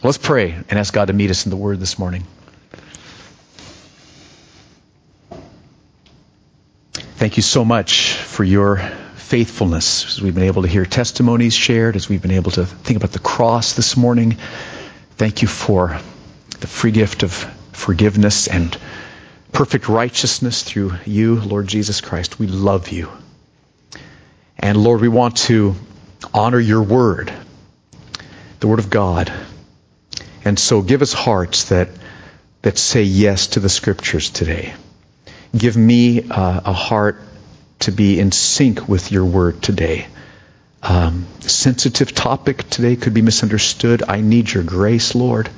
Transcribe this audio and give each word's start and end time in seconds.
Let's 0.00 0.18
pray 0.18 0.52
and 0.52 0.78
ask 0.78 0.94
God 0.94 1.06
to 1.06 1.12
meet 1.12 1.30
us 1.30 1.44
in 1.44 1.50
the 1.50 1.56
Word 1.56 1.80
this 1.80 1.98
morning. 1.98 2.24
Thank 6.92 7.36
you 7.36 7.42
so 7.42 7.64
much 7.64 8.12
for 8.12 8.44
your 8.44 8.76
faithfulness 9.16 10.06
as 10.06 10.22
we've 10.22 10.36
been 10.36 10.44
able 10.44 10.62
to 10.62 10.68
hear 10.68 10.86
testimonies 10.86 11.52
shared, 11.52 11.96
as 11.96 12.08
we've 12.08 12.22
been 12.22 12.30
able 12.30 12.52
to 12.52 12.64
think 12.64 12.96
about 12.96 13.10
the 13.10 13.18
cross 13.18 13.72
this 13.72 13.96
morning. 13.96 14.36
Thank 15.16 15.42
you 15.42 15.48
for 15.48 15.98
the 16.60 16.68
free 16.68 16.92
gift 16.92 17.24
of 17.24 17.32
forgiveness 17.72 18.46
and 18.46 18.78
perfect 19.50 19.88
righteousness 19.88 20.62
through 20.62 20.92
you, 21.06 21.40
Lord 21.40 21.66
Jesus 21.66 22.00
Christ. 22.00 22.38
We 22.38 22.46
love 22.46 22.90
you. 22.90 23.10
And 24.60 24.76
Lord, 24.76 25.00
we 25.00 25.08
want 25.08 25.38
to 25.48 25.74
honor 26.32 26.60
your 26.60 26.82
word, 26.82 27.32
the 28.60 28.68
word 28.68 28.78
of 28.78 28.90
God. 28.90 29.32
And 30.44 30.58
so 30.58 30.82
give 30.82 31.02
us 31.02 31.12
hearts 31.12 31.64
that, 31.70 31.88
that 32.62 32.78
say 32.78 33.02
yes 33.02 33.48
to 33.48 33.60
the 33.60 33.68
scriptures 33.68 34.30
today. 34.30 34.74
Give 35.56 35.76
me 35.76 36.28
uh, 36.28 36.60
a 36.64 36.72
heart 36.72 37.20
to 37.80 37.92
be 37.92 38.18
in 38.18 38.32
sync 38.32 38.88
with 38.88 39.12
your 39.12 39.24
word 39.24 39.62
today. 39.62 40.06
Um, 40.82 41.26
sensitive 41.40 42.14
topic 42.14 42.68
today 42.68 42.96
could 42.96 43.14
be 43.14 43.22
misunderstood. 43.22 44.02
I 44.06 44.20
need 44.20 44.52
your 44.52 44.62
grace, 44.62 45.14
Lord. 45.14 45.48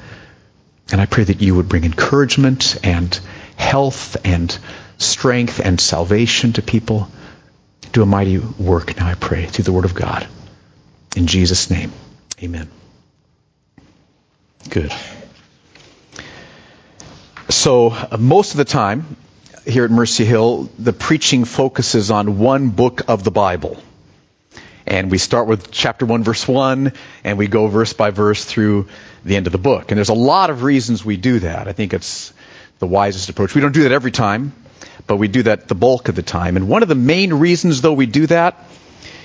And 0.93 1.01
I 1.01 1.07
pray 1.07 1.25
that 1.25 1.41
you 1.41 1.55
would 1.55 1.69
bring 1.69 1.85
encouragement 1.85 2.79
and 2.85 3.19
health 3.57 4.17
and 4.25 4.57
strength 4.99 5.61
and 5.61 5.81
salvation 5.81 6.53
to 6.55 6.63
people. 6.63 7.09
Do 7.93 8.03
a 8.03 8.07
mighty 8.07 8.39
work 8.39 8.97
now, 8.97 9.07
I 9.07 9.15
pray, 9.15 9.47
through 9.47 9.65
the 9.65 9.73
Word 9.73 9.85
of 9.85 9.95
God. 9.95 10.27
In 11.17 11.27
Jesus' 11.27 11.71
name, 11.71 11.93
amen. 12.43 12.71
Good. 14.69 14.93
So, 17.49 17.91
uh, 17.91 18.17
most 18.19 18.53
of 18.53 18.59
the 18.59 18.65
time, 18.65 19.17
here 19.67 19.85
at 19.85 19.91
Mercy 19.91 20.25
Hill, 20.25 20.71
the 20.79 20.93
preaching 20.93 21.45
focuses 21.45 22.11
on 22.11 22.39
one 22.39 22.71
book 22.71 23.03
of 23.09 23.25
the 23.25 23.31
Bible. 23.31 23.83
And 24.87 25.11
we 25.11 25.19
start 25.19 25.47
with 25.47 25.71
chapter 25.71 26.05
1, 26.05 26.25
verse 26.25 26.47
1, 26.47 26.93
and 27.25 27.39
we 27.39 27.47
go 27.47 27.69
verse 27.69 27.93
by 27.93 28.11
verse 28.11 28.45
through 28.45 28.89
the 29.25 29.37
end 29.37 29.47
of 29.47 29.53
the 29.53 29.59
book. 29.59 29.91
And 29.91 29.99
there's 29.99 30.09
a 30.09 30.15
lot 30.15 30.51
of 30.51 30.63
reasons 30.63 31.05
we 31.05 31.17
do 31.17 31.39
that. 31.41 31.67
I 31.67 31.73
think 31.73 31.95
it's 31.95 32.33
the 32.79 32.87
wisest 32.87 33.29
approach. 33.29 33.55
We 33.55 33.61
don't 33.61 33.73
do 33.73 33.85
that 33.85 33.93
every 33.93 34.11
time, 34.11 34.53
but 35.07 35.17
we 35.17 35.29
do 35.29 35.43
that 35.45 35.69
the 35.69 35.75
bulk 35.75 36.09
of 36.09 36.17
the 36.17 36.23
time. 36.23 36.57
And 36.57 36.69
one 36.69 36.83
of 36.83 36.89
the 36.89 36.95
main 36.95 37.33
reasons, 37.35 37.81
though, 37.81 37.93
we 37.93 38.07
do 38.07 38.27
that 38.27 38.59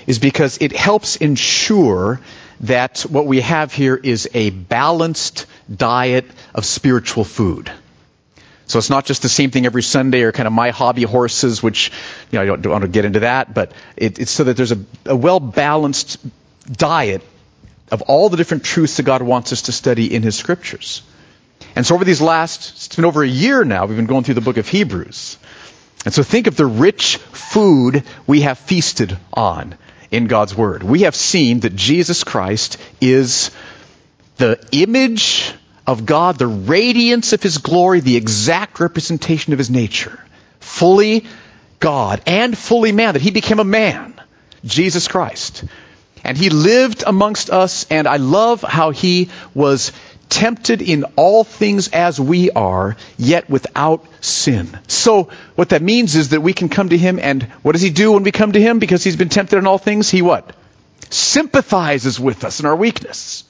is 0.06 0.18
because 0.18 0.58
it 0.60 0.72
helps 0.72 1.16
ensure 1.16 2.20
that 2.60 3.00
what 3.00 3.26
we 3.26 3.40
have 3.40 3.72
here 3.72 3.96
is 3.96 4.28
a 4.34 4.50
balanced 4.50 5.46
diet 5.74 6.26
of 6.54 6.64
spiritual 6.64 7.24
food. 7.24 7.70
So 8.66 8.78
it's 8.78 8.90
not 8.90 9.06
just 9.06 9.22
the 9.22 9.28
same 9.28 9.50
thing 9.50 9.64
every 9.64 9.82
Sunday 9.82 10.22
or 10.22 10.32
kind 10.32 10.46
of 10.46 10.52
my 10.52 10.70
hobby 10.70 11.04
horses, 11.04 11.62
which, 11.62 11.92
you 12.30 12.38
know, 12.38 12.42
I 12.42 12.46
don't, 12.46 12.66
want 12.66 12.82
to 12.82 12.88
get 12.88 13.04
into 13.04 13.20
that, 13.20 13.54
but 13.54 13.72
it, 13.96 14.18
it's 14.18 14.32
so 14.32 14.44
that 14.44 14.56
there's 14.56 14.72
a, 14.72 14.78
a 15.04 15.14
well 15.14 15.38
balanced 15.38 16.18
diet 16.70 17.22
of 17.92 18.02
all 18.02 18.28
the 18.28 18.36
different 18.36 18.64
truths 18.64 18.96
that 18.96 19.04
God 19.04 19.22
wants 19.22 19.52
us 19.52 19.62
to 19.62 19.72
study 19.72 20.12
in 20.12 20.22
His 20.22 20.34
scriptures. 20.34 21.02
And 21.76 21.86
so 21.86 21.94
over 21.94 22.04
these 22.04 22.20
last, 22.20 22.86
it's 22.86 22.96
been 22.96 23.04
over 23.04 23.22
a 23.22 23.28
year 23.28 23.64
now, 23.64 23.86
we've 23.86 23.96
been 23.96 24.06
going 24.06 24.24
through 24.24 24.34
the 24.34 24.40
book 24.40 24.56
of 24.56 24.68
Hebrews. 24.68 25.38
And 26.04 26.12
so 26.12 26.24
think 26.24 26.48
of 26.48 26.56
the 26.56 26.66
rich 26.66 27.18
food 27.18 28.02
we 28.26 28.40
have 28.42 28.58
feasted 28.58 29.16
on 29.32 29.76
in 30.16 30.26
God's 30.26 30.56
Word. 30.56 30.82
We 30.82 31.02
have 31.02 31.14
seen 31.14 31.60
that 31.60 31.76
Jesus 31.76 32.24
Christ 32.24 32.78
is 33.00 33.50
the 34.38 34.58
image 34.72 35.52
of 35.86 36.06
God, 36.06 36.38
the 36.38 36.46
radiance 36.46 37.34
of 37.34 37.42
His 37.42 37.58
glory, 37.58 38.00
the 38.00 38.16
exact 38.16 38.80
representation 38.80 39.52
of 39.52 39.58
His 39.58 39.70
nature. 39.70 40.18
Fully 40.58 41.26
God 41.80 42.22
and 42.26 42.56
fully 42.56 42.92
man, 42.92 43.12
that 43.12 43.20
He 43.20 43.30
became 43.30 43.60
a 43.60 43.64
man, 43.64 44.18
Jesus 44.64 45.06
Christ. 45.06 45.64
And 46.24 46.36
He 46.36 46.48
lived 46.48 47.04
amongst 47.06 47.50
us, 47.50 47.86
and 47.90 48.08
I 48.08 48.16
love 48.16 48.62
how 48.62 48.90
He 48.90 49.28
was 49.54 49.92
tempted 50.28 50.82
in 50.82 51.04
all 51.16 51.44
things 51.44 51.88
as 51.88 52.20
we 52.20 52.50
are, 52.50 52.96
yet 53.16 53.48
without 53.48 54.04
sin. 54.20 54.78
So, 54.88 55.30
what 55.54 55.70
that 55.70 55.82
means 55.82 56.16
is 56.16 56.30
that 56.30 56.40
we 56.40 56.52
can 56.52 56.68
come 56.68 56.88
to 56.88 56.98
Him, 56.98 57.18
and 57.20 57.44
what 57.62 57.72
does 57.72 57.82
He 57.82 57.90
do 57.90 58.12
when 58.12 58.22
we 58.22 58.32
come 58.32 58.52
to 58.52 58.60
Him? 58.60 58.78
Because 58.78 59.04
He's 59.04 59.16
been 59.16 59.28
tempted 59.28 59.58
in 59.58 59.66
all 59.66 59.78
things, 59.78 60.10
He 60.10 60.22
what? 60.22 60.54
Sympathizes 61.10 62.18
with 62.18 62.44
us 62.44 62.60
in 62.60 62.66
our 62.66 62.76
weakness. 62.76 63.44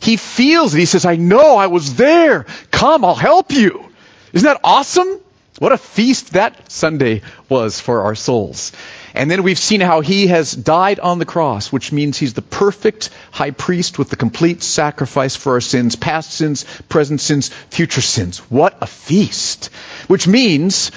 He 0.00 0.16
feels 0.16 0.74
it. 0.74 0.78
He 0.80 0.86
says, 0.86 1.04
I 1.04 1.16
know 1.16 1.56
I 1.56 1.68
was 1.68 1.94
there. 1.94 2.46
Come, 2.72 3.04
I'll 3.04 3.14
help 3.14 3.52
you. 3.52 3.88
Isn't 4.32 4.46
that 4.46 4.60
awesome? 4.64 5.20
What 5.58 5.70
a 5.70 5.78
feast 5.78 6.32
that 6.32 6.72
Sunday 6.72 7.22
was 7.48 7.78
for 7.78 8.02
our 8.02 8.16
souls. 8.16 8.72
And 9.14 9.30
then 9.30 9.42
we've 9.42 9.58
seen 9.58 9.80
how 9.80 10.00
he 10.00 10.28
has 10.28 10.52
died 10.52 10.98
on 10.98 11.18
the 11.18 11.26
cross, 11.26 11.70
which 11.70 11.92
means 11.92 12.16
he's 12.16 12.34
the 12.34 12.42
perfect 12.42 13.10
high 13.30 13.50
priest 13.50 13.98
with 13.98 14.08
the 14.08 14.16
complete 14.16 14.62
sacrifice 14.62 15.36
for 15.36 15.52
our 15.52 15.60
sins, 15.60 15.96
past 15.96 16.32
sins, 16.32 16.64
present 16.88 17.20
sins, 17.20 17.48
future 17.48 18.00
sins. 18.00 18.38
What 18.50 18.78
a 18.80 18.86
feast. 18.86 19.66
Which 20.08 20.26
means, 20.26 20.92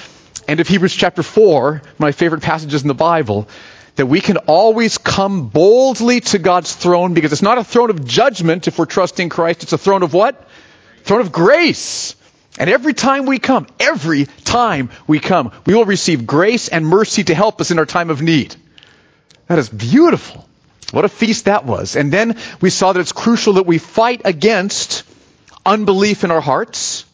end 0.48 0.60
of 0.60 0.68
Hebrews 0.68 0.94
chapter 0.94 1.22
4, 1.22 1.82
my 1.98 2.12
favorite 2.12 2.42
passages 2.42 2.82
in 2.82 2.88
the 2.88 2.94
Bible, 2.94 3.48
that 3.96 4.06
we 4.06 4.20
can 4.20 4.38
always 4.38 4.98
come 4.98 5.48
boldly 5.48 6.20
to 6.20 6.38
God's 6.38 6.74
throne 6.74 7.14
because 7.14 7.32
it's 7.32 7.42
not 7.42 7.58
a 7.58 7.64
throne 7.64 7.90
of 7.90 8.04
judgment 8.04 8.66
if 8.66 8.78
we're 8.78 8.86
trusting 8.86 9.28
Christ. 9.28 9.62
It's 9.62 9.72
a 9.72 9.78
throne 9.78 10.02
of 10.02 10.14
what? 10.14 10.48
Throne 11.04 11.20
of 11.20 11.32
grace. 11.32 12.15
And 12.58 12.70
every 12.70 12.94
time 12.94 13.26
we 13.26 13.38
come, 13.38 13.66
every 13.78 14.26
time 14.44 14.90
we 15.06 15.20
come, 15.20 15.52
we 15.66 15.74
will 15.74 15.84
receive 15.84 16.26
grace 16.26 16.68
and 16.68 16.86
mercy 16.86 17.24
to 17.24 17.34
help 17.34 17.60
us 17.60 17.70
in 17.70 17.78
our 17.78 17.86
time 17.86 18.10
of 18.10 18.22
need. 18.22 18.54
That 19.46 19.58
is 19.58 19.68
beautiful. 19.68 20.48
What 20.90 21.04
a 21.04 21.08
feast 21.08 21.44
that 21.44 21.64
was. 21.64 21.96
And 21.96 22.12
then 22.12 22.38
we 22.60 22.70
saw 22.70 22.92
that 22.92 23.00
it's 23.00 23.12
crucial 23.12 23.54
that 23.54 23.66
we 23.66 23.78
fight 23.78 24.22
against 24.24 25.02
unbelief 25.64 26.24
in 26.24 26.30
our 26.30 26.40
hearts, 26.40 27.04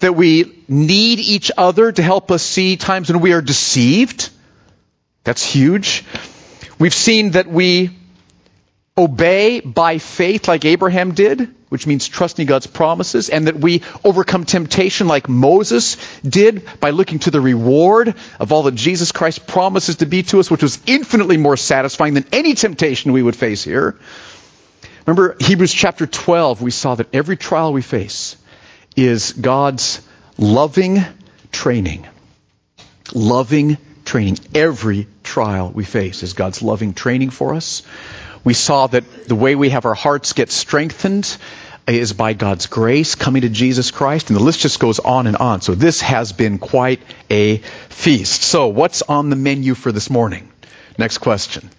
that 0.00 0.16
we 0.16 0.64
need 0.68 1.20
each 1.20 1.50
other 1.56 1.92
to 1.92 2.02
help 2.02 2.30
us 2.30 2.42
see 2.42 2.76
times 2.76 3.12
when 3.12 3.20
we 3.20 3.32
are 3.32 3.42
deceived 3.42 4.30
that's 5.24 5.44
huge. 5.44 6.04
We've 6.78 6.94
seen 6.94 7.32
that 7.32 7.46
we 7.46 7.90
obey 8.96 9.60
by 9.60 9.98
faith 9.98 10.48
like 10.48 10.64
Abraham 10.64 11.14
did, 11.14 11.54
which 11.70 11.86
means 11.86 12.06
trusting 12.06 12.46
God's 12.46 12.66
promises, 12.66 13.30
and 13.30 13.46
that 13.46 13.56
we 13.56 13.82
overcome 14.04 14.44
temptation 14.44 15.08
like 15.08 15.28
Moses 15.28 15.96
did 16.22 16.68
by 16.80 16.90
looking 16.90 17.18
to 17.20 17.30
the 17.30 17.40
reward 17.40 18.14
of 18.38 18.52
all 18.52 18.64
that 18.64 18.74
Jesus 18.74 19.10
Christ 19.10 19.46
promises 19.46 19.96
to 19.96 20.06
be 20.06 20.22
to 20.24 20.40
us, 20.40 20.50
which 20.50 20.62
was 20.62 20.78
infinitely 20.86 21.38
more 21.38 21.56
satisfying 21.56 22.14
than 22.14 22.26
any 22.32 22.54
temptation 22.54 23.12
we 23.12 23.22
would 23.22 23.36
face 23.36 23.64
here. 23.64 23.98
Remember 25.06 25.36
Hebrews 25.40 25.72
chapter 25.72 26.06
12, 26.06 26.60
we 26.62 26.70
saw 26.70 26.94
that 26.94 27.14
every 27.14 27.36
trial 27.36 27.72
we 27.72 27.82
face 27.82 28.36
is 28.94 29.32
God's 29.32 30.06
loving 30.36 31.02
training. 31.50 32.06
Loving 33.14 33.78
training. 34.04 34.38
Every 34.54 35.06
trial 35.22 35.70
we 35.74 35.84
face 35.84 36.22
is 36.22 36.34
God's 36.34 36.62
loving 36.62 36.92
training 36.92 37.30
for 37.30 37.54
us. 37.54 37.82
We 38.44 38.54
saw 38.54 38.86
that 38.88 39.28
the 39.28 39.34
way 39.34 39.54
we 39.54 39.70
have 39.70 39.86
our 39.86 39.94
hearts 39.94 40.32
get 40.32 40.50
strengthened 40.50 41.36
is 41.86 42.12
by 42.12 42.32
God's 42.32 42.66
grace 42.66 43.14
coming 43.14 43.42
to 43.42 43.48
Jesus 43.48 43.90
Christ, 43.90 44.30
and 44.30 44.38
the 44.38 44.42
list 44.42 44.60
just 44.60 44.78
goes 44.78 44.98
on 44.98 45.26
and 45.26 45.36
on. 45.36 45.60
So 45.60 45.74
this 45.74 46.00
has 46.00 46.32
been 46.32 46.58
quite 46.58 47.00
a 47.30 47.58
feast. 47.88 48.42
So 48.42 48.68
what's 48.68 49.02
on 49.02 49.30
the 49.30 49.36
menu 49.36 49.74
for 49.74 49.92
this 49.92 50.10
morning? 50.10 50.50
Next 50.98 51.18
question. 51.18 51.70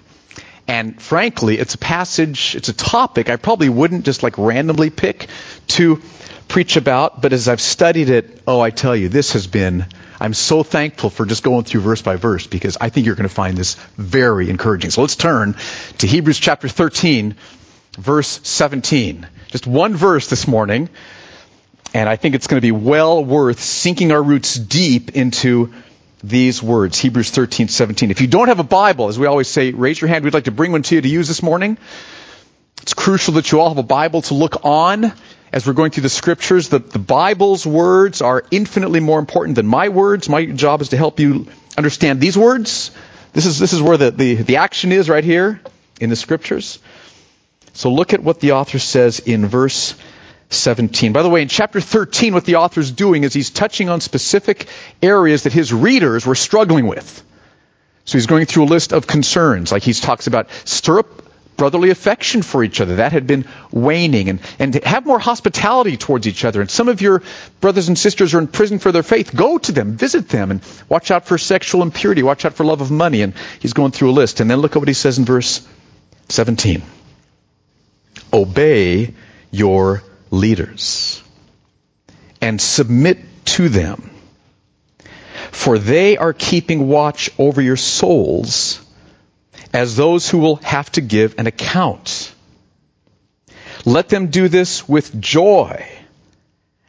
And 0.68 1.02
frankly, 1.02 1.58
it's 1.58 1.76
a 1.76 1.78
passage, 1.78 2.56
it's 2.56 2.70
a 2.70 2.74
topic 2.74 3.30
I 3.30 3.36
probably 3.36 3.70
wouldn't 3.70 4.06
just 4.06 4.24
like 4.24 4.38
randomly 4.38 4.90
pick 4.90 5.28
to 5.70 6.02
preach 6.48 6.78
about, 6.78 7.22
but 7.22 7.34
as 7.34 7.48
I've 7.48 7.62
studied 7.62 8.10
it, 8.10 8.42
oh, 8.48 8.62
I 8.62 8.70
tell 8.70 8.96
you, 8.96 9.10
this 9.10 9.34
has 9.34 9.48
been 9.48 9.86
I'm 10.24 10.34
so 10.34 10.64
thankful 10.64 11.10
for 11.10 11.26
just 11.26 11.44
going 11.44 11.66
through 11.66 11.82
verse 11.82 12.02
by 12.02 12.16
verse 12.16 12.48
because 12.48 12.78
I 12.80 12.88
think 12.88 13.06
you're 13.06 13.16
going 13.16 13.28
to 13.28 13.36
find 13.36 13.58
this 13.58 13.74
very 13.98 14.50
encouraging. 14.50 14.90
So 14.90 15.02
let's 15.02 15.18
turn 15.18 15.58
to 15.98 16.08
Hebrews 16.08 16.40
chapter 16.40 16.70
13, 16.70 17.36
verse 17.98 18.40
17. 18.44 19.28
Just 19.50 19.68
one 19.68 19.98
verse 19.98 20.30
this 20.30 20.48
morning, 20.48 20.88
and 21.94 22.08
I 22.08 22.16
think 22.16 22.36
it's 22.36 22.48
going 22.48 22.62
to 22.62 22.66
be 22.66 22.72
well 22.72 23.22
worth 23.22 23.60
sinking 23.60 24.14
our 24.14 24.24
roots 24.24 24.56
deep 24.56 25.14
into 25.14 25.74
these 26.24 26.64
words. 26.64 26.98
Hebrews 26.98 27.32
13, 27.32 27.68
17. 27.68 28.10
If 28.10 28.22
you 28.22 28.28
don't 28.28 28.48
have 28.48 28.62
a 28.62 28.64
Bible, 28.64 29.10
as 29.10 29.20
we 29.20 29.28
always 29.28 29.50
say, 29.50 29.72
raise 29.72 30.00
your 30.00 30.08
hand. 30.08 30.24
We'd 30.24 30.34
like 30.34 30.46
to 30.46 30.52
bring 30.52 30.72
one 30.72 30.84
to 30.84 30.96
you 30.96 31.02
to 31.02 31.10
use 31.10 31.28
this 31.28 31.44
morning. 31.44 31.78
It's 32.82 32.94
crucial 32.94 33.34
that 33.34 33.52
you 33.52 33.60
all 33.60 33.68
have 33.68 33.78
a 33.78 33.84
Bible 33.84 34.22
to 34.22 34.36
look 34.36 34.64
on 34.64 35.12
as 35.54 35.68
we're 35.68 35.74
going 35.74 35.92
through 35.92 36.02
the 36.02 36.10
scriptures, 36.10 36.70
the, 36.70 36.80
the 36.80 36.98
Bible's 36.98 37.66
words 37.66 38.24
are 38.24 38.44
infinitely 38.50 39.00
more 39.00 39.20
important 39.20 39.56
than 39.56 39.68
my 39.68 39.90
words. 39.90 40.28
My 40.28 40.48
job 40.48 40.82
is 40.82 40.90
to 40.90 40.98
help 40.98 41.20
you 41.20 41.46
understand 41.78 42.20
these 42.20 42.36
words. 42.36 42.90
This 43.34 43.46
is, 43.46 43.60
this 43.60 43.72
is 43.72 43.80
where 43.80 43.98
the, 43.98 44.10
the, 44.10 44.34
the 44.34 44.58
action 44.58 44.92
is 44.92 45.10
right 45.10 45.24
here 45.24 45.62
in 46.02 46.10
the 46.10 46.16
scriptures. 46.16 46.80
So 47.74 47.92
look 47.92 48.14
at 48.14 48.24
what 48.24 48.40
the 48.40 48.54
author 48.54 48.80
says 48.80 49.20
in 49.20 49.46
verse 49.46 49.94
17. 50.50 51.14
By 51.14 51.22
the 51.22 51.30
way, 51.30 51.44
in 51.44 51.50
chapter 51.50 51.80
13, 51.80 52.34
what 52.34 52.46
the 52.46 52.56
author's 52.56 52.90
doing 52.90 53.24
is 53.24 53.32
he's 53.32 53.52
touching 53.52 53.90
on 53.90 54.02
specific 54.02 54.68
areas 55.04 55.44
that 55.44 55.54
his 55.54 55.72
readers 55.72 56.26
were 56.26 56.36
struggling 56.36 56.88
with. 56.88 57.24
So 58.06 58.18
he's 58.18 58.28
going 58.28 58.48
through 58.48 58.64
a 58.64 58.66
list 58.66 58.92
of 58.92 59.06
concerns, 59.06 59.72
like 59.72 59.84
he 59.84 59.94
talks 59.94 60.26
about 60.26 60.50
stir 60.66 61.00
up 61.00 61.23
brotherly 61.64 61.92
affection 61.92 62.42
for 62.42 62.62
each 62.62 62.82
other. 62.82 62.98
That 62.98 63.14
had 63.14 63.26
been 63.26 63.46
waning. 63.72 64.28
And, 64.28 64.42
and 64.60 64.76
have 64.84 65.06
more 65.06 65.18
hospitality 65.18 65.96
towards 65.96 66.28
each 66.28 66.44
other. 66.44 66.60
And 66.60 66.70
some 66.70 66.90
of 66.90 67.00
your 67.00 67.24
brothers 67.62 67.88
and 67.88 67.98
sisters 67.98 68.34
are 68.34 68.40
in 68.40 68.48
prison 68.48 68.80
for 68.80 68.92
their 68.92 69.02
faith. 69.02 69.34
Go 69.34 69.58
to 69.60 69.72
them, 69.72 69.96
visit 69.96 70.28
them, 70.28 70.52
and 70.52 70.62
watch 70.90 71.10
out 71.10 71.26
for 71.26 71.38
sexual 71.38 71.82
impurity. 71.82 72.22
Watch 72.22 72.44
out 72.44 72.56
for 72.56 72.66
love 72.66 72.82
of 72.82 72.92
money. 72.92 73.22
And 73.22 73.34
he's 73.62 73.72
going 73.72 73.92
through 73.92 74.12
a 74.12 74.18
list. 74.20 74.42
And 74.42 74.52
then 74.52 74.58
look 74.58 74.76
at 74.76 74.80
what 74.80 74.90
he 74.90 74.94
says 74.94 75.18
in 75.18 75.24
verse 75.24 75.66
17. 76.28 76.84
Obey 78.34 79.14
your 79.50 80.04
leaders 80.32 81.24
and 82.42 82.60
submit 82.60 83.20
to 83.46 83.70
them. 83.70 84.10
For 85.52 85.78
they 85.78 86.18
are 86.18 86.34
keeping 86.34 86.90
watch 86.90 87.30
over 87.40 87.62
your 87.62 87.78
souls 87.78 88.82
as 89.74 89.96
those 89.96 90.30
who 90.30 90.38
will 90.38 90.58
have 90.58 90.92
to 90.92 91.02
give 91.02 91.40
an 91.40 91.48
account. 91.48 92.34
Let 93.86 94.08
them 94.08 94.28
do 94.28 94.48
this 94.48 94.88
with 94.88 95.20
joy 95.20 95.90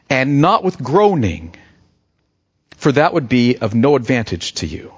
and 0.09 0.39
not 0.39 0.63
with 0.63 0.77
groaning, 0.77 1.55
for 2.77 2.91
that 2.91 3.13
would 3.13 3.27
be 3.27 3.57
of 3.57 3.73
no 3.73 3.95
advantage 3.95 4.53
to 4.55 4.67
you. 4.67 4.93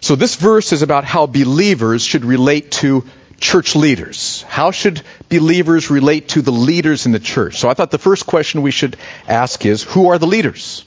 So 0.00 0.16
this 0.16 0.36
verse 0.36 0.72
is 0.72 0.82
about 0.82 1.04
how 1.04 1.26
believers 1.26 2.02
should 2.02 2.24
relate 2.24 2.70
to 2.72 3.04
church 3.38 3.76
leaders. 3.76 4.42
How 4.42 4.70
should 4.70 5.02
believers 5.28 5.90
relate 5.90 6.28
to 6.30 6.42
the 6.42 6.52
leaders 6.52 7.06
in 7.06 7.12
the 7.12 7.18
church? 7.18 7.58
So 7.58 7.68
I 7.68 7.74
thought 7.74 7.90
the 7.90 7.98
first 7.98 8.26
question 8.26 8.62
we 8.62 8.70
should 8.70 8.96
ask 9.28 9.66
is, 9.66 9.82
who 9.82 10.08
are 10.08 10.18
the 10.18 10.26
leaders 10.26 10.84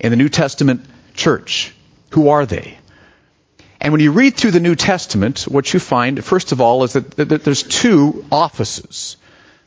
in 0.00 0.10
the 0.10 0.16
New 0.16 0.30
Testament 0.30 0.86
church? 1.14 1.74
Who 2.10 2.28
are 2.30 2.46
they? 2.46 2.78
And 3.84 3.92
when 3.92 4.00
you 4.00 4.12
read 4.12 4.34
through 4.34 4.52
the 4.52 4.60
New 4.60 4.76
Testament, 4.76 5.42
what 5.42 5.74
you 5.74 5.78
find, 5.78 6.24
first 6.24 6.52
of 6.52 6.62
all, 6.62 6.84
is 6.84 6.94
that, 6.94 7.10
that 7.16 7.44
there's 7.44 7.62
two 7.62 8.24
offices. 8.32 9.18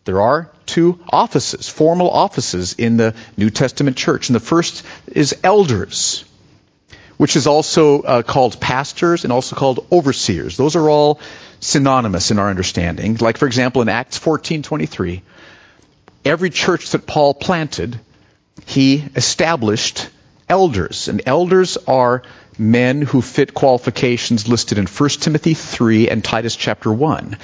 There 0.06 0.22
are 0.22 0.50
two 0.66 1.00
offices, 1.08 1.70
formal 1.70 2.10
offices 2.10 2.74
in 2.74 2.98
the 2.98 3.14
New 3.38 3.52
Testament 3.52 3.96
church. 3.96 4.30
And 4.30 4.36
the 4.36 4.40
first 4.40 4.84
is 5.06 5.36
elders, 5.44 6.26
which 7.18 7.36
is 7.36 7.46
also 7.46 8.02
uh, 8.02 8.22
called 8.24 8.60
pastors 8.60 9.24
and 9.24 9.32
also 9.32 9.56
called 9.56 9.86
overseers. 9.92 10.58
Those 10.58 10.76
are 10.76 10.90
all 10.90 11.20
synonymous 11.60 12.32
in 12.32 12.40
our 12.40 12.50
understanding. 12.50 13.18
Like, 13.18 13.38
for 13.38 13.46
example, 13.46 13.84
in 13.84 13.90
Acts 13.90 14.18
14:23, 14.18 15.22
every 16.26 16.50
church 16.50 16.90
that 16.90 17.06
Paul 17.06 17.36
planted, 17.36 18.00
he 18.66 19.06
established 19.16 20.10
elders. 20.50 21.08
And 21.08 21.22
elders 21.26 21.78
are 21.88 22.24
men 22.58 23.02
who 23.02 23.22
fit 23.22 23.54
qualifications 23.54 24.48
listed 24.48 24.78
in 24.78 24.88
1 24.88 25.10
Timothy 25.10 25.54
3 25.54 26.10
and 26.10 26.24
Titus 26.24 26.56
chapter 26.56 26.92
1. 26.92 27.38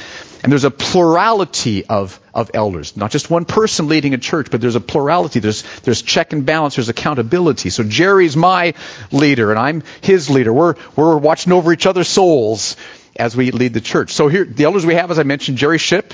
And 0.43 0.51
there's 0.51 0.65
a 0.65 0.71
plurality 0.71 1.85
of, 1.85 2.19
of 2.33 2.51
elders. 2.53 2.97
Not 2.97 3.11
just 3.11 3.29
one 3.29 3.45
person 3.45 3.87
leading 3.87 4.13
a 4.13 4.17
church, 4.17 4.51
but 4.51 4.59
there's 4.59 4.75
a 4.75 4.81
plurality. 4.81 5.39
There's, 5.39 5.63
there's 5.81 6.01
check 6.01 6.33
and 6.33 6.45
balance. 6.45 6.75
There's 6.75 6.89
accountability. 6.89 7.69
So 7.69 7.83
Jerry's 7.83 8.35
my 8.35 8.73
leader 9.11 9.51
and 9.51 9.59
I'm 9.59 9.83
his 10.01 10.29
leader. 10.29 10.51
We're, 10.51 10.75
we're 10.97 11.17
watching 11.17 11.53
over 11.53 11.71
each 11.71 11.85
other's 11.85 12.09
souls 12.09 12.75
as 13.15 13.37
we 13.37 13.51
lead 13.51 13.73
the 13.73 13.81
church. 13.81 14.11
So 14.11 14.27
here, 14.27 14.43
the 14.43 14.65
elders 14.65 14.85
we 14.85 14.95
have, 14.95 15.11
as 15.11 15.19
I 15.19 15.23
mentioned, 15.23 15.57
Jerry 15.57 15.77
Ship 15.77 16.13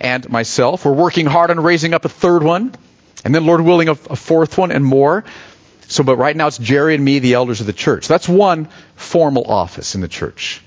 and 0.00 0.28
myself. 0.28 0.84
We're 0.84 0.92
working 0.92 1.26
hard 1.26 1.50
on 1.50 1.60
raising 1.60 1.94
up 1.94 2.04
a 2.04 2.08
third 2.10 2.42
one. 2.42 2.74
And 3.24 3.34
then, 3.34 3.46
Lord 3.46 3.60
willing, 3.60 3.88
a, 3.88 3.92
a 3.92 4.16
fourth 4.16 4.58
one 4.58 4.72
and 4.72 4.84
more. 4.84 5.24
So, 5.88 6.04
but 6.04 6.16
right 6.16 6.36
now 6.36 6.46
it's 6.46 6.58
Jerry 6.58 6.94
and 6.94 7.04
me, 7.04 7.18
the 7.18 7.34
elders 7.34 7.60
of 7.60 7.66
the 7.66 7.72
church. 7.72 8.08
That's 8.08 8.28
one 8.28 8.68
formal 8.94 9.44
office 9.44 9.94
in 9.94 10.00
the 10.00 10.08
church. 10.08 10.62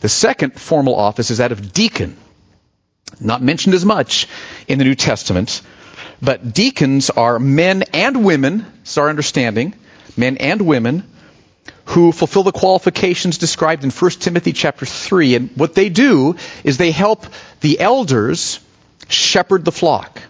The 0.00 0.08
second 0.08 0.54
formal 0.54 0.94
office 0.94 1.30
is 1.30 1.38
that 1.38 1.52
of 1.52 1.72
deacon. 1.72 2.16
Not 3.20 3.42
mentioned 3.42 3.74
as 3.74 3.84
much 3.84 4.26
in 4.66 4.78
the 4.78 4.84
New 4.84 4.94
Testament, 4.94 5.62
but 6.20 6.52
deacons 6.52 7.10
are 7.10 7.38
men 7.38 7.84
and 7.92 8.24
women, 8.24 8.66
it's 8.82 8.98
our 8.98 9.08
understanding, 9.08 9.74
men 10.16 10.36
and 10.38 10.62
women 10.62 11.04
who 11.86 12.12
fulfill 12.12 12.42
the 12.42 12.52
qualifications 12.52 13.38
described 13.38 13.84
in 13.84 13.90
1 13.90 14.10
Timothy 14.12 14.52
chapter 14.52 14.86
3. 14.86 15.34
And 15.34 15.50
what 15.56 15.74
they 15.74 15.88
do 15.88 16.36
is 16.62 16.78
they 16.78 16.90
help 16.90 17.26
the 17.60 17.80
elders 17.80 18.60
shepherd 19.08 19.64
the 19.64 19.72
flock. 19.72 20.22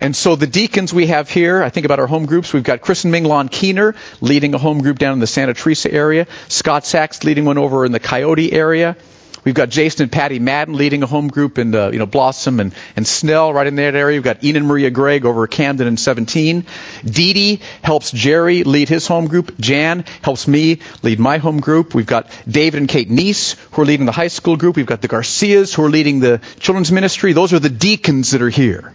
And 0.00 0.14
so 0.14 0.36
the 0.36 0.46
deacons 0.46 0.92
we 0.92 1.06
have 1.06 1.30
here, 1.30 1.62
I 1.62 1.70
think 1.70 1.86
about 1.86 1.98
our 1.98 2.06
home 2.06 2.26
groups, 2.26 2.52
we've 2.52 2.62
got 2.62 2.80
Chris 2.80 3.04
and 3.04 3.12
Ming 3.12 3.24
Lon 3.24 3.48
Keener 3.48 3.94
leading 4.20 4.54
a 4.54 4.58
home 4.58 4.82
group 4.82 4.98
down 4.98 5.14
in 5.14 5.18
the 5.20 5.26
Santa 5.26 5.54
Teresa 5.54 5.92
area, 5.92 6.26
Scott 6.48 6.84
Sachs 6.84 7.24
leading 7.24 7.44
one 7.44 7.58
over 7.58 7.84
in 7.84 7.92
the 7.92 8.00
Coyote 8.00 8.52
area. 8.52 8.96
We've 9.44 9.54
got 9.54 9.68
Jason 9.68 10.04
and 10.04 10.12
Patty 10.12 10.38
Madden 10.38 10.74
leading 10.74 11.02
a 11.02 11.06
home 11.06 11.28
group 11.28 11.58
in 11.58 11.70
the, 11.70 11.90
you 11.92 11.98
know 11.98 12.06
Blossom 12.06 12.60
and, 12.60 12.74
and 12.96 13.06
Snell 13.06 13.52
right 13.52 13.66
in 13.66 13.76
that 13.76 13.94
area. 13.94 14.16
We've 14.16 14.24
got 14.24 14.42
Ian 14.42 14.56
and 14.56 14.66
Maria 14.66 14.90
Gregg 14.90 15.26
over 15.26 15.44
at 15.44 15.50
Camden 15.50 15.86
and 15.86 16.00
17. 16.00 16.64
Dee 17.04 17.32
Dee 17.34 17.60
helps 17.82 18.10
Jerry 18.10 18.64
lead 18.64 18.88
his 18.88 19.06
home 19.06 19.26
group. 19.26 19.58
Jan 19.58 20.04
helps 20.22 20.48
me 20.48 20.80
lead 21.02 21.18
my 21.18 21.38
home 21.38 21.60
group. 21.60 21.94
We've 21.94 22.06
got 22.06 22.30
David 22.48 22.80
and 22.80 22.88
Kate 22.88 23.10
Neese 23.10 23.56
who 23.72 23.82
are 23.82 23.84
leading 23.84 24.06
the 24.06 24.12
high 24.12 24.28
school 24.28 24.56
group. 24.56 24.76
We've 24.76 24.86
got 24.86 25.02
the 25.02 25.08
Garcias 25.08 25.74
who 25.74 25.84
are 25.84 25.90
leading 25.90 26.20
the 26.20 26.40
children's 26.58 26.90
ministry. 26.90 27.34
Those 27.34 27.52
are 27.52 27.58
the 27.58 27.68
deacons 27.68 28.30
that 28.30 28.40
are 28.40 28.50
here. 28.50 28.94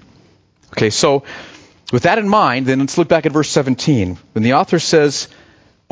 Okay, 0.73 0.89
so 0.89 1.23
with 1.91 2.03
that 2.03 2.17
in 2.17 2.29
mind, 2.29 2.65
then 2.65 2.79
let's 2.79 2.97
look 2.97 3.07
back 3.07 3.25
at 3.25 3.31
verse 3.31 3.49
17. 3.49 4.17
When 4.33 4.43
the 4.43 4.53
author 4.53 4.79
says, 4.79 5.27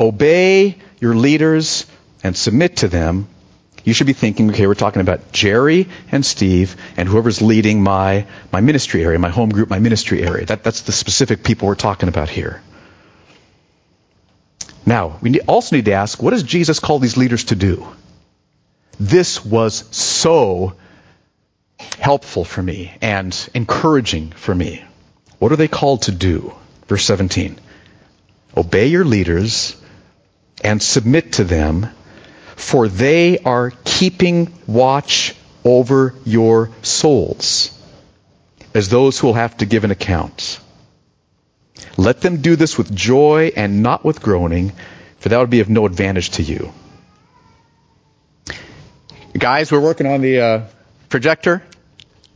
Obey 0.00 0.76
your 1.00 1.14
leaders 1.14 1.86
and 2.22 2.36
submit 2.36 2.78
to 2.78 2.88
them, 2.88 3.28
you 3.84 3.94
should 3.94 4.06
be 4.06 4.12
thinking, 4.12 4.50
okay, 4.50 4.66
we're 4.66 4.74
talking 4.74 5.00
about 5.00 5.32
Jerry 5.32 5.88
and 6.12 6.24
Steve 6.24 6.76
and 6.96 7.08
whoever's 7.08 7.40
leading 7.40 7.82
my, 7.82 8.26
my 8.52 8.60
ministry 8.60 9.02
area, 9.02 9.18
my 9.18 9.30
home 9.30 9.48
group, 9.48 9.70
my 9.70 9.78
ministry 9.78 10.22
area. 10.22 10.44
That, 10.46 10.62
that's 10.62 10.82
the 10.82 10.92
specific 10.92 11.42
people 11.42 11.68
we're 11.68 11.74
talking 11.74 12.08
about 12.08 12.28
here. 12.28 12.60
Now, 14.84 15.18
we 15.20 15.40
also 15.40 15.76
need 15.76 15.86
to 15.86 15.92
ask, 15.92 16.22
what 16.22 16.30
does 16.30 16.42
Jesus 16.42 16.80
call 16.80 16.98
these 16.98 17.16
leaders 17.16 17.44
to 17.44 17.54
do? 17.56 17.86
This 19.00 19.44
was 19.44 19.84
so 19.96 20.74
helpful 21.98 22.44
for 22.44 22.62
me 22.62 22.92
and 23.00 23.48
encouraging 23.54 24.30
for 24.30 24.54
me. 24.54 24.84
What 25.38 25.52
are 25.52 25.56
they 25.56 25.68
called 25.68 26.02
to 26.02 26.12
do? 26.12 26.54
Verse 26.86 27.04
17. 27.04 27.58
Obey 28.56 28.86
your 28.88 29.04
leaders 29.04 29.76
and 30.64 30.82
submit 30.82 31.34
to 31.34 31.44
them, 31.44 31.88
for 32.56 32.88
they 32.88 33.38
are 33.38 33.72
keeping 33.84 34.52
watch 34.66 35.34
over 35.64 36.14
your 36.24 36.70
souls 36.82 37.74
as 38.74 38.88
those 38.88 39.18
who 39.18 39.28
will 39.28 39.34
have 39.34 39.56
to 39.58 39.66
give 39.66 39.84
an 39.84 39.90
account. 39.90 40.60
Let 41.96 42.20
them 42.20 42.42
do 42.42 42.56
this 42.56 42.78
with 42.78 42.94
joy 42.94 43.52
and 43.56 43.82
not 43.82 44.04
with 44.04 44.22
groaning, 44.22 44.72
for 45.18 45.28
that 45.28 45.38
would 45.38 45.50
be 45.50 45.60
of 45.60 45.68
no 45.68 45.86
advantage 45.86 46.30
to 46.30 46.42
you. 46.42 46.72
Guys, 49.36 49.70
we're 49.70 49.80
working 49.80 50.06
on 50.06 50.20
the 50.20 50.40
uh, 50.40 50.64
projector. 51.08 51.62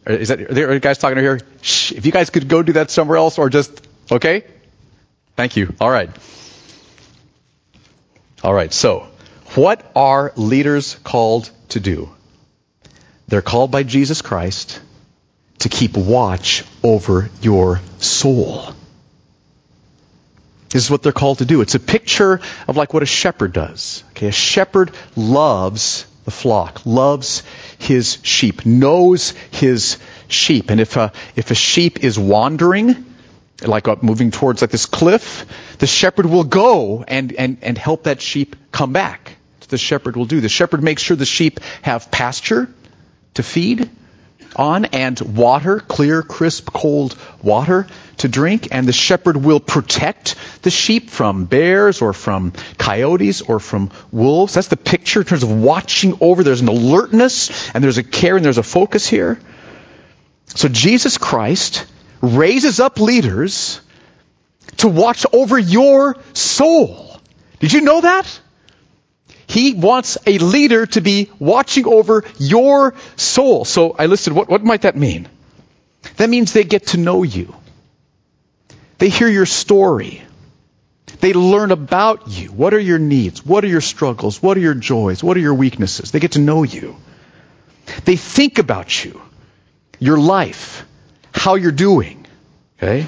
Uh, 0.08 0.14
is 0.14 0.28
that, 0.28 0.40
are 0.40 0.54
there 0.54 0.78
guys 0.80 0.98
talking 0.98 1.18
over 1.18 1.36
here? 1.36 1.46
Shh, 1.60 1.92
if 1.92 2.06
you 2.06 2.12
guys 2.12 2.30
could 2.30 2.48
go 2.48 2.62
do 2.62 2.72
that 2.74 2.90
somewhere 2.90 3.16
else 3.16 3.38
or 3.38 3.50
just, 3.50 3.86
okay? 4.10 4.44
Thank 5.36 5.56
you. 5.56 5.74
All 5.80 5.90
right. 5.90 6.10
All 8.42 8.52
right. 8.52 8.72
So, 8.72 9.06
what 9.54 9.90
are 9.94 10.32
leaders 10.36 10.96
called 11.04 11.50
to 11.70 11.80
do? 11.80 12.10
They're 13.28 13.42
called 13.42 13.70
by 13.70 13.82
Jesus 13.82 14.20
Christ 14.22 14.80
to 15.60 15.68
keep 15.68 15.96
watch 15.96 16.64
over 16.82 17.30
your 17.40 17.80
soul. 17.98 18.74
This 20.70 20.84
is 20.84 20.90
what 20.90 21.02
they're 21.02 21.12
called 21.12 21.38
to 21.38 21.44
do. 21.44 21.60
It's 21.60 21.74
a 21.74 21.80
picture 21.80 22.40
of 22.66 22.76
like 22.76 22.94
what 22.94 23.02
a 23.02 23.06
shepherd 23.06 23.52
does. 23.52 24.04
Okay, 24.12 24.28
a 24.28 24.32
shepherd 24.32 24.90
loves 25.16 26.06
the 26.24 26.30
flock, 26.30 26.86
loves 26.86 27.42
his 27.78 28.18
sheep, 28.22 28.64
knows 28.64 29.30
his 29.50 29.98
sheep. 30.28 30.70
And 30.70 30.80
if 30.80 30.96
a, 30.96 31.12
if 31.36 31.50
a 31.50 31.54
sheep 31.54 32.04
is 32.04 32.18
wandering, 32.18 33.06
like 33.62 34.02
moving 34.02 34.30
towards 34.30 34.60
like 34.60 34.70
this 34.70 34.86
cliff, 34.86 35.46
the 35.78 35.86
shepherd 35.86 36.26
will 36.26 36.44
go 36.44 37.02
and, 37.02 37.32
and, 37.32 37.58
and 37.62 37.78
help 37.78 38.04
that 38.04 38.20
sheep 38.20 38.56
come 38.72 38.92
back. 38.92 39.36
The 39.68 39.78
shepherd 39.78 40.16
will 40.16 40.26
do. 40.26 40.40
The 40.40 40.50
shepherd 40.50 40.82
makes 40.82 41.00
sure 41.00 41.16
the 41.16 41.24
sheep 41.24 41.58
have 41.80 42.10
pasture 42.10 42.68
to 43.34 43.42
feed 43.42 43.88
on 44.54 44.84
and 44.86 45.18
water, 45.18 45.80
clear, 45.80 46.22
crisp, 46.22 46.70
cold 46.72 47.16
water 47.42 47.86
to 48.18 48.28
drink. 48.28 48.68
And 48.70 48.86
the 48.86 48.92
shepherd 48.92 49.36
will 49.36 49.60
protect 49.60 50.36
the 50.62 50.70
sheep 50.70 51.10
from 51.10 51.44
bears 51.44 52.00
or 52.00 52.12
from 52.12 52.52
coyotes 52.78 53.42
or 53.42 53.60
from 53.60 53.90
wolves. 54.10 54.54
That's 54.54 54.68
the 54.68 54.76
picture 54.76 55.20
in 55.20 55.26
terms 55.26 55.42
of 55.42 55.50
watching 55.50 56.18
over. 56.20 56.42
There's 56.42 56.60
an 56.60 56.68
alertness 56.68 57.70
and 57.74 57.82
there's 57.82 57.98
a 57.98 58.02
care 58.02 58.36
and 58.36 58.44
there's 58.44 58.58
a 58.58 58.62
focus 58.62 59.06
here. 59.06 59.38
So 60.46 60.68
Jesus 60.68 61.18
Christ 61.18 61.86
raises 62.20 62.80
up 62.80 63.00
leaders 63.00 63.80
to 64.78 64.88
watch 64.88 65.26
over 65.32 65.58
your 65.58 66.16
soul. 66.32 67.20
Did 67.60 67.72
you 67.72 67.80
know 67.80 68.00
that? 68.00 68.40
He 69.46 69.74
wants 69.74 70.16
a 70.26 70.38
leader 70.38 70.86
to 70.86 71.00
be 71.00 71.30
watching 71.38 71.86
over 71.86 72.24
your 72.38 72.94
soul. 73.16 73.64
So 73.64 73.94
I 73.98 74.06
listed, 74.06 74.32
what, 74.32 74.48
what 74.48 74.64
might 74.64 74.82
that 74.82 74.96
mean? 74.96 75.28
That 76.16 76.30
means 76.30 76.52
they 76.52 76.64
get 76.64 76.88
to 76.88 76.96
know 76.96 77.22
you. 77.22 77.54
They 78.98 79.08
hear 79.08 79.28
your 79.28 79.46
story. 79.46 80.22
They 81.20 81.32
learn 81.32 81.70
about 81.70 82.28
you. 82.28 82.48
What 82.48 82.74
are 82.74 82.80
your 82.80 82.98
needs? 82.98 83.44
What 83.44 83.64
are 83.64 83.68
your 83.68 83.80
struggles? 83.80 84.42
What 84.42 84.56
are 84.56 84.60
your 84.60 84.74
joys? 84.74 85.22
What 85.22 85.36
are 85.36 85.40
your 85.40 85.54
weaknesses? 85.54 86.10
They 86.10 86.20
get 86.20 86.32
to 86.32 86.40
know 86.40 86.62
you. 86.62 86.96
They 88.04 88.16
think 88.16 88.58
about 88.58 89.04
you, 89.04 89.20
your 89.98 90.18
life, 90.18 90.86
how 91.32 91.54
you're 91.56 91.72
doing. 91.72 92.26
Okay? 92.78 93.06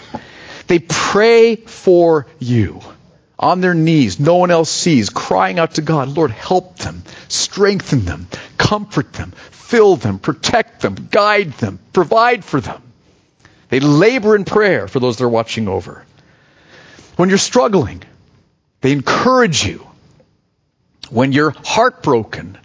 They 0.66 0.78
pray 0.78 1.56
for 1.56 2.26
you 2.38 2.80
on 3.38 3.60
their 3.60 3.74
knees, 3.74 4.20
no 4.20 4.36
one 4.36 4.50
else 4.50 4.70
sees, 4.70 5.10
crying 5.10 5.58
out 5.58 5.74
to 5.74 5.82
God, 5.82 6.08
Lord, 6.08 6.30
help 6.30 6.78
them, 6.78 7.02
strengthen 7.28 8.04
them, 8.04 8.28
comfort 8.56 9.12
them, 9.12 9.32
fill 9.50 9.96
them, 9.96 10.18
protect 10.18 10.80
them, 10.80 10.94
guide 11.10 11.52
them, 11.54 11.78
provide 11.92 12.44
for 12.44 12.60
them. 12.60 12.80
They 13.68 13.80
labor 13.80 14.36
in 14.36 14.44
prayer 14.44 14.86
for 14.86 15.00
those 15.00 15.16
they're 15.16 15.28
watching 15.28 15.68
over. 15.68 16.04
When 17.16 17.28
you're 17.28 17.38
struggling, 17.38 18.02
they 18.80 18.92
encourage 18.92 19.64
you. 19.64 19.86
When 21.10 21.32
you're 21.32 21.54
heartbroken, 21.64 22.58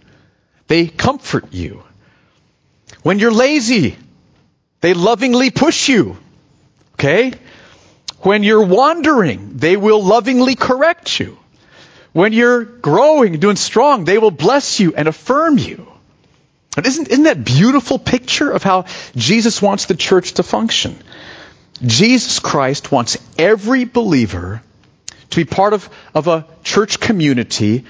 they 0.68 0.88
comfort 0.88 1.54
you. 1.54 1.84
When 3.04 3.20
you're 3.20 3.32
lazy, 3.32 3.96
they 4.82 4.94
lovingly 4.94 5.52
push 5.52 5.90
you. 5.90 6.18
Okay? 6.94 7.34
When 8.22 8.44
you're 8.44 8.66
wandering, 8.66 9.58
they 9.58 9.78
will 9.78 10.04
lovingly 10.04 10.56
correct 10.56 11.20
you. 11.20 11.38
When 12.12 12.34
you're 12.34 12.64
growing, 12.64 13.40
doing 13.40 13.56
strong, 13.56 14.04
they 14.04 14.18
will 14.18 14.32
bless 14.32 14.80
you 14.80 14.96
and 14.96 15.08
affirm 15.08 15.58
you. 15.58 15.88
And 16.76 16.86
isn't, 16.86 17.08
isn't 17.08 17.24
that 17.24 17.44
beautiful 17.44 18.00
picture 18.00 18.52
of 18.52 18.64
how 18.64 18.86
Jesus 19.16 19.62
wants 19.62 19.86
the 19.86 19.96
church 19.96 20.34
to 20.34 20.44
function? 20.44 20.98
Jesus 21.86 22.40
Christ 22.40 22.92
wants 22.92 23.18
every 23.38 23.86
believer 23.86 24.62
to 25.30 25.36
be 25.36 25.46
part 25.46 25.74
of, 25.74 25.90
of 26.14 26.28
a 26.28 26.46
church 26.64 27.00
community 27.00 27.86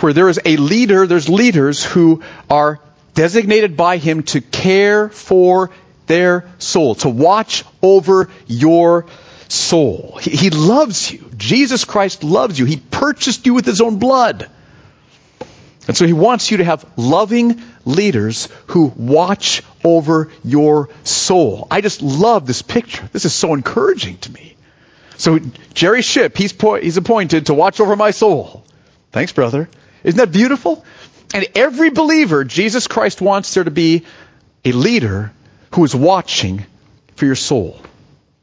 where 0.00 0.12
there 0.12 0.28
is 0.28 0.40
a 0.44 0.56
leader, 0.56 1.06
there's 1.06 1.28
leaders 1.28 1.84
who 1.84 2.22
are 2.48 2.80
designated 3.14 3.76
by 3.76 3.96
him 3.96 4.22
to 4.24 4.40
care 4.40 5.08
for 5.08 5.70
their 6.06 6.50
soul, 6.58 6.94
to 6.96 7.08
watch 7.08 7.64
over 7.82 8.30
your 8.46 9.06
soul. 9.48 10.18
He, 10.20 10.30
he 10.30 10.50
loves 10.50 11.12
you. 11.12 11.30
Jesus 11.36 11.84
Christ 11.84 12.24
loves 12.24 12.58
you. 12.58 12.64
He 12.64 12.76
purchased 12.76 13.46
you 13.46 13.54
with 13.54 13.66
his 13.66 13.80
own 13.80 13.98
blood. 13.98 14.50
And 15.88 15.96
so 15.96 16.06
he 16.06 16.12
wants 16.12 16.50
you 16.50 16.58
to 16.58 16.64
have 16.64 16.84
loving 16.96 17.62
leaders 17.84 18.48
who 18.66 18.92
watch 18.96 19.62
over 19.82 20.30
your 20.44 20.90
soul. 21.04 21.66
I 21.70 21.80
just 21.80 22.02
love 22.02 22.46
this 22.46 22.62
picture. 22.62 23.08
This 23.12 23.24
is 23.24 23.32
so 23.32 23.54
encouraging 23.54 24.18
to 24.18 24.32
me. 24.32 24.56
So 25.16 25.38
Jerry 25.74 26.02
Ship, 26.02 26.36
he's, 26.36 26.52
po- 26.52 26.80
he's 26.80 26.96
appointed 26.96 27.46
to 27.46 27.54
watch 27.54 27.80
over 27.80 27.96
my 27.96 28.10
soul. 28.10 28.64
Thanks, 29.12 29.32
brother. 29.32 29.68
Isn't 30.04 30.18
that 30.18 30.32
beautiful? 30.32 30.84
And 31.34 31.46
every 31.54 31.90
believer, 31.90 32.44
Jesus 32.44 32.86
Christ 32.86 33.20
wants 33.20 33.54
there 33.54 33.64
to 33.64 33.70
be 33.70 34.04
a 34.64 34.72
leader 34.72 35.32
who 35.74 35.84
is 35.84 35.94
watching 35.94 36.64
for 37.16 37.26
your 37.26 37.36
soul. 37.36 37.80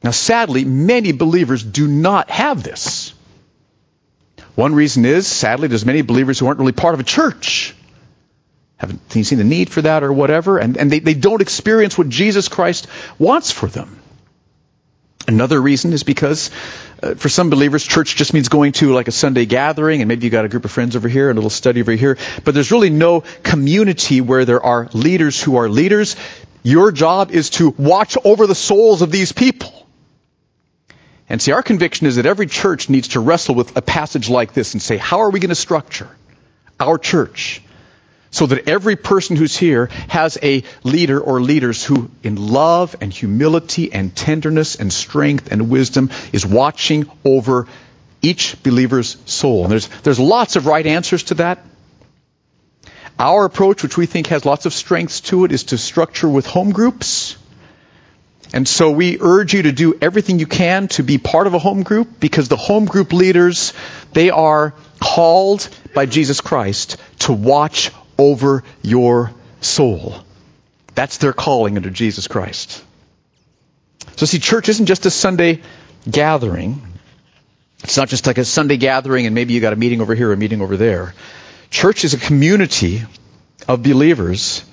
Now, 0.03 0.12
sadly, 0.12 0.65
many 0.65 1.12
believers 1.12 1.63
do 1.63 1.88
not 1.88 2.29
have 2.29 2.63
this. 2.63 3.13
One 4.57 4.73
reason 4.73 5.05
is, 5.05 5.27
sadly, 5.27 5.67
there's 5.67 5.85
many 5.85 6.01
believers 6.01 6.39
who 6.39 6.47
aren't 6.47 6.59
really 6.59 6.71
part 6.71 6.95
of 6.95 6.99
a 6.99 7.03
church. 7.03 7.75
Haven't 8.77 9.11
seen 9.11 9.37
the 9.37 9.43
need 9.43 9.69
for 9.69 9.83
that 9.83 10.01
or 10.01 10.11
whatever, 10.11 10.57
and, 10.57 10.77
and 10.77 10.91
they, 10.91 10.97
they 10.97 11.13
don't 11.13 11.43
experience 11.43 11.95
what 11.95 12.09
Jesus 12.09 12.47
Christ 12.47 12.87
wants 13.19 13.51
for 13.51 13.67
them. 13.67 13.99
Another 15.27 15.61
reason 15.61 15.93
is 15.93 16.01
because 16.01 16.49
uh, 17.03 17.13
for 17.13 17.29
some 17.29 17.51
believers, 17.51 17.83
church 17.83 18.15
just 18.15 18.33
means 18.33 18.49
going 18.49 18.71
to 18.71 18.93
like 18.95 19.07
a 19.07 19.11
Sunday 19.11 19.45
gathering, 19.45 20.01
and 20.01 20.07
maybe 20.07 20.25
you 20.25 20.31
got 20.31 20.45
a 20.45 20.49
group 20.49 20.65
of 20.65 20.71
friends 20.71 20.95
over 20.95 21.07
here, 21.07 21.29
a 21.29 21.35
little 21.35 21.51
study 21.51 21.81
over 21.81 21.91
here, 21.91 22.17
but 22.43 22.55
there's 22.55 22.71
really 22.71 22.89
no 22.89 23.21
community 23.43 24.21
where 24.21 24.43
there 24.43 24.63
are 24.63 24.89
leaders 24.91 25.39
who 25.39 25.57
are 25.57 25.69
leaders. 25.69 26.15
Your 26.63 26.91
job 26.91 27.29
is 27.29 27.51
to 27.51 27.75
watch 27.77 28.17
over 28.23 28.47
the 28.47 28.55
souls 28.55 29.03
of 29.03 29.11
these 29.11 29.33
people. 29.33 29.76
And 31.29 31.41
see, 31.41 31.51
our 31.51 31.63
conviction 31.63 32.07
is 32.07 32.15
that 32.15 32.25
every 32.25 32.48
church 32.48 32.89
needs 32.89 33.10
to 33.10 33.19
wrestle 33.19 33.55
with 33.55 33.75
a 33.75 33.81
passage 33.81 34.29
like 34.29 34.53
this 34.53 34.74
and 34.74 34.81
say, 34.81 34.98
how 34.98 35.19
are 35.19 35.29
we 35.29 35.39
going 35.39 35.50
to 35.50 35.55
structure 35.55 36.10
our 36.79 36.98
church 36.98 37.62
so 38.31 38.46
that 38.46 38.67
every 38.67 38.96
person 38.96 39.36
who's 39.36 39.57
here 39.57 39.88
has 40.10 40.38
a 40.41 40.63
leader 40.84 41.19
or 41.19 41.41
leaders 41.41 41.84
who, 41.84 42.10
in 42.24 42.36
love 42.36 42.96
and 43.01 43.12
humility 43.12 43.91
and 43.91 44.15
tenderness 44.15 44.75
and 44.75 44.91
strength 44.91 45.51
and 45.51 45.69
wisdom, 45.69 46.12
is 46.31 46.46
watching 46.46 47.10
over 47.25 47.67
each 48.22 48.62
believer's 48.63 49.17
soul. 49.25 49.63
And 49.63 49.72
there's, 49.72 49.88
there's 50.03 50.19
lots 50.19 50.55
of 50.55 50.65
right 50.65 50.86
answers 50.86 51.24
to 51.24 51.36
that. 51.36 51.60
Our 53.19 53.46
approach, 53.46 53.81
which 53.81 53.98
we 53.98 54.05
think 54.05 54.27
has 54.27 54.46
lots 54.46 54.65
of 54.65 54.74
strengths 54.74 55.22
to 55.22 55.46
it, 55.46 55.51
is 55.51 55.65
to 55.65 55.77
structure 55.77 56.29
with 56.29 56.46
home 56.46 56.72
groups 56.72 57.38
and 58.54 58.68
so 58.68 58.92
we 58.92 59.18
urge 59.20 59.54
you 59.54 59.63
to 59.63 59.72
do 59.72 59.98
everything 60.01 60.39
you 60.39 60.48
can 60.48 60.88
to 60.89 61.04
be 61.04 61.18
part 61.18 61.48
of 61.48 61.54
a 61.54 61.60
home 61.60 61.84
group 61.84 62.20
because 62.20 62.48
the 62.48 62.58
home 62.58 62.86
group 62.86 63.12
leaders, 63.12 63.74
they 64.13 64.30
are 64.30 64.74
called 65.00 65.68
by 65.94 66.06
Jesus 66.06 66.39
Christ 66.42 66.98
to 67.20 67.34
watch 67.34 67.92
over 68.18 68.63
your 68.82 69.32
soul. 69.62 70.16
That's 70.96 71.18
their 71.18 71.34
calling 71.34 71.77
under 71.77 71.89
Jesus 71.89 72.27
Christ. 72.27 72.84
So 74.16 74.25
see, 74.25 74.39
church 74.39 74.70
isn't 74.70 74.86
just 74.86 75.06
a 75.06 75.12
Sunday 75.12 75.62
gathering. 76.10 76.82
It's 77.84 77.98
not 77.98 78.08
just 78.08 78.25
like 78.25 78.38
a 78.38 78.46
Sunday 78.46 78.77
gathering 78.77 79.25
and 79.25 79.36
maybe 79.36 79.54
you 79.54 79.60
got 79.60 79.74
a 79.74 79.77
meeting 79.77 80.01
over 80.01 80.16
here 80.16 80.32
a 80.32 80.38
meeting 80.38 80.62
over 80.62 80.77
there. 80.77 81.13
Church 81.70 82.06
is 82.06 82.13
a 82.13 82.18
community 82.18 83.04
of 83.68 83.84
believers 83.84 84.63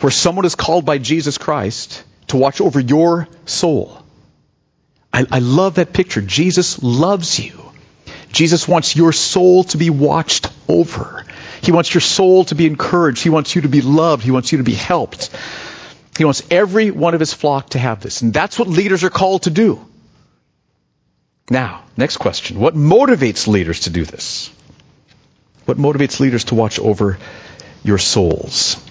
where 0.00 0.10
someone 0.10 0.44
is 0.44 0.54
called 0.54 0.84
by 0.84 0.98
Jesus 0.98 1.38
Christ 1.38 2.04
to 2.28 2.36
watch 2.36 2.60
over 2.60 2.80
your 2.80 3.28
soul. 3.46 4.02
I, 5.12 5.26
I 5.30 5.38
love 5.38 5.76
that 5.76 5.92
picture. 5.92 6.20
Jesus 6.20 6.82
loves 6.82 7.38
you. 7.38 7.60
Jesus 8.32 8.66
wants 8.66 8.96
your 8.96 9.12
soul 9.12 9.64
to 9.64 9.78
be 9.78 9.90
watched 9.90 10.48
over. 10.68 11.24
He 11.62 11.72
wants 11.72 11.94
your 11.94 12.00
soul 12.00 12.44
to 12.46 12.54
be 12.54 12.66
encouraged. 12.66 13.22
He 13.22 13.30
wants 13.30 13.54
you 13.54 13.62
to 13.62 13.68
be 13.68 13.80
loved. 13.80 14.24
He 14.24 14.32
wants 14.32 14.50
you 14.50 14.58
to 14.58 14.64
be 14.64 14.74
helped. 14.74 15.30
He 16.18 16.24
wants 16.24 16.42
every 16.50 16.90
one 16.90 17.14
of 17.14 17.20
his 17.20 17.32
flock 17.32 17.70
to 17.70 17.78
have 17.78 18.00
this. 18.00 18.22
And 18.22 18.32
that's 18.32 18.58
what 18.58 18.68
leaders 18.68 19.04
are 19.04 19.10
called 19.10 19.44
to 19.44 19.50
do. 19.50 19.84
Now, 21.48 21.84
next 21.96 22.16
question. 22.16 22.58
What 22.58 22.74
motivates 22.74 23.46
leaders 23.46 23.80
to 23.80 23.90
do 23.90 24.04
this? 24.04 24.50
What 25.64 25.78
motivates 25.78 26.20
leaders 26.20 26.44
to 26.44 26.54
watch 26.54 26.78
over 26.78 27.18
your 27.82 27.98
souls? 27.98 28.82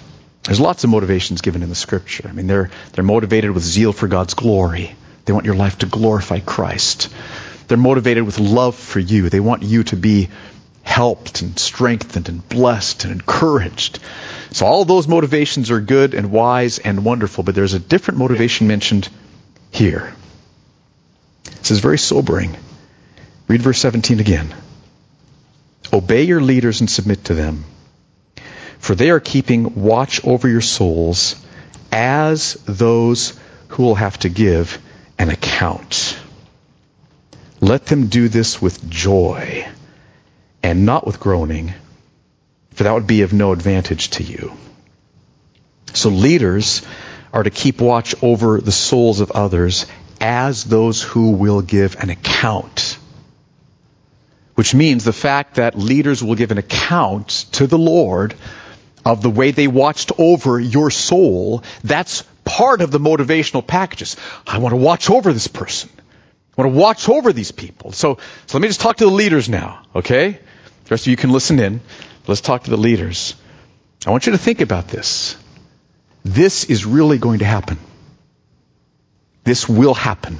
There's 0.44 0.60
lots 0.60 0.84
of 0.84 0.90
motivations 0.90 1.42
given 1.42 1.64
in 1.64 1.70
the 1.70 1.76
scripture. 1.76 2.28
I 2.28 2.34
mean, 2.34 2.48
they're, 2.48 2.70
they're 2.92 3.04
motivated 3.04 3.52
with 3.52 3.64
zeal 3.64 3.94
for 3.94 4.08
God's 4.08 4.34
glory. 4.34 4.96
They 5.26 5.34
want 5.34 5.46
your 5.46 5.56
life 5.56 5.78
to 5.80 5.86
glorify 5.86 6.40
Christ. 6.40 7.14
They're 7.68 7.78
motivated 7.78 8.26
with 8.26 8.40
love 8.40 8.76
for 8.76 9.00
you. 9.00 9.30
They 9.30 9.40
want 9.40 9.64
you 9.64 9.84
to 9.86 9.96
be 9.96 10.30
helped 10.84 11.42
and 11.42 11.58
strengthened 11.58 12.28
and 12.28 12.48
blessed 12.50 13.06
and 13.06 13.14
encouraged. 13.14 14.00
So 14.52 14.66
all 14.66 14.84
those 14.84 15.08
motivations 15.08 15.72
are 15.72 15.80
good 15.80 16.14
and 16.14 16.30
wise 16.30 16.78
and 16.78 17.06
wonderful, 17.06 17.46
but 17.46 17.56
there's 17.56 17.74
a 17.74 17.80
different 17.80 18.20
motivation 18.20 18.68
mentioned 18.68 19.08
here. 19.72 20.14
This 21.60 21.72
is 21.72 21.80
very 21.80 21.98
sobering. 21.98 22.58
Read 23.48 23.62
verse 23.62 23.80
17 23.80 24.20
again. 24.20 24.54
Obey 25.94 26.24
your 26.24 26.42
leaders 26.42 26.82
and 26.82 26.90
submit 26.90 27.26
to 27.26 27.34
them 27.34 27.64
for 28.84 28.96
they 28.96 29.12
are 29.12 29.22
keeping 29.22 29.82
watch 29.82 30.26
over 30.26 30.50
your 30.50 30.60
souls 30.60 31.42
as 31.90 32.56
those 32.66 33.40
who 33.70 33.84
will 33.84 33.96
have 33.96 34.20
to 34.20 34.28
give 34.28 34.78
an 35.18 35.30
account. 35.30 36.20
Let 37.62 37.86
them 37.86 38.08
do 38.08 38.28
this 38.28 38.62
with 38.62 38.90
joy 38.90 39.66
and 40.62 40.86
not 40.86 41.08
with 41.08 41.22
groaning, 41.22 41.74
for 42.72 42.84
that 42.84 42.94
would 42.94 43.08
be 43.08 43.22
of 43.22 43.32
no 43.32 43.54
advantage 43.54 44.10
to 44.18 44.24
you. 44.24 44.52
So 45.94 46.10
leaders 46.10 46.82
are 47.32 47.44
to 47.44 47.50
keep 47.50 47.80
watch 47.80 48.16
over 48.22 48.60
the 48.60 48.74
souls 48.74 49.22
of 49.22 49.32
others 49.32 49.86
as 50.20 50.66
those 50.66 51.02
who 51.02 51.32
will 51.32 51.62
give 51.62 51.96
an 52.04 52.10
account. 52.10 52.98
which 54.56 54.76
means 54.76 55.04
the 55.04 55.14
fact 55.14 55.56
that 55.56 55.78
leaders 55.78 56.24
will 56.24 56.36
give 56.36 56.52
an 56.52 56.58
account 56.58 57.46
to 57.54 57.68
the 57.68 57.78
Lord 57.78 58.36
of 59.06 59.22
the 59.22 59.30
way 59.30 59.52
they 59.52 59.68
watched 59.68 60.12
over 60.18 60.60
your 60.60 60.92
soul. 60.92 61.64
That's 61.84 62.24
part 62.46 62.82
of 62.82 62.92
the 62.92 63.00
motivational 63.00 63.66
packages. 63.66 64.18
I 64.48 64.60
want 64.60 64.74
to 64.74 64.78
watch 64.78 65.10
over 65.10 65.34
this 65.34 65.48
person. 65.48 65.90
I 66.58 66.62
want 66.62 66.74
to 66.74 66.80
watch 66.80 67.10
over 67.10 67.34
these 67.34 67.52
people. 67.52 67.92
So, 67.92 68.20
so 68.48 68.58
let 68.58 68.62
me 68.62 68.68
just 68.68 68.82
talk 68.82 68.98
to 68.98 69.06
the 69.06 69.12
leaders 69.12 69.50
now, 69.50 69.84
okay? 69.96 70.32
The 70.32 70.90
rest 70.90 71.08
of 71.08 71.12
you 71.12 71.18
can 71.18 71.32
listen 71.32 71.60
in. 71.60 71.82
Let's 72.28 72.42
talk 72.42 72.64
to 72.64 72.70
the 72.70 72.78
leaders. 72.78 73.36
I 74.06 74.12
want 74.12 74.26
you 74.26 74.34
to 74.34 74.38
think 74.38 74.62
about 74.62 74.88
this. 74.88 75.36
This 76.24 76.66
is 76.66 76.86
really 76.86 77.18
going 77.18 77.40
to 77.40 77.46
happen. 77.46 77.80
This 79.44 79.68
will 79.68 79.94
happen. 79.94 80.38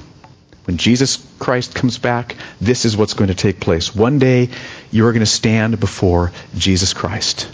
When 0.64 0.78
Jesus 0.78 1.26
Christ 1.38 1.74
comes 1.74 1.98
back, 1.98 2.36
this 2.60 2.86
is 2.86 2.96
what's 2.96 3.12
going 3.12 3.28
to 3.28 3.34
take 3.34 3.60
place. 3.60 3.94
One 3.94 4.18
day, 4.18 4.48
you 4.90 5.06
are 5.06 5.12
going 5.12 5.20
to 5.20 5.26
stand 5.26 5.78
before 5.78 6.32
Jesus 6.56 6.94
Christ. 6.94 7.50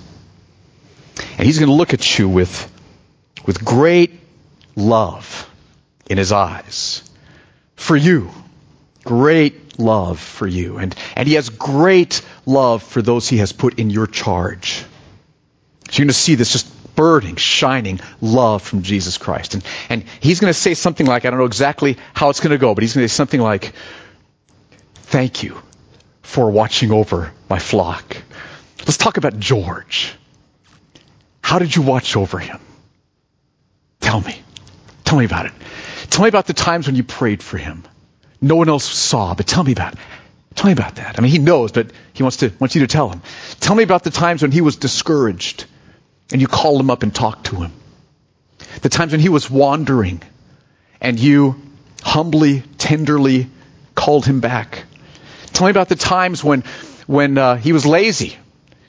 And 1.40 1.46
he's 1.46 1.58
going 1.58 1.70
to 1.70 1.74
look 1.74 1.94
at 1.94 2.18
you 2.18 2.28
with, 2.28 2.70
with 3.46 3.64
great 3.64 4.20
love 4.76 5.50
in 6.10 6.18
his 6.18 6.32
eyes 6.32 7.02
for 7.76 7.96
you. 7.96 8.30
Great 9.04 9.78
love 9.78 10.20
for 10.20 10.46
you. 10.46 10.76
And, 10.76 10.94
and 11.16 11.26
he 11.26 11.36
has 11.36 11.48
great 11.48 12.20
love 12.44 12.82
for 12.82 13.00
those 13.00 13.26
he 13.26 13.38
has 13.38 13.52
put 13.52 13.78
in 13.78 13.88
your 13.88 14.06
charge. 14.06 14.84
So 15.88 15.92
you're 15.92 16.04
going 16.04 16.08
to 16.08 16.12
see 16.12 16.34
this 16.34 16.52
just 16.52 16.94
burning, 16.94 17.36
shining 17.36 18.00
love 18.20 18.60
from 18.60 18.82
Jesus 18.82 19.16
Christ. 19.16 19.54
And, 19.54 19.64
and 19.88 20.04
he's 20.20 20.40
going 20.40 20.52
to 20.52 20.58
say 20.60 20.74
something 20.74 21.06
like, 21.06 21.24
I 21.24 21.30
don't 21.30 21.38
know 21.38 21.46
exactly 21.46 21.96
how 22.12 22.28
it's 22.28 22.40
going 22.40 22.50
to 22.50 22.58
go, 22.58 22.74
but 22.74 22.82
he's 22.82 22.92
going 22.92 23.04
to 23.04 23.08
say 23.08 23.16
something 23.16 23.40
like, 23.40 23.72
Thank 24.94 25.42
you 25.42 25.56
for 26.20 26.50
watching 26.50 26.92
over 26.92 27.32
my 27.48 27.58
flock. 27.58 28.18
Let's 28.80 28.98
talk 28.98 29.16
about 29.16 29.38
George. 29.38 30.18
How 31.50 31.58
did 31.58 31.74
you 31.74 31.82
watch 31.82 32.16
over 32.16 32.38
him? 32.38 32.60
Tell 33.98 34.20
me. 34.20 34.40
Tell 35.02 35.18
me 35.18 35.24
about 35.24 35.46
it. 35.46 35.52
Tell 36.08 36.22
me 36.22 36.28
about 36.28 36.46
the 36.46 36.52
times 36.52 36.86
when 36.86 36.94
you 36.94 37.02
prayed 37.02 37.42
for 37.42 37.58
him. 37.58 37.82
No 38.40 38.54
one 38.54 38.68
else 38.68 38.84
saw, 38.84 39.34
but 39.34 39.48
tell 39.48 39.64
me 39.64 39.72
about 39.72 39.94
it. 39.94 39.98
Tell 40.54 40.66
me 40.66 40.72
about 40.72 40.94
that. 40.94 41.18
I 41.18 41.22
mean, 41.22 41.32
he 41.32 41.38
knows, 41.38 41.72
but 41.72 41.90
he 42.12 42.22
wants 42.22 42.36
to 42.36 42.52
wants 42.60 42.76
you 42.76 42.82
to 42.82 42.86
tell 42.86 43.08
him. 43.08 43.22
Tell 43.58 43.74
me 43.74 43.82
about 43.82 44.04
the 44.04 44.12
times 44.12 44.42
when 44.42 44.52
he 44.52 44.60
was 44.60 44.76
discouraged 44.76 45.64
and 46.30 46.40
you 46.40 46.46
called 46.46 46.80
him 46.80 46.88
up 46.88 47.02
and 47.02 47.12
talked 47.12 47.46
to 47.46 47.56
him. 47.56 47.72
The 48.82 48.88
times 48.88 49.10
when 49.10 49.20
he 49.20 49.28
was 49.28 49.50
wandering 49.50 50.22
and 51.00 51.18
you 51.18 51.60
humbly, 52.00 52.62
tenderly 52.78 53.48
called 53.96 54.24
him 54.24 54.38
back. 54.38 54.84
Tell 55.46 55.66
me 55.66 55.72
about 55.72 55.88
the 55.88 55.96
times 55.96 56.44
when, 56.44 56.62
when 57.08 57.36
uh, 57.38 57.56
he 57.56 57.72
was 57.72 57.84
lazy, 57.84 58.36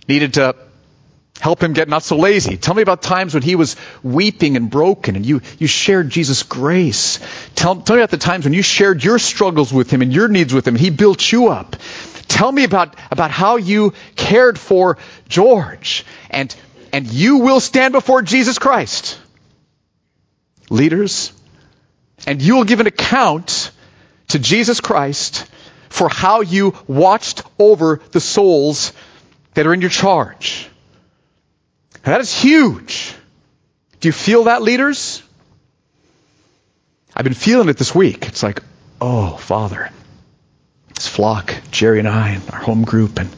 needed 0.08 0.36
to 0.36 0.56
help 1.42 1.62
him 1.62 1.74
get 1.74 1.90
not 1.90 2.04
so 2.04 2.18
lazy. 2.18 2.56
Tell 2.56 2.76
me 2.76 2.82
about 2.82 3.02
times 3.02 3.34
when 3.34 3.44
he 3.44 3.56
was 3.56 3.76
weeping 4.04 4.56
and 4.56 4.70
broken 4.70 5.16
and 5.16 5.26
you, 5.26 5.42
you 5.58 5.68
shared 5.68 6.10
Jesus' 6.10 6.44
grace. 6.44 7.20
Tell, 7.56 7.82
tell 7.82 7.96
me 7.98 8.02
about 8.02 8.12
the 8.12 8.18
times 8.18 8.46
when 8.46 8.54
you 8.54 8.62
shared 8.62 9.04
your 9.04 9.20
struggles 9.20 9.74
with 9.74 9.92
him 9.92 10.02
and 10.02 10.14
your 10.14 10.28
needs 10.28 10.54
with 10.54 10.68
him 10.68 10.76
he 10.76 10.92
built 10.92 11.32
you 11.32 11.50
up. 11.50 11.76
Tell 12.28 12.52
me 12.52 12.64
about, 12.64 12.96
about 13.10 13.32
how 13.32 13.58
you 13.58 13.94
cared 14.16 14.58
for 14.58 14.98
George 15.28 16.06
and 16.30 16.56
and 16.94 17.08
you 17.08 17.38
will 17.38 17.60
stand 17.60 17.94
before 17.94 18.22
Jesus 18.22 18.60
Christ. 18.60 19.20
Leaders, 20.70 21.34
and 22.28 22.42
you 22.42 22.56
will 22.56 22.64
give 22.64 22.80
an 22.80 22.88
account 22.88 23.72
to 24.30 24.40
Jesus 24.40 24.80
Christ 24.80 25.46
for 25.90 26.10
how 26.10 26.42
you 26.42 26.76
watched 26.88 27.44
over 27.60 28.02
the 28.12 28.20
souls 28.20 28.94
that 29.54 29.68
are 29.68 29.74
in 29.74 29.82
your 29.82 29.90
charge. 29.90 30.71
That 32.04 32.22
is 32.22 32.34
huge. 32.34 33.14
Do 34.00 34.08
you 34.08 34.12
feel 34.14 34.46
that, 34.46 34.62
leaders? 34.62 35.22
I've 37.16 37.24
been 37.24 37.34
feeling 37.34 37.70
it 37.70 37.78
this 37.78 37.94
week. 37.94 38.28
It's 38.28 38.42
like, 38.42 38.64
oh, 39.00 39.38
Father, 39.38 39.92
this 40.96 41.08
flock, 41.08 41.54
Jerry 41.70 42.00
and 42.00 42.08
I, 42.08 42.30
and 42.30 42.50
our 42.50 42.60
home 42.60 42.84
group, 42.84 43.20
and 43.20 43.30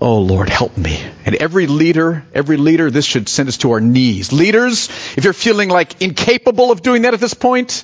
Oh 0.00 0.20
Lord, 0.20 0.50
help 0.50 0.76
me. 0.76 1.02
And 1.24 1.34
every 1.36 1.66
leader, 1.66 2.24
every 2.34 2.58
leader, 2.58 2.90
this 2.90 3.06
should 3.06 3.28
send 3.28 3.48
us 3.48 3.58
to 3.58 3.72
our 3.72 3.80
knees. 3.80 4.32
Leaders, 4.32 4.88
if 5.16 5.24
you're 5.24 5.32
feeling 5.32 5.70
like 5.70 6.02
incapable 6.02 6.70
of 6.70 6.82
doing 6.82 7.02
that 7.02 7.14
at 7.14 7.20
this 7.20 7.34
point, 7.34 7.82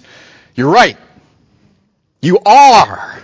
you're 0.55 0.71
right. 0.71 0.99
You 2.21 2.39
are. 2.45 3.19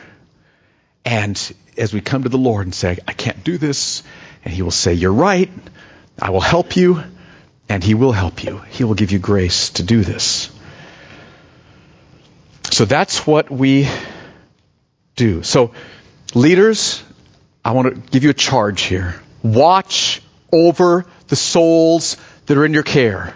And 1.05 1.55
as 1.77 1.93
we 1.93 2.01
come 2.01 2.23
to 2.23 2.29
the 2.31 2.39
Lord 2.39 2.67
and 2.67 2.75
say, 2.75 2.99
I 3.07 3.13
can't 3.13 3.45
do 3.45 3.59
this, 3.59 4.03
and 4.43 4.55
He 4.55 4.63
will 4.63 4.71
say, 4.71 4.95
You're 4.95 5.13
right, 5.13 5.51
I 6.21 6.31
will 6.31 6.41
help 6.41 6.77
you, 6.77 7.03
and 7.69 7.83
He 7.83 7.95
will 7.95 8.13
help 8.13 8.45
you. 8.45 8.59
He 8.71 8.85
will 8.85 8.95
give 8.95 9.13
you 9.13 9.19
grace 9.19 9.71
to 9.71 9.83
do 9.83 10.03
this. 10.03 10.51
So 12.71 12.85
that's 12.85 13.27
what 13.27 13.51
we 13.51 13.89
do. 15.17 15.43
So, 15.43 15.73
leaders, 16.35 17.03
I 17.65 17.73
want 17.73 17.95
to 17.95 18.11
give 18.11 18.25
you 18.25 18.31
a 18.31 18.35
charge 18.35 18.83
here. 18.83 19.21
Watch 19.43 20.23
over 20.53 21.07
the 21.29 21.37
souls 21.37 22.17
that 22.47 22.57
are 22.57 22.65
in 22.65 22.75
your 22.75 22.83
care. 22.83 23.35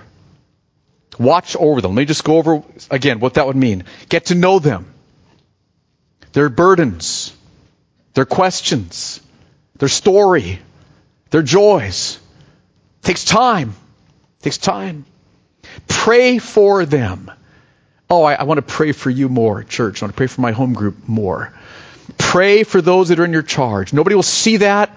Watch 1.18 1.56
over 1.56 1.80
them. 1.80 1.94
Let 1.94 2.02
me 2.02 2.06
just 2.06 2.24
go 2.24 2.38
over 2.38 2.62
again 2.90 3.20
what 3.20 3.34
that 3.34 3.46
would 3.46 3.56
mean. 3.56 3.84
Get 4.08 4.26
to 4.26 4.34
know 4.34 4.58
them. 4.58 4.92
Their 6.32 6.48
burdens, 6.48 7.34
their 8.14 8.24
questions, 8.24 9.20
their 9.76 9.90
story, 9.90 10.60
their 11.30 11.42
joys. 11.42 12.18
Takes 13.02 13.24
time. 13.24 13.74
Takes 14.42 14.58
time. 14.58 15.04
Pray 15.88 16.38
for 16.38 16.84
them. 16.84 17.30
Oh, 18.08 18.22
I, 18.22 18.34
I 18.34 18.42
want 18.44 18.58
to 18.58 18.62
pray 18.62 18.92
for 18.92 19.10
you 19.10 19.28
more, 19.28 19.62
church. 19.62 20.02
I 20.02 20.06
want 20.06 20.14
to 20.14 20.16
pray 20.16 20.26
for 20.26 20.40
my 20.40 20.52
home 20.52 20.74
group 20.74 21.08
more. 21.08 21.52
Pray 22.18 22.62
for 22.62 22.80
those 22.80 23.08
that 23.08 23.18
are 23.18 23.24
in 23.24 23.32
your 23.32 23.42
charge. 23.42 23.92
Nobody 23.92 24.14
will 24.14 24.22
see 24.22 24.58
that, 24.58 24.90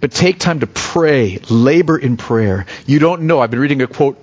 but 0.00 0.12
take 0.12 0.38
time 0.38 0.60
to 0.60 0.66
pray. 0.66 1.38
Labor 1.48 1.96
in 1.96 2.16
prayer. 2.16 2.66
You 2.86 2.98
don't 2.98 3.22
know. 3.22 3.40
I've 3.40 3.50
been 3.50 3.60
reading 3.60 3.82
a 3.82 3.86
quote 3.86 4.22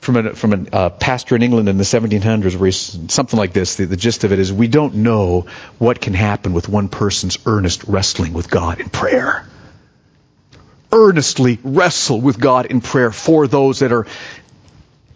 from 0.00 0.16
a, 0.16 0.34
from 0.34 0.52
a 0.52 0.76
uh, 0.76 0.88
pastor 0.90 1.34
in 1.34 1.42
England 1.42 1.68
in 1.68 1.76
the 1.76 1.84
1700s 1.84 2.56
where 2.56 2.72
something 2.72 3.38
like 3.38 3.52
this. 3.52 3.76
The, 3.76 3.86
the 3.86 3.96
gist 3.96 4.24
of 4.24 4.32
it 4.32 4.38
is 4.38 4.52
we 4.52 4.68
don't 4.68 4.96
know 4.96 5.46
what 5.78 6.00
can 6.00 6.14
happen 6.14 6.52
with 6.52 6.68
one 6.68 6.88
person's 6.88 7.36
earnest 7.46 7.84
wrestling 7.84 8.32
with 8.32 8.48
God 8.48 8.80
in 8.80 8.88
prayer. 8.90 9.46
Earnestly 10.90 11.58
wrestle 11.62 12.20
with 12.20 12.40
God 12.40 12.66
in 12.66 12.80
prayer 12.80 13.12
for 13.12 13.46
those 13.46 13.80
that 13.80 13.92
are 13.92 14.06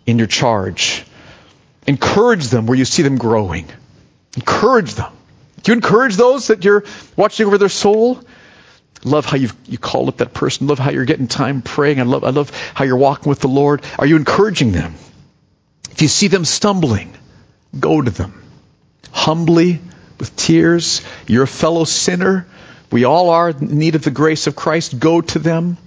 in 0.07 0.19
your 0.19 0.27
charge. 0.27 1.05
Encourage 1.87 2.49
them 2.49 2.67
where 2.67 2.77
you 2.77 2.85
see 2.85 3.03
them 3.03 3.17
growing. 3.17 3.67
Encourage 4.37 4.95
them. 4.95 5.13
Do 5.63 5.73
you 5.73 5.77
encourage 5.77 6.17
those 6.17 6.49
that 6.49 6.65
you're 6.65 6.85
watching 7.17 7.47
over 7.47 7.59
their 7.59 7.69
soul? 7.69 8.21
Love 9.05 9.25
how 9.25 9.37
you 9.37 9.49
you 9.67 9.79
called 9.79 10.09
up 10.09 10.19
that 10.19 10.33
person. 10.33 10.67
Love 10.69 10.79
how 10.79 10.91
you're 10.91 11.05
getting 11.05 11.27
time 11.27 11.63
praying. 11.63 12.01
I 12.01 12.05
love 12.05 12.23
I 12.25 12.31
love 12.31 12.51
how 12.75 12.85
you're 12.85 12.97
walking 12.97 13.29
with 13.31 13.41
the 13.41 13.49
Lord. 13.49 13.83
Are 13.99 14.07
you 14.07 14.17
encouraging 14.17 14.73
them? 14.73 14.95
If 15.91 16.03
you 16.03 16.09
see 16.09 16.29
them 16.29 16.45
stumbling, 16.45 17.13
go 17.79 18.01
to 18.01 18.11
them 18.11 18.43
humbly 19.13 19.81
with 20.19 20.35
tears. 20.37 21.03
You're 21.27 21.45
a 21.45 21.49
fellow 21.49 21.85
sinner. 21.85 22.47
We 22.93 23.05
all 23.05 23.31
are 23.31 23.51
in 23.51 23.79
need 23.79 23.95
of 23.95 24.03
the 24.03 24.11
grace 24.11 24.47
of 24.47 24.55
Christ. 24.55 24.99
Go 24.99 25.21
to 25.21 25.39
them. 25.39 25.79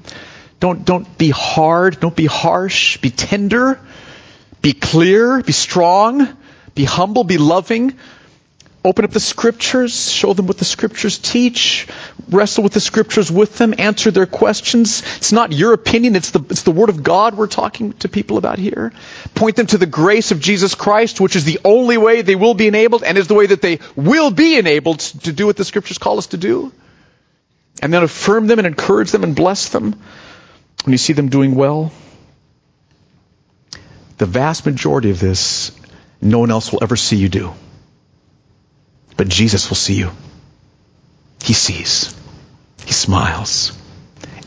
Don't 0.60 0.86
don't 0.86 1.18
be 1.18 1.30
hard. 1.30 2.00
Don't 2.00 2.16
be 2.16 2.26
harsh. 2.26 2.98
Be 2.98 3.12
tender. 3.12 3.80
Be 4.62 4.74
clear. 4.74 5.42
Be 5.42 5.54
strong. 5.54 6.28
Be 6.74 6.84
humble. 6.84 7.24
Be 7.24 7.38
loving. 7.38 7.98
Open 8.86 9.04
up 9.04 9.10
the 9.10 9.20
scriptures, 9.20 10.12
show 10.12 10.34
them 10.34 10.46
what 10.46 10.60
the 10.60 10.66
scriptures 10.66 11.18
teach, 11.18 11.88
wrestle 12.30 12.64
with 12.64 12.74
the 12.74 12.80
scriptures 12.80 13.32
with 13.32 13.58
them, 13.58 13.74
answer 13.80 14.12
their 14.12 14.28
questions. 14.28 15.02
It's 15.18 15.32
not 15.32 15.52
your 15.52 15.74
opinion, 15.74 16.16
it's 16.16 16.30
the, 16.30 16.40
it's 16.52 16.62
the 16.62 16.70
word 16.70 16.90
of 16.90 17.02
God 17.02 17.34
we're 17.34 17.48
talking 17.48 17.94
to 17.94 18.10
people 18.10 18.38
about 18.38 18.60
here. 18.60 18.94
Point 19.34 19.56
them 19.56 19.66
to 19.68 19.80
the 19.80 19.88
grace 19.88 20.30
of 20.30 20.40
Jesus 20.40 20.76
Christ, 20.76 21.20
which 21.20 21.36
is 21.36 21.46
the 21.46 21.62
only 21.66 21.98
way 21.98 22.22
they 22.22 22.36
will 22.36 22.54
be 22.54 22.68
enabled 22.68 23.02
and 23.04 23.18
is 23.18 23.28
the 23.28 23.34
way 23.34 23.48
that 23.48 23.64
they 23.64 23.80
will 23.96 24.30
be 24.30 24.56
enabled 24.56 25.00
to 25.00 25.34
do 25.34 25.48
what 25.48 25.58
the 25.58 25.66
scriptures 25.66 25.98
call 25.98 26.20
us 26.20 26.28
to 26.28 26.38
do. 26.38 26.72
And 27.82 27.94
then 27.94 28.04
affirm 28.04 28.48
them 28.48 28.60
and 28.60 28.68
encourage 28.68 29.12
them 29.12 29.24
and 29.24 29.36
bless 29.36 29.70
them 29.70 30.02
when 30.84 30.92
you 30.92 30.98
see 30.98 31.14
them 31.14 31.30
doing 31.30 31.56
well. 31.56 31.92
The 34.18 34.26
vast 34.26 34.66
majority 34.66 35.12
of 35.12 35.20
this, 35.20 35.72
no 36.22 36.40
one 36.40 36.52
else 36.52 36.72
will 36.72 36.84
ever 36.84 36.96
see 36.96 37.18
you 37.18 37.30
do. 37.30 37.54
But 39.18 39.28
Jesus 39.28 39.70
will 39.70 39.76
see 39.76 39.96
you. 39.96 40.12
He 41.44 41.54
sees. 41.54 42.16
He 42.86 42.94
smiles. 42.94 43.78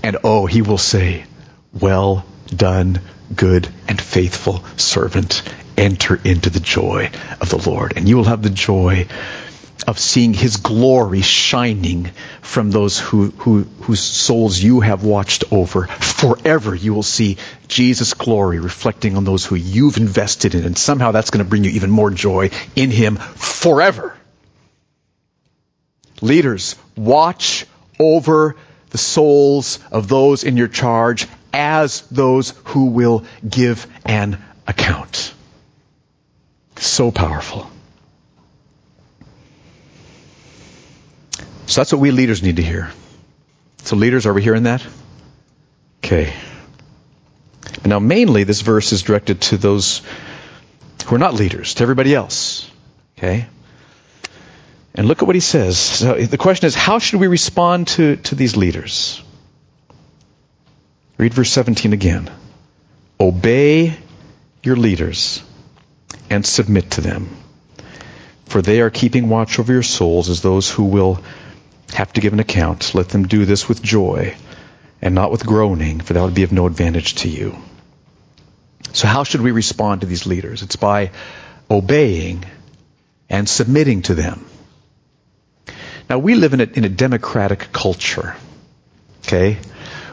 And 0.03 0.19
oh, 0.25 0.47
he 0.47 0.63
will 0.63 0.79
say, 0.79 1.25
Well 1.73 2.25
done, 2.47 3.01
good 3.35 3.69
and 3.89 4.01
faithful 4.01 4.65
servant. 4.77 5.43
Enter 5.77 6.21
into 6.25 6.51
the 6.51 6.61
joy 6.61 7.11
of 7.41 7.51
the 7.51 7.71
Lord. 7.71 7.95
And 7.97 8.09
you 8.09 8.17
will 8.17 8.25
have 8.25 8.43
the 8.43 8.51
joy 8.51 9.07
of 9.87 9.99
seeing 9.99 10.35
his 10.35 10.57
glory 10.57 11.23
shining 11.23 12.11
from 12.43 12.71
those 12.71 12.99
who, 12.99 13.31
who, 13.31 13.63
whose 13.83 14.01
souls 14.01 14.59
you 14.59 14.81
have 14.81 15.05
watched 15.05 15.45
over. 15.53 15.87
Forever 15.87 16.75
you 16.75 16.95
will 16.95 17.03
see 17.03 17.39
Jesus' 17.69 18.15
glory 18.15 18.59
reflecting 18.59 19.17
on 19.17 19.25
those 19.25 19.45
who 19.45 19.55
you've 19.55 19.97
invested 19.97 20.55
in, 20.55 20.65
and 20.65 20.77
somehow 20.77 21.13
that's 21.13 21.31
going 21.31 21.45
to 21.45 21.49
bring 21.49 21.65
you 21.65 21.71
even 21.71 21.91
more 21.91 22.11
joy 22.11 22.51
in 22.75 22.91
him 22.91 23.17
forever. 23.17 24.17
Leaders, 26.21 26.75
watch 26.97 27.67
over 28.01 28.57
the 28.91 28.99
souls 28.99 29.79
of 29.93 30.09
those 30.09 30.45
in 30.45 30.57
your 30.57 30.69
charge 30.69 31.29
as 31.53 32.03
those 32.11 32.55
who 32.65 32.87
will 32.87 33.25
give 33.49 33.87
an 34.05 34.43
account. 34.67 35.33
So 36.77 37.11
powerful. 37.11 37.71
So 41.69 41.83
that's 41.83 41.93
what 41.93 42.01
we 42.01 42.11
leaders 42.13 42.43
need 42.43 42.57
to 42.57 42.63
hear. 42.63 42.91
So, 43.85 43.95
leaders, 43.95 44.25
are 44.25 44.33
we 44.33 44.43
hearing 44.43 44.63
that? 44.63 44.85
Okay. 45.99 46.33
Now, 47.85 47.99
mainly, 47.99 48.45
this 48.45 48.63
verse 48.63 48.93
is 48.93 49.03
directed 49.03 49.43
to 49.43 49.59
those 49.59 50.01
who 51.07 51.17
are 51.17 51.19
not 51.19 51.35
leaders, 51.35 51.75
to 51.75 51.83
everybody 51.83 52.15
else. 52.15 52.71
Okay? 53.19 53.47
And 54.95 55.07
look 55.07 55.21
at 55.21 55.27
what 55.27 55.37
he 55.37 55.41
says. 55.41 55.79
So 55.79 56.15
the 56.15 56.39
question 56.39 56.67
is, 56.67 56.75
how 56.75 56.99
should 57.01 57.21
we 57.21 57.27
respond 57.27 57.89
to, 57.89 58.17
to 58.17 58.35
these 58.35 58.57
leaders? 58.57 59.23
Read 61.19 61.35
verse 61.35 61.51
17 61.51 61.93
again. 61.93 62.31
Obey 63.21 63.95
your 64.63 64.77
leaders 64.77 65.43
and 66.31 66.47
submit 66.47 66.93
to 66.93 67.03
them, 67.03 67.29
for 68.47 68.63
they 68.63 68.81
are 68.81 68.91
keeping 68.91 69.29
watch 69.29 69.59
over 69.59 69.71
your 69.71 69.83
souls 69.83 70.31
as 70.31 70.41
those 70.41 70.71
who 70.71 70.85
will 70.85 71.23
have 71.93 72.13
to 72.15 72.21
give 72.21 72.33
an 72.33 72.41
account. 72.41 72.95
Let 72.95 73.09
them 73.09 73.27
do 73.27 73.45
this 73.45 73.69
with 73.69 73.83
joy 73.83 74.37
and 75.01 75.15
not 75.15 75.31
with 75.31 75.47
groaning, 75.47 76.01
for 76.01 76.13
that 76.13 76.23
would 76.23 76.35
be 76.35 76.43
of 76.43 76.53
no 76.53 76.67
advantage 76.67 77.15
to 77.17 77.29
you. 77.29 77.57
So, 78.93 79.07
how 79.07 79.25
should 79.25 79.43
we 79.43 79.51
respond 79.51 80.01
to 80.01 80.07
these 80.07 80.27
leaders? 80.27 80.63
It's 80.63 80.77
by 80.77 81.11
obeying 81.71 82.45
and 83.29 83.49
submitting 83.49 84.03
to 84.03 84.15
them. 84.15 84.47
Now, 86.09 86.19
we 86.19 86.35
live 86.35 86.55
in 86.55 86.61
a, 86.61 86.65
in 86.65 86.85
a 86.85 86.89
democratic 86.89 87.71
culture. 87.73 88.35
Okay? 89.25 89.59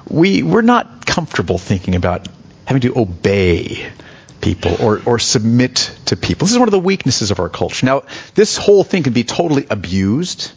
We, 0.09 0.43
we're 0.43 0.61
not 0.61 1.05
comfortable 1.05 1.57
thinking 1.57 1.95
about 1.95 2.27
having 2.65 2.81
to 2.81 2.99
obey 2.99 3.89
people 4.41 4.75
or, 4.81 5.01
or 5.05 5.19
submit 5.19 5.97
to 6.05 6.17
people. 6.17 6.45
This 6.45 6.53
is 6.53 6.59
one 6.59 6.67
of 6.67 6.73
the 6.73 6.79
weaknesses 6.79 7.31
of 7.31 7.39
our 7.39 7.49
culture. 7.49 7.85
Now, 7.85 8.03
this 8.35 8.57
whole 8.57 8.83
thing 8.83 9.03
can 9.03 9.13
be 9.13 9.23
totally 9.23 9.65
abused. 9.69 10.51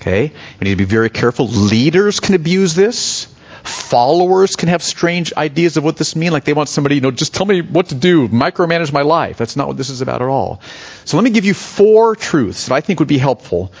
Okay? 0.00 0.32
We 0.60 0.64
need 0.64 0.70
to 0.70 0.76
be 0.76 0.84
very 0.84 1.10
careful. 1.10 1.48
Leaders 1.48 2.20
can 2.20 2.34
abuse 2.34 2.74
this. 2.74 3.26
Followers 3.64 4.56
can 4.56 4.68
have 4.68 4.82
strange 4.82 5.32
ideas 5.34 5.76
of 5.76 5.84
what 5.84 5.96
this 5.96 6.16
means. 6.16 6.32
Like 6.32 6.44
they 6.44 6.52
want 6.52 6.68
somebody, 6.68 6.94
you 6.96 7.00
know, 7.00 7.10
just 7.10 7.34
tell 7.34 7.44
me 7.44 7.60
what 7.60 7.88
to 7.88 7.94
do, 7.94 8.28
micromanage 8.28 8.92
my 8.92 9.02
life. 9.02 9.36
That's 9.36 9.56
not 9.56 9.68
what 9.68 9.76
this 9.76 9.90
is 9.90 10.00
about 10.00 10.22
at 10.22 10.28
all. 10.28 10.60
So 11.04 11.16
let 11.16 11.24
me 11.24 11.30
give 11.30 11.44
you 11.44 11.54
four 11.54 12.16
truths 12.16 12.66
that 12.66 12.74
I 12.74 12.80
think 12.80 13.00
would 13.00 13.08
be 13.08 13.18
helpful 13.18 13.72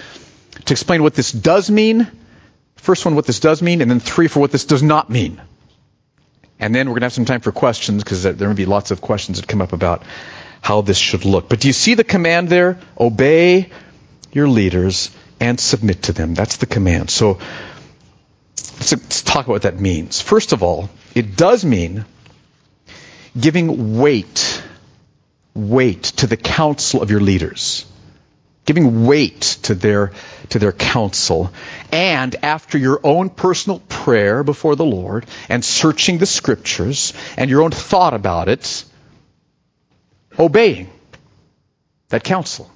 to 0.64 0.74
explain 0.74 1.02
what 1.02 1.14
this 1.14 1.32
does 1.32 1.70
mean. 1.70 2.10
First 2.76 3.04
one, 3.04 3.14
what 3.14 3.26
this 3.26 3.40
does 3.40 3.62
mean, 3.62 3.80
and 3.80 3.90
then 3.90 4.00
three 4.00 4.28
for 4.28 4.40
what 4.40 4.50
this 4.50 4.64
does 4.64 4.82
not 4.82 5.08
mean. 5.08 5.40
And 6.60 6.74
then 6.74 6.88
we're 6.88 6.94
going 6.94 7.00
to 7.00 7.06
have 7.06 7.12
some 7.12 7.24
time 7.24 7.40
for 7.40 7.52
questions 7.52 8.02
because 8.02 8.24
there 8.24 8.48
may 8.48 8.54
be 8.54 8.66
lots 8.66 8.90
of 8.90 9.00
questions 9.00 9.40
that 9.40 9.46
come 9.46 9.62
up 9.62 9.72
about 9.72 10.02
how 10.60 10.80
this 10.80 10.98
should 10.98 11.24
look. 11.24 11.48
But 11.48 11.60
do 11.60 11.68
you 11.68 11.72
see 11.72 11.94
the 11.94 12.04
command 12.04 12.48
there? 12.48 12.78
Obey 12.98 13.70
your 14.32 14.48
leaders 14.48 15.10
and 15.40 15.58
submit 15.58 16.04
to 16.04 16.12
them. 16.12 16.34
That's 16.34 16.56
the 16.56 16.66
command. 16.66 17.10
So 17.10 17.38
let's, 18.56 18.92
let's 18.92 19.22
talk 19.22 19.46
about 19.46 19.52
what 19.52 19.62
that 19.62 19.80
means. 19.80 20.20
First 20.20 20.52
of 20.52 20.62
all, 20.62 20.90
it 21.14 21.36
does 21.36 21.64
mean 21.64 22.04
giving 23.38 23.98
weight, 23.98 24.62
weight 25.54 26.02
to 26.02 26.26
the 26.26 26.36
counsel 26.36 27.02
of 27.02 27.10
your 27.10 27.20
leaders. 27.20 27.84
Giving 28.64 29.06
weight 29.06 29.40
to 29.62 29.74
their, 29.74 30.12
to 30.50 30.58
their 30.58 30.72
counsel. 30.72 31.50
And 31.90 32.36
after 32.42 32.76
your 32.76 33.00
own 33.02 33.30
personal 33.30 33.80
prayer 33.80 34.44
before 34.44 34.76
the 34.76 34.84
Lord 34.84 35.24
and 35.48 35.64
searching 35.64 36.18
the 36.18 36.26
scriptures 36.26 37.14
and 37.38 37.48
your 37.48 37.62
own 37.62 37.70
thought 37.70 38.12
about 38.12 38.48
it, 38.48 38.84
obeying 40.38 40.90
that 42.10 42.24
counsel. 42.24 42.70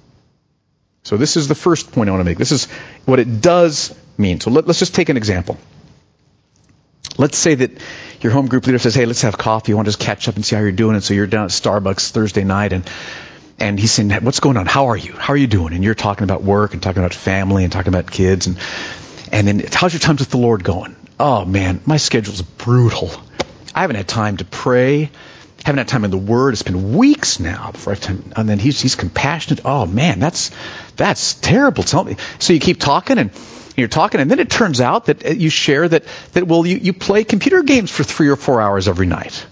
So 1.03 1.17
this 1.17 1.35
is 1.35 1.47
the 1.47 1.55
first 1.55 1.91
point 1.91 2.09
I 2.09 2.13
want 2.13 2.21
to 2.21 2.25
make. 2.25 2.37
This 2.37 2.51
is 2.51 2.65
what 3.05 3.19
it 3.19 3.41
does 3.41 3.93
mean. 4.17 4.39
So 4.39 4.49
let, 4.51 4.67
us 4.67 4.79
just 4.79 4.95
take 4.95 5.09
an 5.09 5.17
example. 5.17 5.57
Let's 7.17 7.37
say 7.37 7.55
that 7.55 7.71
your 8.21 8.31
home 8.31 8.47
group 8.47 8.65
leader 8.65 8.79
says, 8.79 8.95
"Hey, 8.95 9.05
let's 9.05 9.21
have 9.21 9.37
coffee. 9.37 9.71
You 9.71 9.75
want 9.75 9.85
to 9.85 9.91
just 9.91 9.99
catch 9.99 10.27
up 10.27 10.35
and 10.35 10.45
see 10.45 10.55
how 10.55 10.61
you're 10.61 10.71
doing?" 10.71 10.95
And 10.95 11.03
so 11.03 11.13
you're 11.13 11.27
down 11.27 11.45
at 11.45 11.51
Starbucks 11.51 12.11
Thursday 12.11 12.43
night, 12.43 12.73
and 12.73 12.89
and 13.59 13.79
he's 13.79 13.91
saying, 13.91 14.09
"What's 14.09 14.39
going 14.39 14.57
on? 14.57 14.65
How 14.65 14.87
are 14.87 14.97
you? 14.97 15.13
How 15.13 15.33
are 15.33 15.37
you 15.37 15.47
doing?" 15.47 15.73
And 15.73 15.83
you're 15.83 15.93
talking 15.93 16.23
about 16.23 16.41
work 16.41 16.73
and 16.73 16.81
talking 16.81 17.03
about 17.03 17.13
family 17.13 17.63
and 17.63 17.71
talking 17.71 17.93
about 17.93 18.09
kids, 18.09 18.47
and 18.47 18.57
and 19.31 19.47
then 19.47 19.63
how's 19.71 19.93
your 19.93 19.99
times 19.99 20.21
with 20.21 20.29
the 20.29 20.37
Lord 20.37 20.63
going? 20.63 20.95
Oh 21.19 21.45
man, 21.45 21.81
my 21.85 21.97
schedule's 21.97 22.41
brutal. 22.41 23.11
I 23.75 23.81
haven't 23.81 23.97
had 23.97 24.07
time 24.07 24.37
to 24.37 24.45
pray 24.45 25.11
haven't 25.63 25.79
had 25.79 25.87
time 25.87 26.03
in 26.03 26.11
the 26.11 26.17
Word. 26.17 26.53
It's 26.53 26.63
been 26.63 26.93
weeks 26.93 27.39
now 27.39 27.71
before 27.71 27.93
I've 27.93 28.01
time. 28.01 28.33
And 28.35 28.49
then 28.49 28.59
he's 28.59 28.81
he's 28.81 28.95
compassionate. 28.95 29.61
Oh 29.65 29.85
man, 29.85 30.19
that's 30.19 30.51
that's 30.95 31.35
terrible. 31.35 31.83
Tell 31.83 32.03
me. 32.03 32.17
So 32.39 32.53
you 32.53 32.59
keep 32.59 32.79
talking 32.79 33.17
and 33.17 33.31
you're 33.75 33.87
talking, 33.87 34.21
and 34.21 34.29
then 34.29 34.39
it 34.39 34.49
turns 34.49 34.81
out 34.81 35.05
that 35.05 35.25
uh, 35.25 35.29
you 35.29 35.49
share 35.49 35.87
that 35.87 36.03
that 36.33 36.47
well 36.47 36.65
you 36.65 36.77
you 36.77 36.93
play 36.93 37.23
computer 37.23 37.63
games 37.63 37.91
for 37.91 38.03
three 38.03 38.29
or 38.29 38.35
four 38.35 38.61
hours 38.61 38.87
every 38.87 39.07
night. 39.07 39.45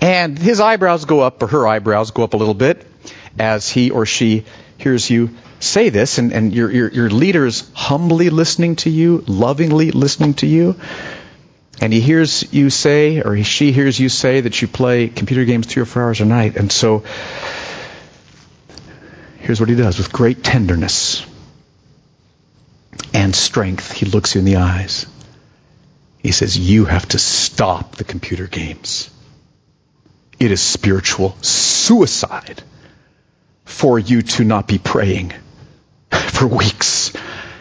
And 0.00 0.38
his 0.38 0.60
eyebrows 0.60 1.04
go 1.04 1.20
up, 1.20 1.42
or 1.42 1.48
her 1.48 1.66
eyebrows 1.66 2.12
go 2.12 2.22
up 2.22 2.34
a 2.34 2.36
little 2.36 2.54
bit, 2.54 2.86
as 3.38 3.68
he 3.68 3.90
or 3.90 4.06
she 4.06 4.44
hears 4.76 5.10
you 5.10 5.30
say 5.60 5.88
this, 5.88 6.18
and, 6.18 6.32
and 6.32 6.54
your, 6.54 6.70
your, 6.70 6.88
your 6.88 7.10
leader's 7.10 7.68
humbly 7.72 8.30
listening 8.30 8.76
to 8.76 8.90
you, 8.90 9.24
lovingly 9.26 9.90
listening 9.90 10.34
to 10.34 10.46
you 10.46 10.76
and 11.80 11.92
he 11.92 12.00
hears 12.00 12.52
you 12.52 12.70
say, 12.70 13.20
or 13.20 13.42
she 13.44 13.72
hears 13.72 13.98
you 13.98 14.08
say 14.08 14.40
that 14.40 14.60
you 14.60 14.68
play 14.68 15.08
computer 15.08 15.44
games 15.44 15.66
three 15.66 15.82
or 15.82 15.86
four 15.86 16.02
hours 16.02 16.20
a 16.20 16.24
night. 16.24 16.56
And 16.56 16.72
so, 16.72 17.04
here's 19.38 19.60
what 19.60 19.68
he 19.68 19.76
does 19.76 19.98
with 19.98 20.12
great 20.12 20.42
tenderness 20.42 21.24
and 23.14 23.34
strength. 23.34 23.92
He 23.92 24.06
looks 24.06 24.34
you 24.34 24.40
in 24.40 24.44
the 24.44 24.56
eyes. 24.56 25.06
He 26.18 26.32
says, 26.32 26.58
You 26.58 26.84
have 26.84 27.06
to 27.08 27.18
stop 27.18 27.94
the 27.96 28.04
computer 28.04 28.48
games. 28.48 29.10
It 30.40 30.50
is 30.50 30.60
spiritual 30.60 31.36
suicide 31.42 32.62
for 33.64 33.98
you 33.98 34.22
to 34.22 34.44
not 34.44 34.66
be 34.66 34.78
praying 34.78 35.32
for 36.10 36.46
weeks 36.46 37.12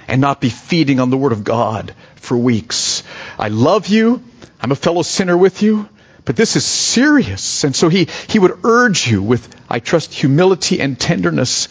and 0.07 0.21
not 0.21 0.41
be 0.41 0.49
feeding 0.49 0.99
on 0.99 1.09
the 1.09 1.17
Word 1.17 1.31
of 1.31 1.43
God 1.43 1.93
for 2.15 2.37
weeks. 2.37 3.03
I 3.37 3.49
love 3.49 3.87
you. 3.87 4.23
I'm 4.61 4.71
a 4.71 4.75
fellow 4.75 5.01
sinner 5.01 5.37
with 5.37 5.61
you. 5.61 5.87
But 6.25 6.35
this 6.35 6.55
is 6.55 6.65
serious. 6.65 7.63
And 7.63 7.75
so 7.75 7.89
he, 7.89 8.07
he 8.27 8.39
would 8.39 8.59
urge 8.63 9.07
you 9.07 9.21
with, 9.21 9.47
I 9.69 9.79
trust, 9.79 10.13
humility 10.13 10.81
and 10.81 10.99
tenderness. 10.99 11.67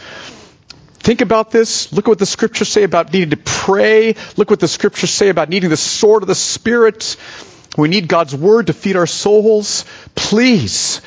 Think 0.98 1.20
about 1.20 1.50
this. 1.50 1.92
Look 1.92 2.06
at 2.06 2.08
what 2.08 2.18
the 2.18 2.26
scriptures 2.26 2.68
say 2.68 2.82
about 2.82 3.12
needing 3.12 3.30
to 3.30 3.36
pray. 3.36 4.14
Look 4.36 4.50
what 4.50 4.60
the 4.60 4.68
scriptures 4.68 5.10
say 5.10 5.28
about 5.28 5.50
needing 5.50 5.70
the 5.70 5.76
sword 5.76 6.22
of 6.22 6.26
the 6.26 6.34
Spirit. 6.34 7.16
We 7.76 7.88
need 7.88 8.08
God's 8.08 8.34
word 8.34 8.68
to 8.68 8.72
feed 8.72 8.96
our 8.96 9.06
souls. 9.06 9.84
Please 10.14 11.02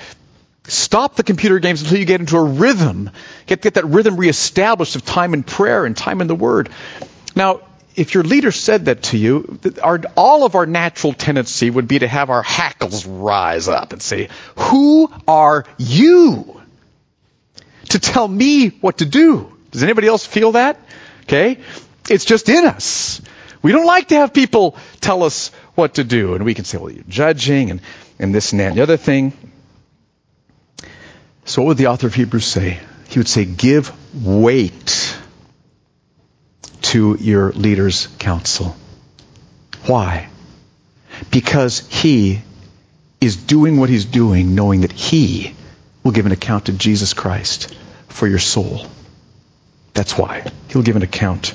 Stop 0.70 1.15
the 1.15 1.24
computer 1.24 1.58
games 1.58 1.82
until 1.82 1.98
you 1.98 2.06
get 2.06 2.20
into 2.20 2.38
a 2.38 2.44
rhythm. 2.44 3.10
Get, 3.48 3.62
get 3.63 3.74
that 3.74 3.86
rhythm 3.86 4.18
reestablished 4.18 4.96
of 4.96 5.04
time 5.04 5.34
in 5.34 5.42
prayer 5.42 5.84
and 5.84 5.98
time 5.98 6.22
in 6.22 6.28
the 6.28 6.36
Word. 6.36 6.70
Now, 7.39 7.62
if 7.95 8.15
your 8.15 8.25
leader 8.25 8.52
said 8.52 8.86
that 8.86 9.04
to 9.04 9.17
you, 9.17 9.60
our, 9.82 10.02
all 10.17 10.43
of 10.43 10.56
our 10.56 10.65
natural 10.65 11.13
tendency 11.13 11.69
would 11.69 11.88
be 11.88 11.99
to 11.99 12.08
have 12.08 12.30
our 12.30 12.43
hackles 12.43 13.06
rise 13.06 13.69
up 13.69 13.93
and 13.93 14.02
say, 14.02 14.28
Who 14.58 15.10
are 15.25 15.63
you 15.78 16.62
to 17.91 17.99
tell 17.99 18.28
me 18.28 18.67
what 18.82 18.97
to 18.97 19.06
do? 19.06 19.56
Does 19.71 19.84
anybody 19.84 20.08
else 20.08 20.25
feel 20.25 20.52
that? 20.52 20.82
Okay? 21.23 21.60
It's 22.10 22.25
just 22.25 22.49
in 22.49 22.65
us. 22.65 23.21
We 23.62 23.71
don't 23.71 23.86
like 23.86 24.10
to 24.10 24.15
have 24.15 24.34
people 24.34 24.75
tell 24.99 25.23
us 25.23 25.52
what 25.75 25.93
to 25.93 26.04
do. 26.04 26.36
And 26.36 26.43
we 26.43 26.54
can 26.54 26.65
say, 26.65 26.78
well, 26.78 26.91
you're 26.91 27.06
judging 27.08 27.71
and, 27.71 27.80
and 28.19 28.36
this 28.36 28.52
and 28.52 28.60
that 28.60 28.67
and 28.67 28.78
the 28.78 28.82
other 28.82 28.97
thing. 28.97 29.32
So, 31.45 31.62
what 31.62 31.67
would 31.69 31.78
the 31.78 31.88
author 31.88 32.08
of 32.08 32.13
Hebrews 32.13 32.45
say? 32.45 32.82
He 33.08 33.17
would 33.17 33.30
say, 33.30 33.45
Give 33.45 33.89
weight 34.13 35.15
to 36.89 37.17
your 37.19 37.52
leader's 37.52 38.08
counsel. 38.17 38.75
Why? 39.86 40.30
Because 41.30 41.88
he 41.88 42.41
is 43.21 43.36
doing 43.36 43.78
what 43.78 43.89
he's 43.89 44.06
doing, 44.06 44.56
knowing 44.56 44.82
that 44.82 44.91
he 44.91 45.56
will 46.04 46.12
give 46.12 46.25
an 46.25 46.32
account 46.32 46.65
to 46.65 46.73
Jesus 46.73 47.13
Christ 47.13 47.75
for 48.08 48.28
your 48.28 48.39
soul. 48.39 48.88
That's 49.93 50.17
why. 50.17 50.49
He'll 50.69 50.82
give 50.82 50.95
an 50.95 51.04
account 51.04 51.54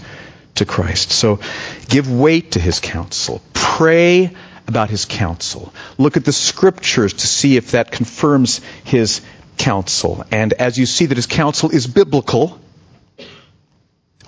to 0.56 0.64
Christ. 0.64 1.10
So 1.10 1.40
give 1.88 2.10
weight 2.10 2.52
to 2.52 2.60
his 2.60 2.78
counsel. 2.78 3.42
Pray 3.54 4.36
about 4.68 4.88
his 4.88 5.04
counsel. 5.04 5.74
Look 5.98 6.16
at 6.16 6.24
the 6.24 6.32
scriptures 6.32 7.12
to 7.12 7.26
see 7.26 7.56
if 7.56 7.72
that 7.72 7.90
confirms 7.90 8.60
his 8.84 9.20
counsel. 9.56 10.24
And 10.30 10.52
as 10.52 10.78
you 10.78 10.86
see 10.86 11.06
that 11.06 11.16
his 11.16 11.26
counsel 11.26 11.70
is 11.70 11.88
biblical, 11.88 12.60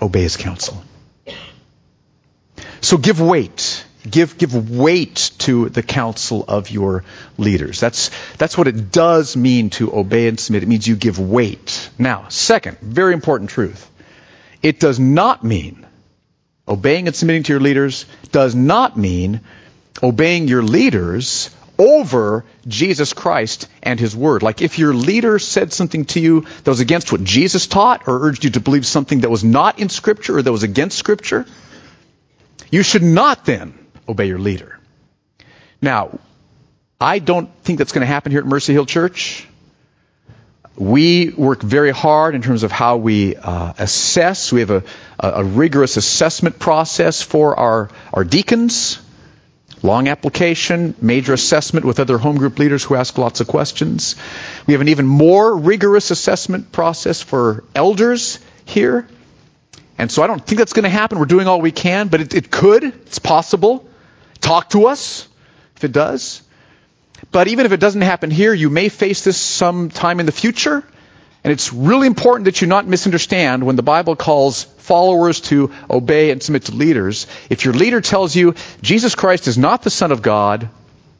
obey 0.01 0.23
his 0.23 0.35
counsel. 0.35 0.83
So 2.81 2.97
give 2.97 3.19
weight. 3.21 3.85
Give, 4.09 4.37
give 4.37 4.69
weight 4.69 5.31
to 5.39 5.69
the 5.69 5.83
counsel 5.83 6.45
of 6.47 6.69
your 6.69 7.03
leaders. 7.37 7.79
That's, 7.79 8.09
that's 8.37 8.57
what 8.57 8.67
it 8.67 8.91
does 8.91 9.35
mean 9.35 9.69
to 9.71 9.93
obey 9.93 10.27
and 10.27 10.39
submit. 10.39 10.63
It 10.63 10.69
means 10.69 10.87
you 10.87 10.95
give 10.95 11.19
weight. 11.19 11.89
Now, 11.97 12.29
second, 12.29 12.77
very 12.79 13.13
important 13.13 13.49
truth. 13.49 13.89
It 14.63 14.79
does 14.79 14.99
not 14.99 15.43
mean, 15.43 15.85
obeying 16.67 17.07
and 17.07 17.15
submitting 17.15 17.43
to 17.43 17.53
your 17.53 17.59
leaders 17.59 18.05
does 18.31 18.55
not 18.55 18.97
mean 18.97 19.41
obeying 20.01 20.47
your 20.47 20.63
leaders 20.63 21.49
over 21.79 22.45
Jesus 22.67 23.13
Christ 23.13 23.67
and 23.83 23.99
His 23.99 24.15
Word. 24.15 24.41
Like 24.41 24.61
if 24.61 24.79
your 24.79 24.93
leader 24.93 25.37
said 25.39 25.73
something 25.73 26.05
to 26.05 26.19
you 26.19 26.41
that 26.41 26.67
was 26.69 26.79
against 26.79 27.11
what 27.11 27.23
Jesus 27.23 27.67
taught 27.67 28.07
or 28.07 28.25
urged 28.25 28.43
you 28.43 28.49
to 28.51 28.59
believe 28.59 28.85
something 28.85 29.21
that 29.21 29.29
was 29.29 29.43
not 29.43 29.79
in 29.79 29.89
Scripture 29.89 30.37
or 30.37 30.41
that 30.41 30.51
was 30.51 30.63
against 30.63 30.97
Scripture, 30.97 31.45
you 32.71 32.83
should 32.83 33.03
not 33.03 33.45
then 33.45 33.77
obey 34.07 34.25
your 34.25 34.39
leader. 34.39 34.79
Now, 35.81 36.19
I 36.99 37.19
don't 37.19 37.53
think 37.63 37.77
that's 37.77 37.91
going 37.91 38.01
to 38.01 38.07
happen 38.07 38.31
here 38.31 38.41
at 38.41 38.47
Mercy 38.47 38.73
Hill 38.73 38.85
Church. 38.85 39.47
We 40.75 41.29
work 41.29 41.61
very 41.61 41.91
hard 41.91 42.35
in 42.35 42.41
terms 42.41 42.63
of 42.63 42.71
how 42.71 42.97
we 42.97 43.35
uh, 43.35 43.73
assess. 43.77 44.51
We 44.51 44.59
have 44.59 44.69
a, 44.69 44.83
a, 45.19 45.43
rigorous 45.43 45.97
assessment 45.97 46.59
process 46.59 47.21
for 47.21 47.55
our, 47.55 47.89
our 48.13 48.23
deacons. 48.23 48.99
Long 49.83 50.07
application, 50.07 50.95
major 51.01 51.33
assessment 51.33 51.85
with 51.85 51.99
other 51.99 52.17
home 52.17 52.37
group 52.37 52.57
leaders 52.57 52.83
who 52.83 52.95
ask 52.95 53.17
lots 53.17 53.41
of 53.41 53.47
questions. 53.47 54.15
We 54.65 54.73
have 54.73 54.81
an 54.81 54.87
even 54.87 55.05
more 55.05 55.55
rigorous 55.55 56.09
assessment 56.09 56.71
process 56.71 57.21
for 57.21 57.63
elders 57.75 58.39
here. 58.65 59.07
And 59.97 60.11
so 60.11 60.21
I 60.21 60.27
don't 60.27 60.45
think 60.45 60.59
that's 60.59 60.73
going 60.73 60.83
to 60.83 60.89
happen. 60.89 61.19
We're 61.19 61.25
doing 61.25 61.47
all 61.47 61.59
we 61.59 61.71
can, 61.71 62.07
but 62.07 62.21
it, 62.21 62.33
it 62.35 62.51
could. 62.51 62.83
It's 62.83 63.19
possible. 63.19 63.87
Talk 64.41 64.69
to 64.71 64.87
us 64.87 65.27
if 65.75 65.83
it 65.83 65.91
does. 65.91 66.41
But 67.31 67.47
even 67.47 67.65
if 67.65 67.71
it 67.71 67.79
doesn't 67.79 68.01
happen 68.01 68.29
here, 68.29 68.53
you 68.53 68.69
may 68.69 68.89
face 68.89 69.23
this 69.23 69.37
sometime 69.37 70.19
in 70.19 70.25
the 70.25 70.31
future. 70.31 70.83
And 71.43 71.53
it's 71.53 71.73
really 71.73 72.07
important 72.07 72.45
that 72.45 72.61
you 72.61 72.67
not 72.67 72.87
misunderstand 72.87 73.65
when 73.65 73.75
the 73.75 73.83
Bible 73.83 74.15
calls 74.15 74.63
followers 74.63 75.41
to 75.41 75.71
obey 75.89 76.31
and 76.31 76.43
submit 76.43 76.65
to 76.65 76.73
leaders. 76.73 77.27
If 77.49 77.65
your 77.65 77.73
leader 77.73 78.01
tells 78.01 78.35
you 78.35 78.55
Jesus 78.81 79.15
Christ 79.15 79.47
is 79.47 79.57
not 79.57 79.81
the 79.81 79.89
Son 79.89 80.11
of 80.11 80.21
God, 80.21 80.69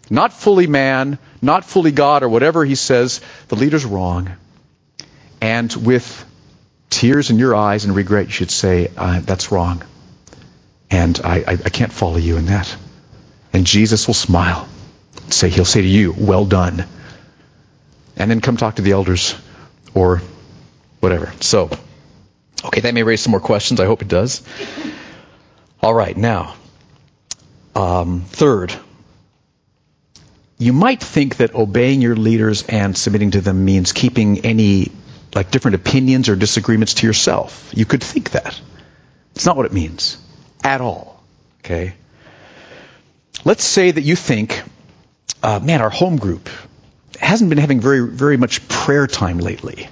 not 0.09 0.33
fully 0.33 0.67
man, 0.67 1.17
not 1.41 1.65
fully 1.65 1.91
God, 1.91 2.23
or 2.23 2.29
whatever 2.29 2.63
he 2.65 2.75
says, 2.75 3.21
the 3.47 3.55
leader's 3.55 3.85
wrong. 3.85 4.31
And 5.41 5.73
with 5.73 6.25
tears 6.89 7.29
in 7.29 7.39
your 7.39 7.55
eyes 7.55 7.85
and 7.85 7.95
regret, 7.95 8.27
you 8.27 8.31
should 8.31 8.51
say, 8.51 8.91
uh, 8.95 9.19
That's 9.21 9.51
wrong. 9.51 9.83
And 10.89 11.19
I, 11.23 11.37
I, 11.39 11.51
I 11.51 11.69
can't 11.69 11.91
follow 11.91 12.17
you 12.17 12.37
in 12.37 12.45
that. 12.45 12.75
And 13.53 13.65
Jesus 13.65 14.07
will 14.07 14.13
smile. 14.13 14.67
Say, 15.29 15.49
he'll 15.49 15.65
say 15.65 15.81
to 15.81 15.87
you, 15.87 16.13
Well 16.17 16.45
done. 16.45 16.85
And 18.15 18.31
then 18.31 18.41
come 18.41 18.57
talk 18.57 18.75
to 18.75 18.81
the 18.81 18.91
elders 18.91 19.35
or 19.93 20.21
whatever. 20.99 21.31
So, 21.39 21.69
okay, 22.63 22.81
that 22.81 22.93
may 22.93 23.03
raise 23.03 23.21
some 23.21 23.31
more 23.31 23.39
questions. 23.39 23.79
I 23.79 23.85
hope 23.85 24.01
it 24.01 24.07
does. 24.07 24.41
All 25.81 25.93
right, 25.93 26.17
now, 26.17 26.55
um, 27.75 28.21
third, 28.21 28.73
you 30.57 30.73
might 30.73 31.01
think 31.01 31.37
that 31.37 31.53
obeying 31.53 32.01
your 32.01 32.15
leaders 32.15 32.63
and 32.63 32.97
submitting 32.97 33.31
to 33.31 33.41
them 33.41 33.63
means 33.63 33.93
keeping 33.93 34.39
any 34.39 34.91
like 35.33 35.51
different 35.51 35.75
opinions 35.75 36.29
or 36.29 36.35
disagreements 36.35 36.95
to 36.95 37.07
yourself. 37.07 37.71
You 37.73 37.85
could 37.85 38.03
think 38.03 38.31
that. 38.31 38.59
It's 39.35 39.45
not 39.45 39.55
what 39.55 39.65
it 39.65 39.73
means 39.73 40.17
at 40.63 40.81
all. 40.81 41.23
Okay? 41.59 41.93
Let's 43.45 43.63
say 43.63 43.91
that 43.91 44.01
you 44.01 44.15
think, 44.15 44.63
uh, 45.43 45.59
man, 45.59 45.81
our 45.81 45.89
home 45.89 46.17
group 46.17 46.49
hasn't 47.19 47.49
been 47.49 47.59
having 47.59 47.79
very, 47.79 48.07
very 48.07 48.37
much 48.37 48.67
prayer 48.67 49.07
time 49.07 49.37
lately. 49.37 49.89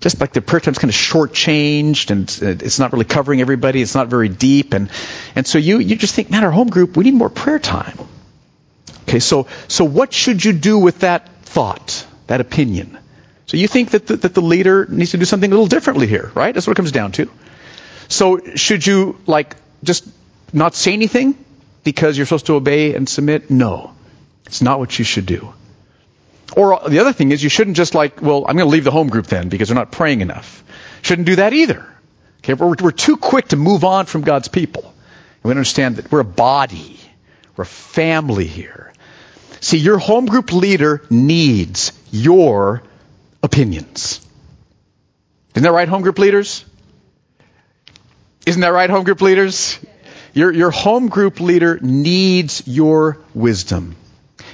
Just 0.00 0.20
like 0.20 0.32
the 0.32 0.42
prayer 0.42 0.58
time's 0.58 0.78
kind 0.78 0.90
of 0.90 0.96
shortchanged 0.96 2.10
and 2.10 2.62
it's 2.62 2.80
not 2.80 2.92
really 2.92 3.04
covering 3.04 3.40
everybody. 3.40 3.80
It's 3.80 3.94
not 3.94 4.08
very 4.08 4.28
deep. 4.28 4.74
And, 4.74 4.90
and 5.36 5.46
so 5.46 5.58
you, 5.58 5.78
you 5.78 5.94
just 5.94 6.14
think, 6.14 6.28
man, 6.28 6.42
our 6.42 6.50
home 6.50 6.68
group, 6.68 6.96
we 6.96 7.04
need 7.04 7.14
more 7.14 7.30
prayer 7.30 7.60
time. 7.60 7.96
Okay, 9.02 9.20
so, 9.20 9.46
so 9.68 9.84
what 9.84 10.12
should 10.12 10.44
you 10.44 10.52
do 10.52 10.78
with 10.78 11.00
that 11.00 11.28
thought, 11.44 12.04
that 12.26 12.40
opinion? 12.40 12.98
So 13.52 13.58
you 13.58 13.68
think 13.68 13.90
that 13.90 14.06
the, 14.06 14.16
that 14.16 14.32
the 14.32 14.40
leader 14.40 14.86
needs 14.86 15.10
to 15.10 15.18
do 15.18 15.26
something 15.26 15.50
a 15.50 15.54
little 15.54 15.66
differently 15.66 16.06
here, 16.06 16.32
right? 16.34 16.54
That's 16.54 16.66
what 16.66 16.72
it 16.72 16.76
comes 16.76 16.90
down 16.90 17.12
to. 17.12 17.30
So 18.08 18.40
should 18.54 18.86
you 18.86 19.18
like 19.26 19.56
just 19.84 20.08
not 20.54 20.74
say 20.74 20.94
anything 20.94 21.36
because 21.84 22.16
you're 22.16 22.24
supposed 22.24 22.46
to 22.46 22.54
obey 22.54 22.94
and 22.94 23.06
submit? 23.06 23.50
No. 23.50 23.94
It's 24.46 24.62
not 24.62 24.78
what 24.78 24.98
you 24.98 25.04
should 25.04 25.26
do. 25.26 25.52
Or 26.56 26.80
the 26.88 27.00
other 27.00 27.12
thing 27.12 27.30
is 27.30 27.42
you 27.42 27.50
shouldn't 27.50 27.76
just 27.76 27.94
like, 27.94 28.22
well, 28.22 28.46
I'm 28.48 28.56
going 28.56 28.66
to 28.66 28.72
leave 28.72 28.84
the 28.84 28.90
home 28.90 29.10
group 29.10 29.26
then 29.26 29.50
because 29.50 29.68
they're 29.68 29.76
not 29.76 29.92
praying 29.92 30.22
enough. 30.22 30.64
Shouldn't 31.02 31.26
do 31.26 31.36
that 31.36 31.52
either. 31.52 31.86
Okay, 32.38 32.54
we're, 32.54 32.74
we're 32.80 32.90
too 32.90 33.18
quick 33.18 33.48
to 33.48 33.56
move 33.56 33.84
on 33.84 34.06
from 34.06 34.22
God's 34.22 34.48
people. 34.48 34.94
We 35.42 35.50
understand 35.50 35.96
that 35.96 36.10
we're 36.10 36.20
a 36.20 36.24
body. 36.24 36.98
We're 37.54 37.64
a 37.64 37.66
family 37.66 38.46
here. 38.46 38.94
See, 39.60 39.76
your 39.76 39.98
home 39.98 40.24
group 40.24 40.54
leader 40.54 41.02
needs 41.10 41.92
your 42.10 42.82
opinions. 43.42 44.20
Isn't 45.54 45.64
that 45.64 45.72
right, 45.72 45.88
home 45.88 46.02
group 46.02 46.18
leaders? 46.18 46.64
Isn't 48.46 48.62
that 48.62 48.72
right, 48.72 48.88
home 48.88 49.04
group 49.04 49.20
leaders? 49.20 49.78
Your, 50.34 50.50
your 50.50 50.70
home 50.70 51.08
group 51.08 51.40
leader 51.40 51.78
needs 51.80 52.62
your 52.66 53.18
wisdom, 53.34 53.96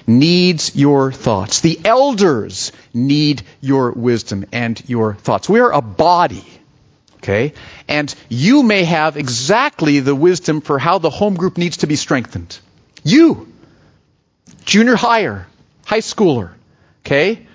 needs 0.07 0.74
your 0.74 1.12
thoughts. 1.12 1.61
The 1.61 1.81
elders 1.85 2.72
need 2.92 3.42
your 3.61 3.92
wisdom 3.92 4.44
and 4.53 4.83
your 4.88 5.14
thoughts. 5.14 5.48
We 5.48 5.61
are 5.61 5.72
a 5.72 5.81
body, 5.81 6.44
okay? 7.18 7.55
And 7.87 8.12
you 8.29 8.62
may 8.64 8.85
have 8.85 9.16
exactly 9.16 10.01
the 10.01 10.14
wisdom 10.14 10.61
for 10.61 10.79
how 10.79 10.98
the 10.98 11.11
home 11.11 11.35
group 11.35 11.57
needs 11.59 11.79
to 11.79 11.87
be 11.87 11.96
strengthened. 11.96 12.59
You, 13.05 13.53
junior 14.64 14.96
higher, 14.96 15.46
high 15.85 16.01
schooler, 16.01 16.51
okay? 17.07 17.46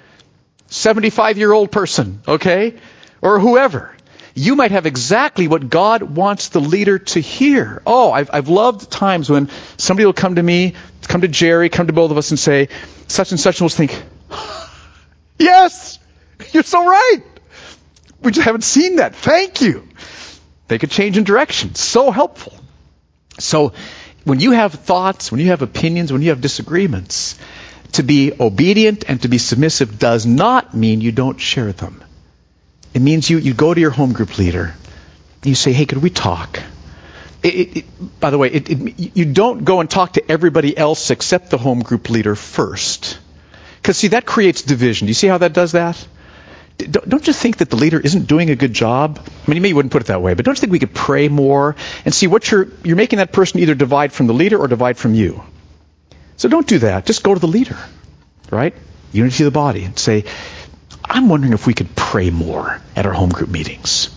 75 0.67 1.37
year 1.37 1.51
old 1.51 1.71
person, 1.71 2.21
okay? 2.27 2.75
Or 3.21 3.39
whoever. 3.39 3.95
You 4.35 4.55
might 4.55 4.71
have 4.71 4.87
exactly 4.87 5.47
what 5.47 5.69
God 5.69 6.01
wants 6.01 6.49
the 6.49 6.59
leader 6.59 6.97
to 6.97 7.19
hear. 7.19 7.83
Oh, 7.85 8.11
I've, 8.11 8.31
I've 8.33 8.49
loved 8.49 8.91
times 8.91 9.29
when 9.29 9.49
somebody 9.77 10.05
will 10.05 10.13
come 10.13 10.35
to 10.35 10.43
me, 10.43 10.73
come 11.07 11.21
to 11.21 11.27
Jerry, 11.27 11.69
come 11.69 11.87
to 11.87 11.93
both 11.93 12.09
of 12.09 12.17
us 12.17 12.31
and 12.31 12.39
say, 12.39 12.69
such 13.07 13.31
and 13.31 13.39
such, 13.39 13.59
and 13.59 13.65
we'll 13.65 13.69
think, 13.69 14.03
yes, 15.37 15.99
you're 16.51 16.63
so 16.63 16.83
right. 16.83 17.21
We 18.21 18.31
just 18.31 18.45
haven't 18.45 18.63
seen 18.63 18.95
that. 18.95 19.15
Thank 19.15 19.61
you. 19.61 19.87
They 20.67 20.79
could 20.79 20.89
change 20.89 21.17
in 21.17 21.23
direction. 21.23 21.75
So 21.75 22.09
helpful. 22.09 22.53
So, 23.39 23.73
when 24.23 24.39
you 24.39 24.51
have 24.51 24.73
thoughts, 24.73 25.31
when 25.31 25.41
you 25.41 25.47
have 25.47 25.61
opinions, 25.61 26.11
when 26.11 26.21
you 26.21 26.29
have 26.29 26.39
disagreements, 26.39 27.37
to 27.93 28.03
be 28.03 28.33
obedient 28.39 29.05
and 29.07 29.21
to 29.21 29.27
be 29.27 29.37
submissive 29.37 29.99
does 29.99 30.25
not 30.25 30.73
mean 30.73 31.01
you 31.01 31.11
don't 31.11 31.39
share 31.39 31.71
them. 31.71 32.03
It 32.93 33.01
means 33.01 33.29
you, 33.29 33.37
you 33.37 33.53
go 33.53 33.73
to 33.73 33.79
your 33.79 33.91
home 33.91 34.13
group 34.13 34.37
leader 34.37 34.75
you 35.45 35.55
say, 35.55 35.73
hey, 35.73 35.85
could 35.85 36.01
we 36.01 36.09
talk? 36.09 36.59
It, 37.41 37.53
it, 37.53 37.77
it, 37.77 38.19
by 38.19 38.29
the 38.29 38.37
way, 38.37 38.51
you 38.97 39.25
don't 39.25 39.65
go 39.65 39.81
and 39.81 39.89
talk 39.89 40.13
to 40.13 40.31
everybody 40.31 40.75
else 40.77 41.09
except 41.09 41.49
the 41.49 41.57
home 41.57 41.81
group 41.81 42.09
leader 42.09 42.35
first. 42.35 43.19
Because, 43.81 43.97
see, 43.97 44.09
that 44.09 44.25
creates 44.25 44.61
division. 44.61 45.07
Do 45.07 45.09
you 45.09 45.15
see 45.15 45.27
how 45.27 45.39
that 45.39 45.53
does 45.53 45.73
that? 45.73 46.07
Don't 46.77 47.27
you 47.27 47.33
think 47.33 47.57
that 47.57 47.69
the 47.69 47.75
leader 47.75 47.99
isn't 47.99 48.27
doing 48.27 48.49
a 48.49 48.55
good 48.55 48.73
job? 48.73 49.19
I 49.19 49.51
mean, 49.51 49.61
maybe 49.61 49.69
you 49.69 49.75
wouldn't 49.75 49.91
put 49.91 50.01
it 50.01 50.07
that 50.07 50.21
way, 50.21 50.33
but 50.33 50.43
don't 50.43 50.57
you 50.57 50.59
think 50.59 50.71
we 50.71 50.79
could 50.79 50.93
pray 50.93 51.27
more 51.27 51.75
and 52.03 52.13
see 52.13 52.27
what 52.27 52.49
you're, 52.49 52.67
you're 52.83 52.95
making 52.95 53.17
that 53.17 53.31
person 53.31 53.59
either 53.59 53.75
divide 53.75 54.11
from 54.11 54.27
the 54.27 54.33
leader 54.33 54.57
or 54.57 54.67
divide 54.67 54.97
from 54.97 55.13
you? 55.13 55.43
So 56.37 56.49
don't 56.49 56.67
do 56.67 56.79
that. 56.79 57.05
Just 57.05 57.23
go 57.23 57.33
to 57.33 57.39
the 57.39 57.47
leader, 57.47 57.77
right? 58.51 58.73
Unity 59.11 59.43
of 59.43 59.53
the 59.53 59.57
body 59.57 59.83
and 59.83 59.97
say, 59.97 60.25
I'm 61.03 61.29
wondering 61.29 61.53
if 61.53 61.67
we 61.67 61.73
could 61.73 61.95
pray 61.95 62.29
more 62.29 62.81
at 62.95 63.05
our 63.05 63.13
home 63.13 63.29
group 63.29 63.49
meetings. 63.49 64.09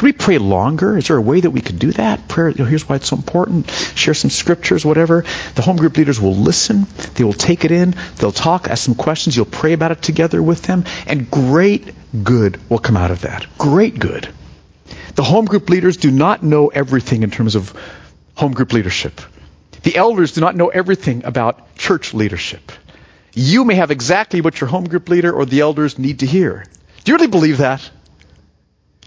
Could 0.00 0.02
we 0.02 0.12
pray 0.12 0.38
longer? 0.38 0.96
Is 0.96 1.08
there 1.08 1.16
a 1.16 1.20
way 1.20 1.40
that 1.40 1.50
we 1.50 1.60
could 1.60 1.78
do 1.78 1.92
that? 1.92 2.26
Prayer, 2.28 2.48
you 2.48 2.58
know, 2.58 2.64
here's 2.64 2.88
why 2.88 2.96
it's 2.96 3.08
so 3.08 3.16
important. 3.16 3.70
Share 3.70 4.14
some 4.14 4.30
scriptures, 4.30 4.84
whatever. 4.84 5.24
The 5.56 5.62
home 5.62 5.76
group 5.76 5.96
leaders 5.96 6.18
will 6.20 6.34
listen. 6.34 6.86
They 7.14 7.24
will 7.24 7.34
take 7.34 7.64
it 7.64 7.70
in. 7.70 7.94
They'll 8.16 8.32
talk, 8.32 8.68
ask 8.68 8.84
some 8.84 8.94
questions. 8.94 9.36
You'll 9.36 9.44
pray 9.44 9.72
about 9.72 9.90
it 9.90 10.00
together 10.00 10.42
with 10.42 10.62
them. 10.62 10.84
And 11.06 11.30
great 11.30 11.92
good 12.24 12.58
will 12.70 12.78
come 12.78 12.96
out 12.96 13.10
of 13.10 13.22
that. 13.22 13.46
Great 13.58 13.98
good. 13.98 14.32
The 15.16 15.22
home 15.22 15.44
group 15.44 15.68
leaders 15.68 15.98
do 15.98 16.10
not 16.10 16.42
know 16.42 16.68
everything 16.68 17.22
in 17.22 17.30
terms 17.30 17.54
of 17.54 17.74
home 18.36 18.52
group 18.52 18.72
leadership. 18.72 19.20
The 19.82 19.96
elders 19.96 20.32
do 20.32 20.40
not 20.40 20.56
know 20.56 20.68
everything 20.68 21.24
about 21.24 21.76
church 21.76 22.12
leadership. 22.12 22.72
You 23.34 23.64
may 23.64 23.76
have 23.76 23.90
exactly 23.90 24.40
what 24.40 24.60
your 24.60 24.68
home 24.68 24.88
group 24.88 25.08
leader 25.08 25.32
or 25.32 25.46
the 25.46 25.60
elders 25.60 25.98
need 25.98 26.20
to 26.20 26.26
hear. 26.26 26.64
Do 27.04 27.12
you 27.12 27.16
really 27.16 27.28
believe 27.28 27.58
that? 27.58 27.88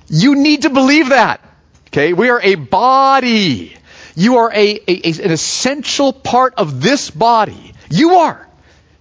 You 0.08 0.36
need 0.36 0.64
to 0.64 0.70
believe 0.70 1.10
that. 1.10 1.42
Okay? 1.88 2.14
We 2.14 2.30
are 2.30 2.42
a 2.42 2.56
body. 2.56 3.76
You 4.16 4.38
are 4.38 4.52
a, 4.52 4.76
a, 4.88 5.10
a, 5.10 5.24
an 5.24 5.32
essential 5.32 6.14
part 6.14 6.56
of 6.56 6.82
this 6.82 7.12
body. 7.12 7.74
You 7.90 8.16
are. 8.16 8.48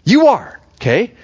You 0.05 0.29
are. 0.29 0.61
Okay? 0.77 1.15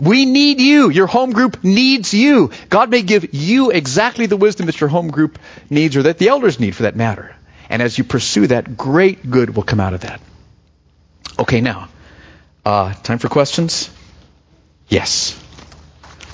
We 0.00 0.24
need 0.24 0.60
you. 0.60 0.90
Your 0.90 1.06
home 1.06 1.32
group 1.32 1.62
needs 1.62 2.12
you. 2.12 2.50
God 2.68 2.90
may 2.90 3.02
give 3.02 3.32
you 3.32 3.70
exactly 3.70 4.26
the 4.26 4.36
wisdom 4.36 4.66
that 4.66 4.80
your 4.80 4.88
home 4.88 5.10
group 5.10 5.38
needs 5.70 5.96
or 5.96 6.04
that 6.04 6.18
the 6.18 6.28
elders 6.28 6.58
need 6.58 6.74
for 6.74 6.82
that 6.82 6.96
matter. 6.96 7.34
And 7.74 7.82
as 7.82 7.98
you 7.98 8.04
pursue 8.04 8.46
that, 8.46 8.76
great 8.76 9.28
good 9.28 9.56
will 9.56 9.64
come 9.64 9.80
out 9.80 9.94
of 9.94 10.02
that. 10.02 10.20
Okay, 11.40 11.60
now, 11.60 11.88
uh, 12.64 12.94
time 12.94 13.18
for 13.18 13.28
questions? 13.28 13.90
Yes. 14.88 15.32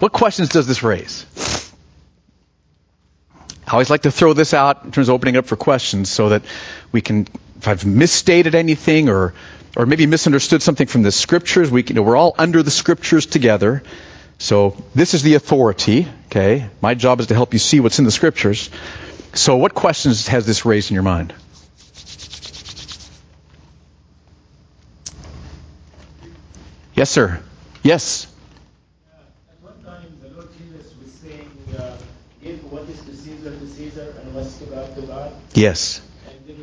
What 0.00 0.12
questions 0.12 0.50
does 0.50 0.66
this 0.66 0.82
raise? 0.82 1.24
I 3.66 3.72
always 3.72 3.88
like 3.88 4.02
to 4.02 4.10
throw 4.10 4.34
this 4.34 4.52
out 4.52 4.84
in 4.84 4.92
terms 4.92 5.08
of 5.08 5.14
opening 5.14 5.38
up 5.38 5.46
for 5.46 5.56
questions 5.56 6.10
so 6.10 6.28
that 6.28 6.42
we 6.92 7.00
can, 7.00 7.26
if 7.56 7.68
I've 7.68 7.86
misstated 7.86 8.54
anything 8.54 9.08
or, 9.08 9.32
or 9.78 9.86
maybe 9.86 10.04
misunderstood 10.04 10.60
something 10.60 10.88
from 10.88 11.04
the 11.04 11.10
scriptures, 11.10 11.70
we 11.70 11.82
can, 11.82 11.96
you 11.96 12.02
know, 12.02 12.06
we're 12.06 12.18
all 12.18 12.34
under 12.36 12.62
the 12.62 12.70
scriptures 12.70 13.24
together. 13.24 13.82
So 14.36 14.76
this 14.94 15.14
is 15.14 15.22
the 15.22 15.36
authority, 15.36 16.06
okay? 16.26 16.68
My 16.82 16.92
job 16.92 17.18
is 17.20 17.28
to 17.28 17.34
help 17.34 17.54
you 17.54 17.58
see 17.58 17.80
what's 17.80 17.98
in 17.98 18.04
the 18.04 18.10
scriptures. 18.10 18.68
So 19.34 19.56
what 19.56 19.74
questions 19.74 20.26
has 20.28 20.44
this 20.44 20.64
raised 20.64 20.90
in 20.90 20.94
your 20.94 21.02
mind? 21.02 21.32
Yes, 26.94 27.08
sir. 27.08 27.40
Yes. 27.82 28.26
At 29.10 29.62
one 29.62 29.82
time, 29.82 30.18
the 30.20 30.28
Lord 30.36 30.48
Jesus 30.58 30.92
was 31.00 31.10
saying, 31.12 31.50
uh, 31.78 31.96
give 32.42 32.60
what 32.70 32.82
is 32.90 33.00
to 33.00 33.16
Caesar 33.16 33.56
to 33.58 33.66
Caesar 33.68 34.14
and 34.20 34.34
what's 34.34 34.58
to 34.58 34.66
God 34.66 34.94
to 34.96 35.02
God. 35.02 35.32
Yes. 35.54 36.02
And 36.28 36.46
there 36.46 36.56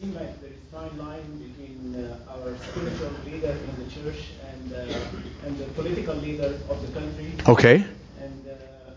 seems 0.00 0.16
like 0.16 0.40
there 0.40 0.50
is 0.50 0.56
a 0.56 0.74
fine 0.74 0.98
line 0.98 1.22
between 1.38 1.94
uh, 1.94 2.32
our 2.32 2.56
spiritual 2.58 3.12
leader 3.24 3.54
in 3.54 3.84
the 3.84 3.90
church 3.92 4.34
and, 4.50 4.72
uh, 4.72 5.46
and 5.46 5.58
the 5.58 5.66
political 5.78 6.16
leader 6.16 6.58
of 6.68 6.82
the 6.82 7.00
country. 7.00 7.34
Okay. 7.46 7.84
And 8.20 8.48
uh, 8.48 8.90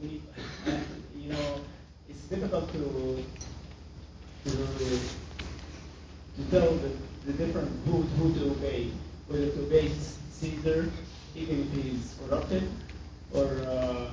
we, 0.00 0.22
and, 0.66 0.84
you 1.16 1.32
know, 1.32 1.60
it's 2.08 2.21
difficult 2.32 2.72
to 2.72 3.24
to, 4.44 4.50
to 6.36 6.50
tell 6.50 6.72
the, 6.72 6.90
the 7.26 7.32
different 7.34 7.70
who, 7.86 8.02
who 8.16 8.32
to 8.38 8.50
obey, 8.52 8.88
whether 9.28 9.46
to 9.50 9.60
obey 9.62 9.90
Caesar, 10.40 10.90
even 11.36 11.60
if 11.62 11.84
he's 11.84 12.14
corrupted, 12.26 12.64
or 13.34 13.44
uh, 13.66 14.10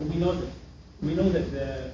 we 0.00 0.16
know 0.16 0.32
that 0.34 0.50
we 1.02 1.14
know 1.14 1.28
that 1.28 1.52
the, 1.52 1.90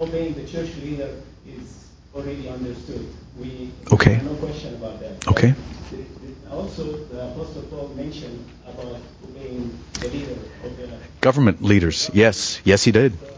obeying 0.00 0.32
the 0.34 0.46
church 0.46 0.74
leader 0.76 1.10
is 1.46 1.88
already 2.14 2.48
understood. 2.48 3.04
We 3.38 3.70
Okay. 3.92 4.20
no 4.24 4.34
question 4.34 4.74
about 4.76 5.00
that. 5.00 5.26
Okay. 5.28 5.54
The- 5.90 6.04
Also, 6.50 6.82
the 7.12 7.20
Apostle 7.28 7.62
Paul 7.70 7.88
mentioned 7.94 8.40
about 8.64 8.96
obeying 9.28 9.68
the 10.00 10.08
leader 10.08 10.38
of 10.64 10.72
the 10.80 10.88
Government 11.20 11.60
leaders. 11.62 12.10
Yes. 12.14 12.60
Yes, 12.64 12.84
he 12.84 12.90
did. 12.92 13.12
so 13.20 13.37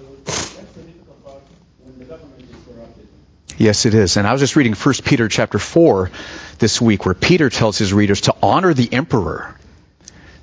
Yes, 3.61 3.85
it 3.85 3.93
is. 3.93 4.17
And 4.17 4.27
I 4.27 4.33
was 4.33 4.41
just 4.41 4.57
reading 4.57 4.73
1 4.73 4.95
Peter 5.05 5.29
chapter 5.29 5.59
4 5.59 6.11
this 6.59 6.81
week 6.81 7.05
where 7.05 7.15
Peter 7.15 7.51
tells 7.51 7.77
his 7.77 7.93
readers 7.93 8.23
to 8.23 8.35
honor 8.43 8.73
the 8.73 8.91
emperor. 8.91 9.55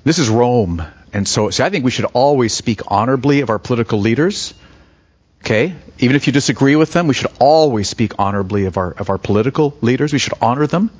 This 0.04 0.20
is 0.20 0.28
Rome. 0.28 0.84
And 1.12 1.26
so, 1.26 1.50
so 1.50 1.64
I 1.64 1.70
think 1.70 1.84
we 1.84 1.90
should 1.90 2.04
always 2.04 2.54
speak 2.54 2.80
honorably 2.86 3.40
of 3.40 3.50
our 3.50 3.58
political 3.58 3.98
leaders. 3.98 4.54
Okay? 5.42 5.74
Even 5.98 6.14
if 6.14 6.28
you 6.28 6.32
disagree 6.32 6.76
with 6.76 6.92
them, 6.92 7.08
we 7.08 7.14
should 7.14 7.32
always 7.40 7.88
speak 7.88 8.12
honorably 8.20 8.66
of 8.66 8.76
our, 8.76 8.92
of 8.92 9.10
our 9.10 9.18
political 9.18 9.76
leaders. 9.80 10.12
We 10.12 10.20
should 10.20 10.34
honor 10.40 10.68
them. 10.68 10.90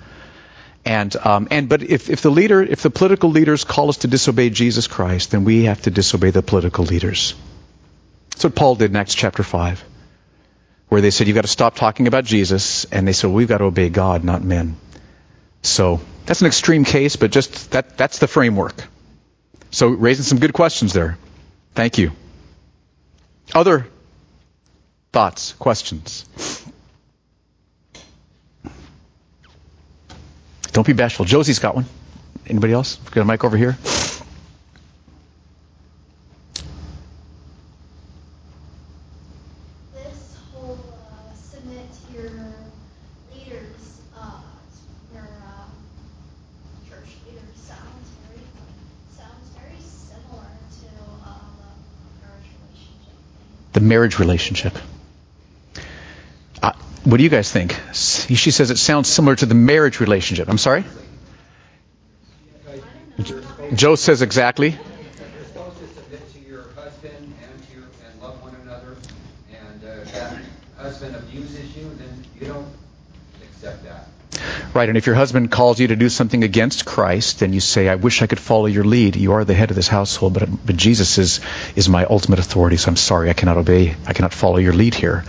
And, 0.84 1.14
um, 1.16 1.46
and, 1.52 1.68
but 1.68 1.84
if, 1.84 2.10
if 2.10 2.22
the 2.22 2.30
leader, 2.30 2.62
if 2.62 2.82
the 2.82 2.90
political 2.90 3.30
leaders 3.30 3.62
call 3.62 3.90
us 3.90 3.98
to 3.98 4.08
disobey 4.08 4.50
Jesus 4.50 4.88
Christ, 4.88 5.30
then 5.30 5.44
we 5.44 5.64
have 5.64 5.82
to 5.82 5.90
disobey 5.90 6.30
the 6.30 6.42
political 6.42 6.84
leaders. 6.84 7.34
That's 8.38 8.44
what 8.44 8.54
Paul 8.54 8.76
did 8.76 8.92
in 8.92 8.96
Acts 8.96 9.16
chapter 9.16 9.42
5 9.42 9.84
where 10.90 11.00
they 11.00 11.10
said 11.10 11.26
you've 11.26 11.34
got 11.34 11.42
to 11.42 11.48
stop 11.48 11.74
talking 11.74 12.06
about 12.06 12.24
Jesus, 12.24 12.84
and 12.84 13.06
they 13.06 13.12
said 13.12 13.30
we've 13.30 13.48
got 13.48 13.58
to 13.58 13.64
obey 13.64 13.88
God, 13.88 14.22
not 14.22 14.44
men. 14.44 14.76
So 15.62 16.00
that's 16.24 16.40
an 16.40 16.46
extreme 16.46 16.84
case, 16.84 17.16
but 17.16 17.32
just 17.32 17.72
that 17.72 17.98
that's 17.98 18.20
the 18.20 18.28
framework. 18.28 18.84
So 19.72 19.88
raising 19.88 20.22
some 20.22 20.38
good 20.38 20.52
questions 20.52 20.92
there. 20.92 21.18
Thank 21.74 21.98
you. 21.98 22.12
Other 23.52 23.88
thoughts, 25.12 25.54
questions? 25.54 26.24
Don't 30.70 30.86
be 30.86 30.92
bashful. 30.92 31.24
Josie's 31.24 31.58
got 31.58 31.74
one. 31.74 31.86
Anybody 32.46 32.72
else? 32.72 32.98
Got 33.10 33.22
a 33.22 33.24
mic 33.24 33.42
over 33.42 33.56
here? 33.56 33.76
this 40.18 40.36
whole 40.52 40.78
uh, 41.10 41.34
submit 41.34 41.86
to 41.92 42.12
your 42.12 42.30
leaders, 43.32 44.00
uh, 44.16 44.40
your 45.12 45.22
um, 45.22 45.70
church 46.88 47.08
leaders 47.26 47.54
sounds 47.54 48.08
very 48.26 48.44
sounds 49.16 49.48
very 49.58 49.80
similar 49.80 50.48
to 50.80 50.86
uh, 51.24 51.38
the 51.58 52.26
marriage 52.26 52.50
relationship 52.60 53.14
thing. 53.36 53.72
The 53.72 53.77
marriage 53.88 54.18
relationship. 54.18 54.76
Uh, 56.62 56.72
what 57.04 57.16
do 57.16 57.24
you 57.24 57.30
guys 57.30 57.50
think? 57.50 57.78
She 57.92 58.50
says 58.50 58.70
it 58.70 58.78
sounds 58.78 59.08
similar 59.08 59.34
to 59.36 59.46
the 59.46 59.54
marriage 59.54 60.00
relationship. 60.00 60.48
I'm 60.48 60.58
sorry? 60.58 60.84
Joe 63.74 63.96
says 63.96 64.22
exactly. 64.22 64.70
You're 64.70 65.44
supposed 65.44 65.78
to 65.78 65.88
submit 65.88 66.32
to 66.32 66.40
your 66.40 66.62
husband 66.76 67.34
and 67.42 67.66
to 67.66 67.74
your, 67.74 67.84
and 68.06 68.22
love 68.22 68.40
one 68.42 68.54
another. 68.62 68.96
And 69.50 69.84
uh, 69.84 70.02
if 70.02 70.12
that 70.14 70.38
husband 70.76 71.16
abuses 71.16 71.76
you, 71.76 71.90
then 71.98 72.24
you 72.40 72.46
don't 72.46 72.68
accept 73.42 73.84
that. 73.84 74.08
Right, 74.78 74.88
and 74.88 74.96
if 74.96 75.06
your 75.06 75.16
husband 75.16 75.50
calls 75.50 75.80
you 75.80 75.88
to 75.88 75.96
do 75.96 76.08
something 76.08 76.44
against 76.44 76.84
Christ, 76.84 77.42
and 77.42 77.52
you 77.52 77.58
say, 77.58 77.88
I 77.88 77.96
wish 77.96 78.22
I 78.22 78.28
could 78.28 78.38
follow 78.38 78.66
your 78.66 78.84
lead, 78.84 79.16
you 79.16 79.32
are 79.32 79.44
the 79.44 79.52
head 79.52 79.70
of 79.70 79.74
this 79.74 79.88
household, 79.88 80.34
but, 80.34 80.48
but 80.64 80.76
Jesus 80.76 81.18
is, 81.18 81.40
is 81.74 81.88
my 81.88 82.04
ultimate 82.04 82.38
authority, 82.38 82.76
so 82.76 82.88
I'm 82.90 82.94
sorry, 82.94 83.28
I 83.28 83.32
cannot 83.32 83.56
obey, 83.56 83.96
I 84.06 84.12
cannot 84.12 84.32
follow 84.32 84.58
your 84.58 84.72
lead 84.72 84.94
here. 84.94 85.24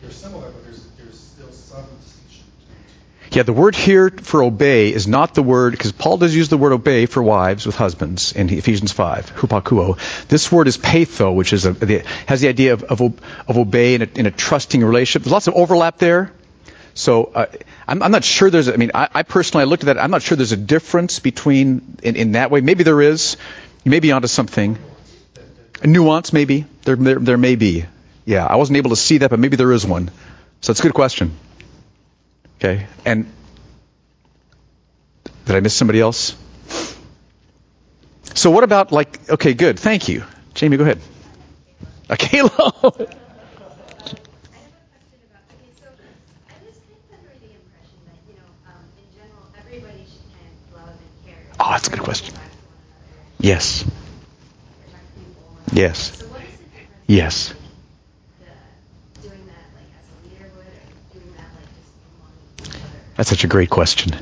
they're 0.02 0.12
similar, 0.12 0.52
but 0.52 0.64
there's, 0.66 0.86
there's 0.98 1.20
still 1.20 1.52
some 1.52 1.86
distinction 2.00 2.46
between 2.60 2.78
the 2.84 2.90
two. 2.94 3.25
Yeah, 3.36 3.44
the 3.44 3.52
word 3.52 3.76
here 3.76 4.10
for 4.10 4.42
obey 4.44 4.94
is 4.94 5.10
not 5.10 5.34
the 5.34 5.44
word, 5.44 5.72
because 5.72 5.92
Paul 5.92 6.16
does 6.16 6.34
use 6.34 6.48
the 6.48 6.56
word 6.56 6.72
obey 6.72 7.06
for 7.06 7.22
wives 7.22 7.66
with 7.66 7.76
husbands 7.76 8.32
in 8.32 8.50
Ephesians 8.50 8.94
5, 8.94 9.36
hupakuo. 9.36 9.98
This 10.30 10.50
word 10.50 10.70
is 10.70 10.78
peitho, 10.78 11.36
which 11.36 11.52
is 11.52 11.66
a, 11.66 11.74
the, 11.74 12.06
has 12.28 12.40
the 12.40 12.48
idea 12.48 12.72
of, 12.72 12.84
of, 12.84 13.02
of 13.02 13.58
obey 13.58 13.96
in 13.96 14.04
a, 14.04 14.08
in 14.16 14.26
a 14.26 14.32
trusting 14.32 14.82
relationship. 14.82 15.24
There's 15.24 15.34
lots 15.34 15.48
of 15.48 15.56
overlap 15.56 15.98
there. 15.98 16.32
So 16.94 17.26
uh, 17.26 17.48
I'm, 17.86 18.02
I'm 18.04 18.12
not 18.12 18.24
sure 18.24 18.50
there's, 18.50 18.70
I 18.70 18.78
mean, 18.78 18.92
I, 18.94 19.10
I 19.14 19.24
personally, 19.24 19.64
I 19.64 19.66
looked 19.66 19.84
at 19.84 19.88
that, 19.88 19.98
I'm 20.02 20.12
not 20.12 20.22
sure 20.22 20.38
there's 20.38 20.54
a 20.54 20.58
difference 20.58 21.20
between, 21.20 21.98
in, 22.04 22.16
in 22.16 22.32
that 22.34 22.52
way. 22.52 22.62
Maybe 22.62 22.86
there 22.86 23.02
is. 23.02 23.36
You 23.84 23.92
may 23.92 24.00
be 24.00 24.14
onto 24.14 24.30
something. 24.30 24.78
A 25.82 25.88
nuance, 25.88 26.32
maybe. 26.32 26.68
There, 26.84 26.96
there, 26.96 27.20
there 27.20 27.38
may 27.38 27.58
be. 27.58 27.84
Yeah, 28.24 28.46
I 28.46 28.56
wasn't 28.56 28.78
able 28.78 28.92
to 28.92 28.96
see 28.96 29.18
that, 29.18 29.30
but 29.30 29.40
maybe 29.40 29.58
there 29.58 29.74
is 29.74 29.86
one. 29.86 30.10
So 30.62 30.72
it's 30.72 30.80
a 30.80 30.84
good 30.84 30.94
question. 30.94 31.36
Okay, 32.60 32.88
and 33.06 33.32
did 35.46 35.56
I 35.56 35.60
miss 35.60 35.74
somebody 35.76 36.00
else? 36.00 36.36
So 38.34 38.52
what 38.52 38.64
about 38.64 38.92
like? 38.92 39.30
Okay, 39.30 39.54
good. 39.54 39.80
Thank 39.80 40.08
you, 40.08 40.24
Jamie. 40.54 40.78
Go 40.78 40.84
ahead. 40.84 41.00
Uh, 42.08 42.14
Kayla. 42.16 43.10
I 51.60 51.64
have 51.74 51.88
a 51.88 51.90
good 51.90 52.00
question 52.02 52.36
Yes. 53.40 53.84
Yes. 55.74 56.12
so 56.18 56.26
I 56.28 56.40
was 56.40 56.58
kind 56.74 56.88
of 56.88 56.92
under 56.94 57.65
That's 63.26 63.40
such 63.40 63.44
a 63.44 63.48
great 63.48 63.72
question. 63.72 64.14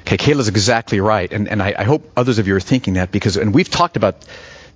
Okay, 0.00 0.16
Kayla's 0.16 0.48
exactly 0.48 0.98
right, 0.98 1.32
and 1.32 1.46
and 1.46 1.62
I, 1.62 1.72
I 1.78 1.84
hope 1.84 2.10
others 2.16 2.40
of 2.40 2.48
you 2.48 2.56
are 2.56 2.60
thinking 2.60 2.94
that 2.94 3.12
because, 3.12 3.36
and 3.36 3.54
we've 3.54 3.70
talked 3.70 3.96
about 3.96 4.24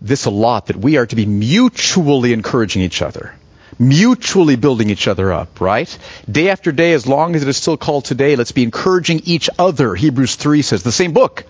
this 0.01 0.27
a 0.27 0.31
lot, 0.31 0.67
that 0.67 0.77
we 0.77 0.97
are 0.97 1.07
to 1.07 1.17
be 1.17 1.27
mutually 1.27 2.35
encouraging 2.35 2.83
each 2.83 3.03
other, 3.03 3.35
mutually 3.81 4.55
building 4.55 4.91
each 4.91 5.09
other 5.09 5.33
up, 5.33 5.61
right? 5.61 5.99
Day 6.31 6.51
after 6.51 6.71
day, 6.71 6.93
as 6.93 7.09
long 7.09 7.35
as 7.35 7.43
it 7.43 7.49
is 7.49 7.57
still 7.57 7.77
called 7.77 8.05
today, 8.05 8.37
let's 8.37 8.53
be 8.53 8.63
encouraging 8.63 9.23
each 9.25 9.51
other. 9.59 9.97
Hebrews 9.97 10.37
3 10.37 10.63
says, 10.63 10.85
the 10.85 10.93
same 10.93 11.13
book 11.13 11.45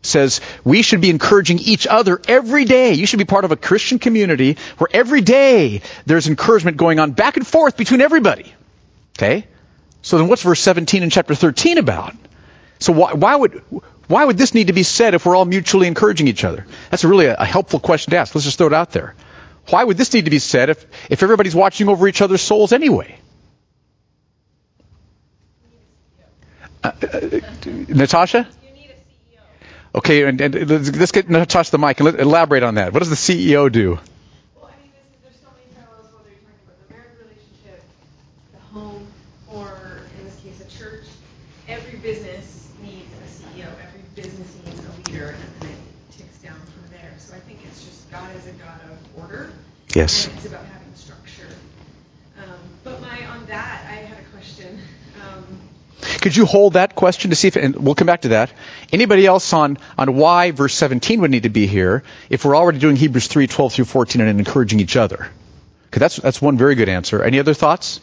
says 0.00 0.40
we 0.64 0.80
should 0.80 1.02
be 1.02 1.10
encouraging 1.10 1.58
each 1.58 1.86
other 1.86 2.18
every 2.28 2.64
day. 2.64 2.94
You 2.94 3.04
should 3.04 3.18
be 3.18 3.26
part 3.26 3.44
of 3.44 3.52
a 3.52 3.56
Christian 3.56 3.98
community 3.98 4.56
where 4.78 4.88
every 4.90 5.20
day 5.20 5.82
there's 6.06 6.28
encouragement 6.28 6.78
going 6.78 6.98
on 6.98 7.12
back 7.12 7.36
and 7.36 7.46
forth 7.46 7.76
between 7.76 8.00
everybody. 8.00 8.54
Okay? 9.18 9.46
So 10.06 10.18
then 10.18 10.28
what's 10.28 10.42
verse 10.42 10.60
17 10.60 11.02
in 11.02 11.10
chapter 11.10 11.34
13 11.34 11.78
about? 11.78 12.14
So 12.78 12.92
why, 12.92 13.14
why 13.14 13.34
would 13.34 13.62
why 14.06 14.24
would 14.24 14.38
this 14.38 14.54
need 14.54 14.68
to 14.68 14.72
be 14.72 14.84
said 14.84 15.14
if 15.14 15.26
we're 15.26 15.34
all 15.34 15.44
mutually 15.44 15.88
encouraging 15.88 16.28
each 16.28 16.44
other? 16.44 16.64
That's 16.90 17.04
really 17.04 17.26
a, 17.26 17.34
a 17.34 17.44
helpful 17.44 17.80
question 17.80 18.12
to 18.12 18.18
ask. 18.18 18.32
Let's 18.34 18.44
just 18.44 18.56
throw 18.58 18.68
it 18.68 18.72
out 18.72 18.92
there. 18.92 19.16
Why 19.68 19.82
would 19.82 19.96
this 19.96 20.14
need 20.14 20.26
to 20.26 20.30
be 20.30 20.38
said 20.38 20.70
if, 20.70 20.86
if 21.10 21.24
everybody's 21.24 21.56
watching 21.56 21.88
over 21.88 22.06
each 22.06 22.22
other's 22.22 22.40
souls 22.40 22.72
anyway? 22.72 23.18
Uh, 26.84 26.92
uh, 27.02 27.40
Natasha? 27.88 28.46
Okay, 29.92 30.22
and, 30.22 30.40
and 30.40 30.70
let's, 30.70 30.94
let's 30.94 31.12
get 31.12 31.28
Natasha 31.28 31.72
the 31.72 31.78
mic 31.78 31.98
and 31.98 32.04
let, 32.04 32.20
elaborate 32.20 32.62
on 32.62 32.74
that. 32.74 32.92
What 32.92 33.00
does 33.00 33.10
the 33.10 33.16
CEO 33.16 33.72
do? 33.72 33.98
Well, 34.54 34.70
I 34.70 34.82
mean, 34.82 34.92
this, 34.92 35.24
there's 35.24 35.40
so 35.40 35.48
many 35.56 35.72
parallels 35.74 36.12
whether 36.12 36.28
you're 36.28 36.44
talking 36.44 36.62
about 36.68 36.78
the 36.86 36.94
marriage 36.94 37.16
relationship, 37.18 37.82
the 38.52 38.60
home, 38.76 39.08
or 39.48 40.02
in 40.20 40.26
this 40.26 40.36
case, 40.44 40.60
a 40.60 40.68
church. 40.78 41.08
Every 41.66 41.98
business 41.98 42.68
needs 42.82 43.08
a 43.08 43.26
CEO. 43.26 43.66
Every 43.66 44.04
business 44.14 44.52
needs 44.66 44.84
a 44.84 45.10
leader, 45.10 45.28
and 45.30 45.50
then 45.60 45.70
it 45.72 46.18
ticks 46.18 46.38
down 46.38 46.60
from 46.60 46.92
there. 46.92 47.14
So 47.18 47.34
I 47.34 47.40
think 47.40 47.60
it's 47.64 47.82
just 47.82 47.95
God 48.10 48.36
is 48.36 48.46
a 48.46 48.52
God 48.52 48.80
of 48.90 49.22
order. 49.22 49.50
Yes. 49.94 50.26
And 50.26 50.36
it's 50.36 50.46
about 50.46 50.64
having 50.64 50.94
structure. 50.94 51.48
Um, 52.38 52.58
but 52.84 53.00
my 53.00 53.26
on 53.26 53.46
that, 53.46 53.86
I 53.88 53.94
had 53.94 54.18
a 54.18 54.28
question. 54.30 54.78
Um, 55.22 55.44
Could 56.20 56.36
you 56.36 56.46
hold 56.46 56.74
that 56.74 56.94
question 56.94 57.30
to 57.30 57.36
see 57.36 57.48
if, 57.48 57.56
and 57.56 57.76
we'll 57.76 57.94
come 57.94 58.06
back 58.06 58.22
to 58.22 58.28
that. 58.28 58.52
Anybody 58.92 59.26
else 59.26 59.52
on, 59.52 59.78
on 59.98 60.16
why 60.16 60.50
verse 60.50 60.74
17 60.74 61.20
would 61.20 61.30
need 61.30 61.44
to 61.44 61.48
be 61.48 61.66
here 61.66 62.02
if 62.30 62.44
we're 62.44 62.56
already 62.56 62.78
doing 62.78 62.96
Hebrews 62.96 63.26
3, 63.28 63.46
12 63.46 63.72
through 63.72 63.84
14 63.86 64.20
and 64.22 64.38
encouraging 64.38 64.80
each 64.80 64.96
other? 64.96 65.28
Okay, 65.88 65.98
that's, 66.00 66.16
that's 66.16 66.42
one 66.42 66.58
very 66.58 66.74
good 66.74 66.88
answer. 66.88 67.22
Any 67.22 67.38
other 67.38 67.54
thoughts? 67.54 68.00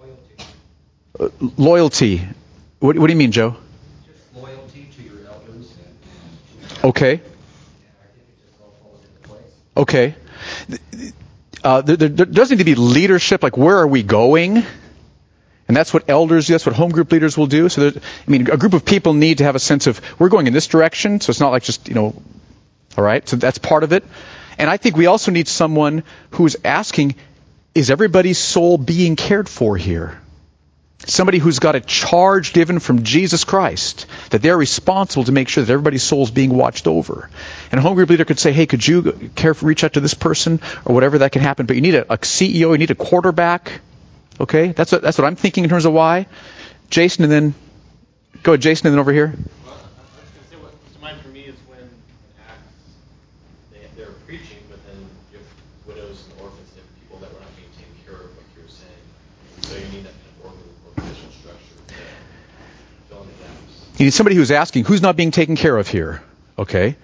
Loyalty. 0.00 0.44
Uh, 1.18 1.28
loyalty. 1.56 2.28
What, 2.80 2.98
what 2.98 3.06
do 3.06 3.12
you 3.12 3.18
mean, 3.18 3.30
Joe? 3.30 3.56
Just 4.06 4.34
loyalty 4.34 4.88
to 4.96 5.02
your 5.02 5.26
elders. 5.30 5.72
Okay. 6.82 7.12
And 7.12 7.20
I 7.20 8.06
think 8.06 8.24
it 8.26 8.48
just 8.48 8.60
all 8.60 8.74
falls 8.82 9.04
into 9.04 9.28
place. 9.28 9.59
Okay. 9.76 10.14
Uh, 11.62 11.82
there, 11.82 11.96
there, 11.96 12.26
does 12.26 12.50
need 12.50 12.58
to 12.58 12.64
be 12.64 12.74
leadership, 12.74 13.42
like 13.42 13.56
where 13.56 13.78
are 13.78 13.86
we 13.86 14.02
going? 14.02 14.64
And 15.68 15.76
that's 15.76 15.94
what 15.94 16.08
elders 16.08 16.46
do. 16.46 16.54
That's 16.54 16.66
what 16.66 16.74
home 16.74 16.90
group 16.90 17.12
leaders 17.12 17.38
will 17.38 17.46
do. 17.46 17.68
So, 17.68 17.88
I 17.88 18.30
mean, 18.30 18.50
a 18.50 18.56
group 18.56 18.74
of 18.74 18.84
people 18.84 19.12
need 19.12 19.38
to 19.38 19.44
have 19.44 19.54
a 19.54 19.60
sense 19.60 19.86
of 19.86 20.00
we're 20.18 20.28
going 20.28 20.48
in 20.48 20.52
this 20.52 20.66
direction. 20.66 21.20
So 21.20 21.30
it's 21.30 21.38
not 21.38 21.50
like 21.50 21.62
just 21.62 21.88
you 21.88 21.94
know, 21.94 22.20
all 22.98 23.04
right. 23.04 23.28
So 23.28 23.36
that's 23.36 23.58
part 23.58 23.84
of 23.84 23.92
it. 23.92 24.04
And 24.58 24.68
I 24.68 24.78
think 24.78 24.96
we 24.96 25.06
also 25.06 25.30
need 25.30 25.48
someone 25.48 26.02
who's 26.30 26.56
asking, 26.64 27.14
is 27.74 27.90
everybody's 27.90 28.38
soul 28.38 28.78
being 28.78 29.16
cared 29.16 29.48
for 29.48 29.76
here? 29.76 30.20
Somebody 31.06 31.38
who's 31.38 31.58
got 31.58 31.76
a 31.76 31.80
charge 31.80 32.52
given 32.52 32.78
from 32.78 33.04
Jesus 33.04 33.44
Christ 33.44 34.06
that 34.30 34.42
they're 34.42 34.56
responsible 34.56 35.24
to 35.24 35.32
make 35.32 35.48
sure 35.48 35.64
that 35.64 35.72
everybody's 35.72 36.02
soul 36.02 36.22
is 36.24 36.30
being 36.30 36.54
watched 36.54 36.86
over. 36.86 37.30
And 37.72 37.78
a 37.78 37.82
home 37.82 37.94
group 37.94 38.10
leader 38.10 38.24
could 38.26 38.38
say, 38.38 38.52
hey, 38.52 38.66
could 38.66 38.86
you 38.86 39.30
care 39.34 39.54
for, 39.54 39.66
reach 39.66 39.82
out 39.82 39.94
to 39.94 40.00
this 40.00 40.14
person 40.14 40.60
or 40.84 40.94
whatever 40.94 41.18
that 41.18 41.32
can 41.32 41.40
happen. 41.42 41.66
But 41.66 41.76
you 41.76 41.82
need 41.82 41.94
a, 41.94 42.12
a 42.12 42.18
CEO, 42.18 42.72
you 42.72 42.78
need 42.78 42.90
a 42.90 42.94
quarterback. 42.94 43.80
Okay? 44.38 44.72
That's 44.72 44.92
what, 44.92 45.00
that's 45.02 45.16
what 45.16 45.26
I'm 45.26 45.36
thinking 45.36 45.64
in 45.64 45.70
terms 45.70 45.86
of 45.86 45.92
why. 45.94 46.26
Jason 46.90 47.24
and 47.24 47.32
then, 47.32 47.54
go 48.42 48.52
ahead, 48.52 48.60
Jason 48.62 48.88
and 48.88 48.94
then 48.94 49.00
over 49.00 49.12
here. 49.12 49.32
Well, 49.64 49.74
I 49.74 49.76
was 49.76 50.30
going 50.30 50.44
to 50.44 50.50
say 50.50 50.56
what 50.56 50.72
comes 50.72 50.94
to 50.94 51.00
mind 51.00 51.20
for 51.22 51.28
me 51.28 51.42
is 51.44 51.54
when 51.68 51.78
in 51.78 51.88
Acts 52.48 52.98
they, 53.72 53.86
they're 53.96 54.12
preaching, 54.26 54.58
but 54.68 54.84
then 54.86 54.98
you 55.30 55.38
have 55.38 55.46
widows 55.86 56.24
and 56.26 56.40
orphans 56.42 56.68
and 56.74 56.82
people 56.98 57.18
that 57.18 57.32
were 57.32 57.38
not 57.40 57.54
being 57.54 57.70
taken 57.78 57.94
care 58.02 58.18
of, 58.18 58.34
like 58.34 58.50
you 58.58 58.62
were 58.66 58.74
saying. 58.74 59.04
So 59.62 59.78
you 59.78 59.86
need 59.94 60.04
that 60.10 60.18
kind 60.42 60.50
of 60.50 60.66
organizational 60.98 61.30
structure 61.30 61.78
to 61.78 61.94
fill 63.06 63.22
in 63.22 63.28
the 63.30 63.38
gaps. 63.38 63.86
You 64.00 64.06
need 64.06 64.14
somebody 64.14 64.34
who's 64.34 64.50
asking, 64.50 64.84
who's 64.86 65.02
not 65.02 65.14
being 65.14 65.30
taken 65.30 65.56
care 65.56 65.76
of 65.76 65.86
here? 65.86 66.22
Okay? 66.58 66.96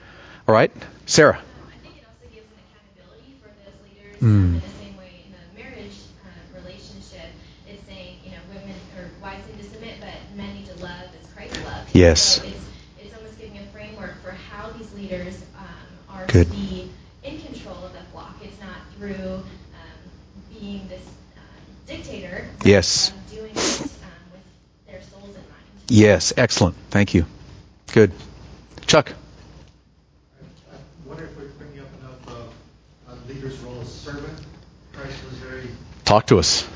All 0.49 0.55
right? 0.55 0.72
Sarah. 1.05 1.36
I 1.36 1.76
think 1.84 1.99
it 1.99 2.05
also 2.09 2.24
gives 2.34 2.47
an 2.49 2.57
accountability 2.72 3.36
for 3.42 3.51
those 3.53 3.76
leaders 3.84 4.16
Mm. 4.22 4.24
in 4.24 4.55
the 4.55 4.61
same 4.80 4.97
way 4.97 5.20
in 5.28 5.34
a 5.36 5.62
marriage 5.62 5.92
uh, 6.24 6.59
relationship. 6.59 7.28
It's 7.68 7.84
saying, 7.84 8.16
you 8.24 8.30
know, 8.30 8.38
women 8.49 8.74
or 8.97 9.11
wives 9.20 9.44
need 9.47 9.62
to 9.62 9.68
submit, 9.68 9.97
but 10.01 10.09
men 10.38 10.55
need 10.55 10.64
to 10.72 10.76
love 10.82 11.05
as 11.20 11.30
Christ 11.34 11.53
loved. 11.66 11.90
Yes. 11.92 12.40
So 12.40 12.44
it's, 12.49 12.57
it's 12.99 13.14
almost 13.14 13.38
giving 13.38 13.59
a 13.59 13.66
framework 13.76 14.16
for 14.24 14.30
how 14.30 14.70
these 14.70 14.90
leaders 14.94 15.36
um, 15.59 16.16
are 16.16 16.24
Good. 16.28 16.47
to 16.47 16.51
be 16.57 16.90
in 17.24 17.42
control 17.42 17.84
of 17.84 17.92
the 17.92 18.01
flock. 18.11 18.36
It's 18.42 18.59
not 18.59 18.80
through 18.97 19.44
um, 19.44 20.01
being 20.49 20.88
this 20.88 21.05
um, 21.36 21.44
dictator. 21.86 22.49
Yes. 22.64 23.12
um, 23.12 23.18
doing 23.36 23.51
it 23.53 23.59
um, 23.84 24.32
with 24.32 24.40
their 24.88 25.03
souls 25.12 25.36
in 25.36 25.44
mind. 25.44 25.76
Yes, 25.89 26.32
excellent. 26.37 26.74
Thank 26.91 27.14
you. 27.14 27.26
Good. 27.93 28.12
Chuck. 28.87 29.12
I 29.12 31.09
wonder 31.09 31.24
if 31.24 31.37
we're 31.37 31.47
bringing 31.59 31.80
up 31.80 31.87
enough 32.01 32.28
uh, 33.09 33.12
a 33.12 33.32
leader's 33.32 33.57
role 33.59 33.80
as 33.80 33.93
servant. 33.93 34.39
Christ 34.93 35.16
was 35.24 35.34
very 35.39 35.68
Talk 36.05 36.26
to 36.28 36.39
us. 36.39 36.66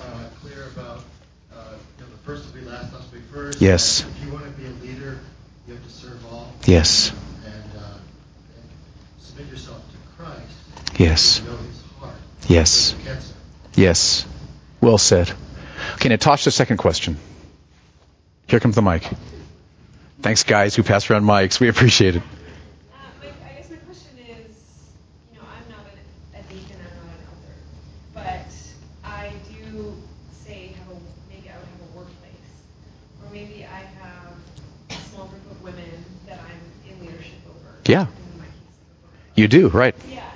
clear 0.40 0.66
about 0.76 1.00
uh, 1.52 1.74
the 1.98 2.04
first 2.24 2.46
will 2.46 2.60
be 2.60 2.66
last, 2.66 2.92
last 2.92 3.12
will 3.12 3.18
be 3.20 3.24
first. 3.32 3.60
Yes. 3.60 4.00
If 4.02 4.24
you 4.24 4.32
want 4.32 4.44
to 4.44 4.50
be 4.52 4.66
a 4.66 4.70
leader, 4.92 5.18
you 5.66 5.74
have 5.74 5.82
to 5.84 5.90
serve 5.90 6.24
all. 6.32 6.52
Yes. 6.64 7.12
And, 7.44 7.54
uh, 7.78 7.82
submit 9.20 9.48
yourself 9.48 9.82
to 9.90 10.22
Christ. 10.22 11.00
Yes. 11.00 11.42
Know 11.42 11.56
His 11.56 11.82
heart. 11.98 12.14
Yes. 12.48 12.94
Yes. 13.74 14.26
Well 14.80 14.98
said. 14.98 15.32
Okay, 15.94 16.08
Natasha, 16.10 16.50
second 16.50 16.76
question. 16.76 17.16
Here 18.50 18.58
comes 18.58 18.74
the 18.74 18.82
mic. 18.82 19.08
Thanks, 20.22 20.42
guys 20.42 20.74
who 20.74 20.82
pass 20.82 21.08
around 21.08 21.22
mics. 21.22 21.60
We 21.60 21.68
appreciate 21.68 22.16
it. 22.16 22.22
My, 22.90 23.46
question 23.86 24.18
is: 24.18 24.56
you 25.32 25.38
know, 25.38 25.46
I 25.46 25.62
guess 39.46 40.16
my 40.16 40.29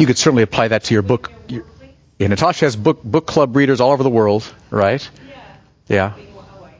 You 0.00 0.06
could 0.06 0.16
certainly 0.16 0.42
apply 0.42 0.68
that 0.68 0.84
to 0.84 0.94
your 0.94 1.02
book. 1.02 1.30
Your 1.48 1.62
yeah, 2.18 2.28
Natasha 2.28 2.64
has 2.64 2.74
book 2.74 3.02
book 3.04 3.26
club 3.26 3.54
readers 3.54 3.82
all 3.82 3.92
over 3.92 4.02
the 4.02 4.08
world, 4.08 4.50
right? 4.70 5.06
Yeah. 5.28 5.42
Yeah. 5.88 6.12
Being 6.16 6.28
a 6.32 6.60
wife. 6.62 6.72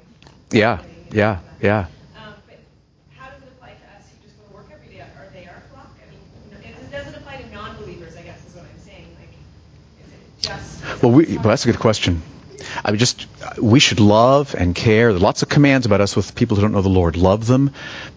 Yeah, 0.51 0.83
yeah, 1.13 1.41
yeah. 1.61 1.81
Um, 2.17 2.33
but 2.49 2.59
how 3.19 3.29
does 3.29 3.43
it 3.43 3.49
apply 3.49 3.69
to 3.73 3.75
us 3.75 4.09
who 4.09 4.27
just 4.27 4.39
go 4.41 4.49
to 4.49 4.55
work 4.55 4.67
every 4.73 4.89
day? 4.95 5.01
Are 5.03 5.29
they 5.35 5.47
our 5.47 5.63
flock? 5.71 5.91
I 6.01 6.61
mean, 6.61 6.73
it 6.73 6.91
doesn't 6.91 7.15
apply 7.15 7.43
to 7.43 7.51
non-believers, 7.55 8.17
I 8.17 8.23
guess, 8.23 8.39
is 8.47 8.55
what 8.55 8.65
I'm 8.65 8.81
saying. 8.87 9.15
Like, 9.19 9.35
is 10.03 10.13
it 10.15 10.41
just? 10.41 11.03
Well, 11.03 11.13
we, 11.13 11.27
well, 11.37 11.43
that's 11.43 11.67
a 11.67 11.73
good 11.73 11.79
question. 11.81 12.23
I 12.85 12.91
mean, 12.91 12.99
just 12.99 13.27
we 13.59 13.81
should 13.81 14.01
love 14.01 14.55
and 14.55 14.75
care. 14.75 15.09
There 15.09 15.17
are 15.17 15.21
lots 15.21 15.43
of 15.43 15.49
commands 15.49 15.87
about 15.87 16.01
us 16.01 16.17
with 16.17 16.35
people 16.35 16.57
who 16.57 16.63
don't 16.63 16.73
know 16.73 16.83
the 16.83 16.89
Lord. 16.89 17.17
Love 17.17 17.47
them, 17.47 17.73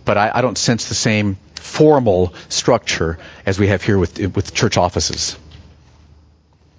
but 0.05 0.17
I, 0.17 0.31
I 0.35 0.41
don't 0.41 0.57
sense 0.57 0.89
the 0.89 0.95
same 0.95 1.37
formal 1.55 2.33
structure 2.49 3.17
as 3.45 3.59
we 3.59 3.67
have 3.67 3.81
here 3.81 3.97
with 3.97 4.19
with 4.35 4.53
church 4.53 4.77
offices. 4.77 5.37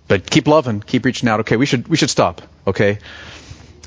But 0.07 0.30
keep 0.30 0.47
loving, 0.47 0.80
keep 0.80 1.05
reaching 1.05 1.28
out. 1.28 1.41
Okay, 1.41 1.57
we 1.57 1.66
should 1.66 1.89
we 1.89 1.97
should 1.97 2.11
stop. 2.11 2.43
Okay, 2.66 2.99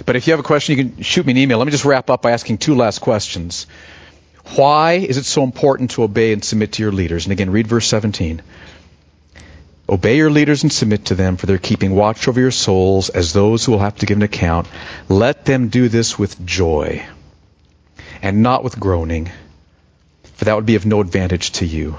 but 0.06 0.16
if 0.16 0.28
you 0.28 0.32
have 0.32 0.40
a 0.40 0.44
question, 0.44 0.78
you 0.78 0.84
can 0.84 1.04
shoot 1.04 1.26
me 1.26 1.32
an 1.32 1.38
email. 1.38 1.58
Let 1.58 1.66
me 1.66 1.72
just 1.72 1.86
wrap 1.86 2.10
up 2.10 2.22
by 2.22 2.32
asking 2.32 2.60
two 2.60 2.76
last 2.76 3.00
questions. 3.00 3.68
Why 4.56 4.94
is 4.94 5.18
it 5.18 5.26
so 5.26 5.44
important 5.44 5.92
to 5.92 6.04
obey 6.04 6.32
and 6.34 6.44
submit 6.44 6.74
to 6.74 6.84
your 6.84 6.92
leaders? 6.92 7.26
And 7.26 7.34
again, 7.34 7.50
read 7.50 7.68
verse 7.68 7.88
17. 7.88 8.42
Obey 9.90 10.18
your 10.18 10.30
leaders 10.30 10.64
and 10.64 10.72
submit 10.72 11.06
to 11.06 11.16
them, 11.16 11.38
for 11.38 11.46
they're 11.46 11.58
keeping 11.58 11.96
watch 11.96 12.28
over 12.28 12.40
your 12.40 12.52
souls 12.52 13.10
as 13.10 13.32
those 13.32 13.64
who 13.64 13.72
will 13.72 13.80
have 13.80 13.96
to 14.00 14.06
give 14.06 14.18
an 14.18 14.24
account. 14.24 14.68
Let 15.08 15.46
them 15.46 15.70
do 15.70 15.88
this 15.88 16.20
with 16.20 16.46
joy 16.46 17.06
and 18.22 18.44
not 18.44 18.64
with 18.64 18.80
groaning, 18.80 19.32
for 20.36 20.46
that 20.46 20.56
would 20.56 20.66
be 20.66 20.76
of 20.76 20.86
no 20.86 21.00
advantage 21.00 21.52
to 21.54 21.66
you. 21.66 21.96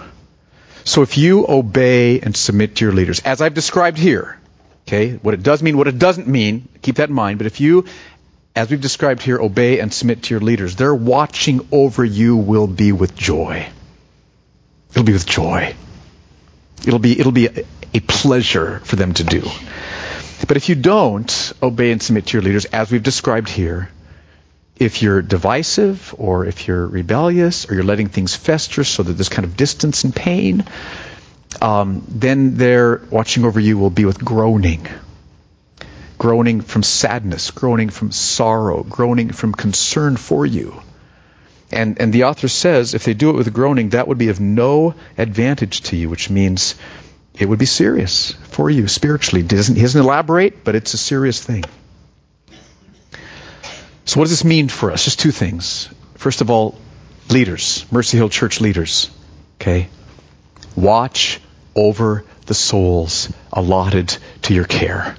So 0.84 1.02
if 1.02 1.16
you 1.16 1.46
obey 1.48 2.20
and 2.20 2.36
submit 2.36 2.76
to 2.76 2.84
your 2.84 2.92
leaders, 2.92 3.20
as 3.20 3.40
I've 3.40 3.54
described 3.54 3.98
here, 3.98 4.38
okay, 4.86 5.12
what 5.16 5.34
it 5.34 5.42
does 5.42 5.62
mean, 5.62 5.78
what 5.78 5.88
it 5.88 5.98
doesn't 5.98 6.28
mean, 6.28 6.68
keep 6.82 6.96
that 6.96 7.08
in 7.08 7.14
mind, 7.14 7.38
but 7.38 7.46
if 7.46 7.60
you, 7.60 7.86
as 8.54 8.70
we've 8.70 8.80
described 8.80 9.22
here, 9.22 9.38
obey 9.38 9.80
and 9.80 9.92
submit 9.92 10.24
to 10.24 10.34
your 10.34 10.40
leaders, 10.40 10.76
their 10.76 10.94
watching 10.94 11.66
over 11.72 12.04
you 12.04 12.36
will 12.36 12.66
be 12.66 12.92
with 12.92 13.14
joy. 13.14 13.66
It'll 14.90 15.04
be 15.04 15.12
with 15.12 15.26
joy. 15.26 15.74
It'll 16.86 16.98
be, 16.98 17.18
it'll 17.18 17.32
be 17.32 17.46
a, 17.46 18.00
pleasure 18.00 18.80
for 18.80 18.96
them 18.96 19.14
to 19.14 19.24
do. 19.24 19.42
But 20.46 20.56
if 20.56 20.68
you 20.68 20.74
don't 20.74 21.52
obey 21.62 21.90
and 21.90 22.02
submit 22.02 22.26
to 22.26 22.36
your 22.36 22.42
leaders, 22.42 22.64
as 22.66 22.90
we've 22.90 23.02
described 23.02 23.48
here, 23.48 23.90
if 24.76 25.02
you're 25.02 25.22
divisive 25.22 26.14
or 26.16 26.46
if 26.46 26.68
you're 26.68 26.86
rebellious 26.86 27.68
or 27.68 27.74
you're 27.74 27.84
letting 27.84 28.08
things 28.08 28.36
fester 28.36 28.84
so 28.84 29.02
that 29.02 29.12
there's 29.12 29.28
kind 29.28 29.44
of 29.44 29.56
distance 29.56 30.04
and 30.04 30.14
pain, 30.14 30.64
um, 31.60 32.04
then 32.08 32.56
their 32.56 33.02
watching 33.10 33.44
over 33.44 33.58
you 33.58 33.78
will 33.78 33.90
be 33.90 34.04
with 34.04 34.24
groaning. 34.24 34.86
Groaning 36.18 36.60
from 36.60 36.82
sadness, 36.82 37.50
groaning 37.50 37.90
from 37.90 38.10
sorrow, 38.12 38.82
groaning 38.82 39.32
from 39.32 39.52
concern 39.52 40.16
for 40.16 40.46
you. 40.46 40.80
And, 41.70 42.00
and 42.00 42.12
the 42.12 42.24
author 42.24 42.48
says 42.48 42.94
if 42.94 43.04
they 43.04 43.14
do 43.14 43.30
it 43.30 43.36
with 43.36 43.52
groaning, 43.52 43.90
that 43.90 44.08
would 44.08 44.18
be 44.18 44.28
of 44.28 44.40
no 44.40 44.94
advantage 45.16 45.82
to 45.82 45.96
you, 45.96 46.08
which 46.08 46.30
means 46.30 46.74
it 47.38 47.46
would 47.46 47.58
be 47.58 47.66
serious 47.66 48.32
for 48.32 48.70
you 48.70 48.88
spiritually. 48.88 49.42
He 49.42 49.48
doesn't, 49.48 49.76
he 49.76 49.82
doesn't 49.82 50.00
elaborate, 50.00 50.64
but 50.64 50.74
it's 50.74 50.94
a 50.94 50.98
serious 50.98 51.42
thing. 51.42 51.64
So, 54.06 54.18
what 54.18 54.24
does 54.24 54.30
this 54.30 54.44
mean 54.44 54.68
for 54.68 54.90
us? 54.90 55.04
Just 55.04 55.20
two 55.20 55.30
things. 55.30 55.90
First 56.14 56.40
of 56.40 56.50
all, 56.50 56.78
leaders, 57.28 57.84
Mercy 57.90 58.16
Hill 58.16 58.30
Church 58.30 58.60
leaders, 58.60 59.10
okay? 59.60 59.88
Watch 60.74 61.40
over 61.74 62.24
the 62.46 62.54
souls 62.54 63.30
allotted 63.52 64.16
to 64.42 64.54
your 64.54 64.64
care. 64.64 65.16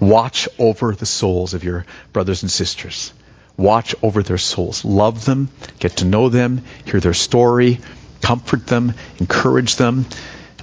Watch 0.00 0.48
over 0.58 0.94
the 0.94 1.06
souls 1.06 1.54
of 1.54 1.62
your 1.62 1.86
brothers 2.12 2.42
and 2.42 2.50
sisters. 2.50 3.12
Watch 3.58 3.94
over 4.02 4.22
their 4.22 4.38
souls. 4.38 4.84
Love 4.84 5.24
them, 5.24 5.50
get 5.80 5.96
to 5.96 6.04
know 6.04 6.28
them, 6.28 6.62
hear 6.84 7.00
their 7.00 7.12
story, 7.12 7.80
comfort 8.22 8.66
them, 8.68 8.94
encourage 9.18 9.74
them, 9.76 10.06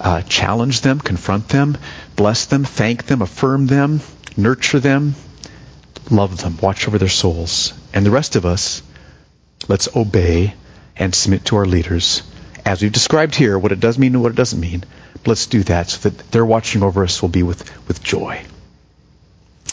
uh, 0.00 0.22
challenge 0.22 0.80
them, 0.80 0.98
confront 0.98 1.48
them, 1.50 1.76
bless 2.16 2.46
them, 2.46 2.64
thank 2.64 3.04
them, 3.04 3.20
affirm 3.20 3.66
them, 3.66 4.00
nurture 4.36 4.80
them, 4.80 5.14
love 6.10 6.40
them, 6.40 6.56
watch 6.62 6.88
over 6.88 6.96
their 6.96 7.08
souls. 7.08 7.74
And 7.92 8.04
the 8.04 8.10
rest 8.10 8.34
of 8.34 8.46
us, 8.46 8.82
let's 9.68 9.94
obey 9.94 10.54
and 10.96 11.14
submit 11.14 11.44
to 11.46 11.56
our 11.56 11.66
leaders. 11.66 12.22
As 12.64 12.80
we've 12.80 12.92
described 12.92 13.34
here, 13.34 13.58
what 13.58 13.72
it 13.72 13.80
does 13.80 13.98
mean 13.98 14.14
and 14.14 14.22
what 14.22 14.32
it 14.32 14.36
doesn't 14.36 14.58
mean. 14.58 14.84
Let's 15.26 15.46
do 15.46 15.62
that 15.64 15.90
so 15.90 16.08
that 16.08 16.30
their 16.30 16.46
watching 16.46 16.82
over 16.82 17.04
us 17.04 17.20
will 17.20 17.28
be 17.28 17.42
with, 17.42 17.88
with 17.88 18.02
joy. 18.02 18.42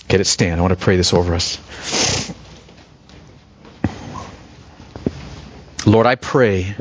Get 0.10 0.20
it 0.20 0.26
Stan. 0.26 0.60
I 0.60 0.62
want 0.62 0.78
to 0.78 0.84
pray 0.84 0.98
this 0.98 1.14
over 1.14 1.34
us. 1.34 1.58
Lord, 5.86 6.06
I 6.06 6.16
pray. 6.16 6.76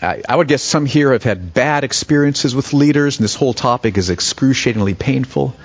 I, 0.00 0.36
would 0.36 0.46
guess 0.46 0.62
some 0.62 0.86
here 0.86 1.12
have 1.12 1.24
had 1.24 1.52
bad 1.52 1.82
experiences 1.82 2.54
with 2.54 2.72
leaders, 2.72 3.18
and 3.18 3.24
this 3.24 3.34
whole 3.34 3.52
topic 3.52 3.98
is 3.98 4.10
excruciatingly 4.10 4.94
painful. 4.94 5.56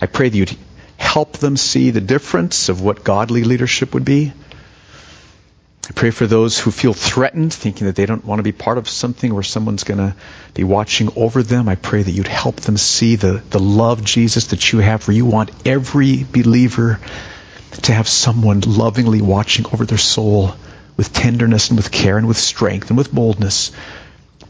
I 0.00 0.06
pray 0.06 0.30
that 0.30 0.36
you'd 0.36 0.56
help 0.96 1.36
them 1.36 1.58
see 1.58 1.90
the 1.90 2.00
difference 2.00 2.70
of 2.70 2.80
what 2.80 3.04
godly 3.04 3.44
leadership 3.44 3.92
would 3.92 4.04
be. 4.04 4.32
I 5.88 5.92
pray 5.92 6.10
for 6.10 6.26
those 6.26 6.58
who 6.58 6.70
feel 6.70 6.94
threatened, 6.94 7.52
thinking 7.52 7.86
that 7.86 7.96
they 7.96 8.06
don't 8.06 8.24
want 8.24 8.38
to 8.38 8.42
be 8.42 8.52
part 8.52 8.78
of 8.78 8.88
something 8.88 9.32
where 9.32 9.42
someone's 9.42 9.84
going 9.84 9.98
to 9.98 10.16
be 10.54 10.64
watching 10.64 11.10
over 11.14 11.42
them. 11.42 11.68
I 11.68 11.74
pray 11.74 12.02
that 12.02 12.10
you'd 12.10 12.26
help 12.26 12.56
them 12.56 12.78
see 12.78 13.16
the, 13.16 13.42
the 13.50 13.60
love, 13.60 14.02
Jesus, 14.02 14.48
that 14.48 14.72
you 14.72 14.78
have, 14.78 15.06
where 15.06 15.14
you 15.14 15.26
want 15.26 15.50
every 15.66 16.24
believer 16.24 16.98
to 17.82 17.92
have 17.92 18.08
someone 18.08 18.62
lovingly 18.62 19.20
watching 19.20 19.66
over 19.66 19.84
their 19.84 19.98
soul 19.98 20.56
with 20.96 21.12
tenderness 21.12 21.68
and 21.68 21.76
with 21.76 21.90
care 21.90 22.18
and 22.18 22.26
with 22.26 22.36
strength 22.36 22.88
and 22.88 22.96
with 22.96 23.12
boldness. 23.12 23.72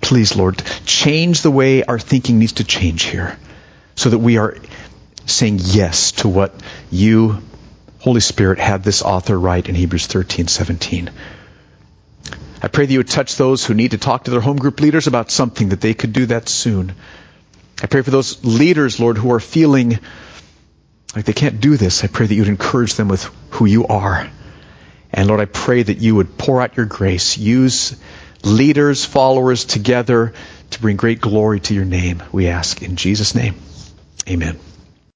Please, 0.00 0.36
Lord, 0.36 0.62
change 0.84 1.42
the 1.42 1.50
way 1.50 1.82
our 1.82 1.98
thinking 1.98 2.38
needs 2.38 2.54
to 2.54 2.64
change 2.64 3.04
here 3.04 3.38
so 3.94 4.10
that 4.10 4.18
we 4.18 4.38
are 4.38 4.56
saying 5.26 5.58
yes 5.60 6.12
to 6.12 6.28
what 6.28 6.54
you, 6.90 7.42
Holy 7.98 8.20
Spirit, 8.20 8.58
had 8.58 8.84
this 8.84 9.02
author 9.02 9.38
write 9.38 9.68
in 9.68 9.74
Hebrews 9.74 10.06
13, 10.06 10.46
17. 10.46 11.10
I 12.62 12.68
pray 12.68 12.86
that 12.86 12.92
you 12.92 13.00
would 13.00 13.08
touch 13.08 13.36
those 13.36 13.64
who 13.64 13.74
need 13.74 13.90
to 13.90 13.98
talk 13.98 14.24
to 14.24 14.30
their 14.30 14.40
home 14.40 14.56
group 14.56 14.80
leaders 14.80 15.06
about 15.06 15.30
something, 15.30 15.70
that 15.70 15.80
they 15.80 15.94
could 15.94 16.12
do 16.12 16.26
that 16.26 16.48
soon. 16.48 16.94
I 17.82 17.86
pray 17.86 18.02
for 18.02 18.10
those 18.10 18.44
leaders, 18.44 18.98
Lord, 18.98 19.18
who 19.18 19.32
are 19.32 19.40
feeling 19.40 19.98
like 21.14 21.24
they 21.24 21.32
can't 21.32 21.60
do 21.60 21.76
this. 21.76 22.04
I 22.04 22.06
pray 22.06 22.26
that 22.26 22.34
you 22.34 22.42
would 22.42 22.48
encourage 22.48 22.94
them 22.94 23.08
with 23.08 23.24
who 23.50 23.66
you 23.66 23.86
are. 23.86 24.30
And 25.12 25.28
Lord, 25.28 25.40
I 25.40 25.46
pray 25.46 25.82
that 25.82 25.98
you 25.98 26.14
would 26.16 26.36
pour 26.36 26.60
out 26.60 26.76
your 26.76 26.86
grace. 26.86 27.38
Use 27.38 27.96
leaders, 28.44 29.04
followers 29.04 29.64
together 29.64 30.32
to 30.70 30.80
bring 30.80 30.96
great 30.96 31.20
glory 31.20 31.60
to 31.60 31.74
your 31.74 31.84
name, 31.84 32.22
we 32.32 32.48
ask. 32.48 32.82
In 32.82 32.96
Jesus' 32.96 33.34
name, 33.34 33.54
amen. 34.28 34.58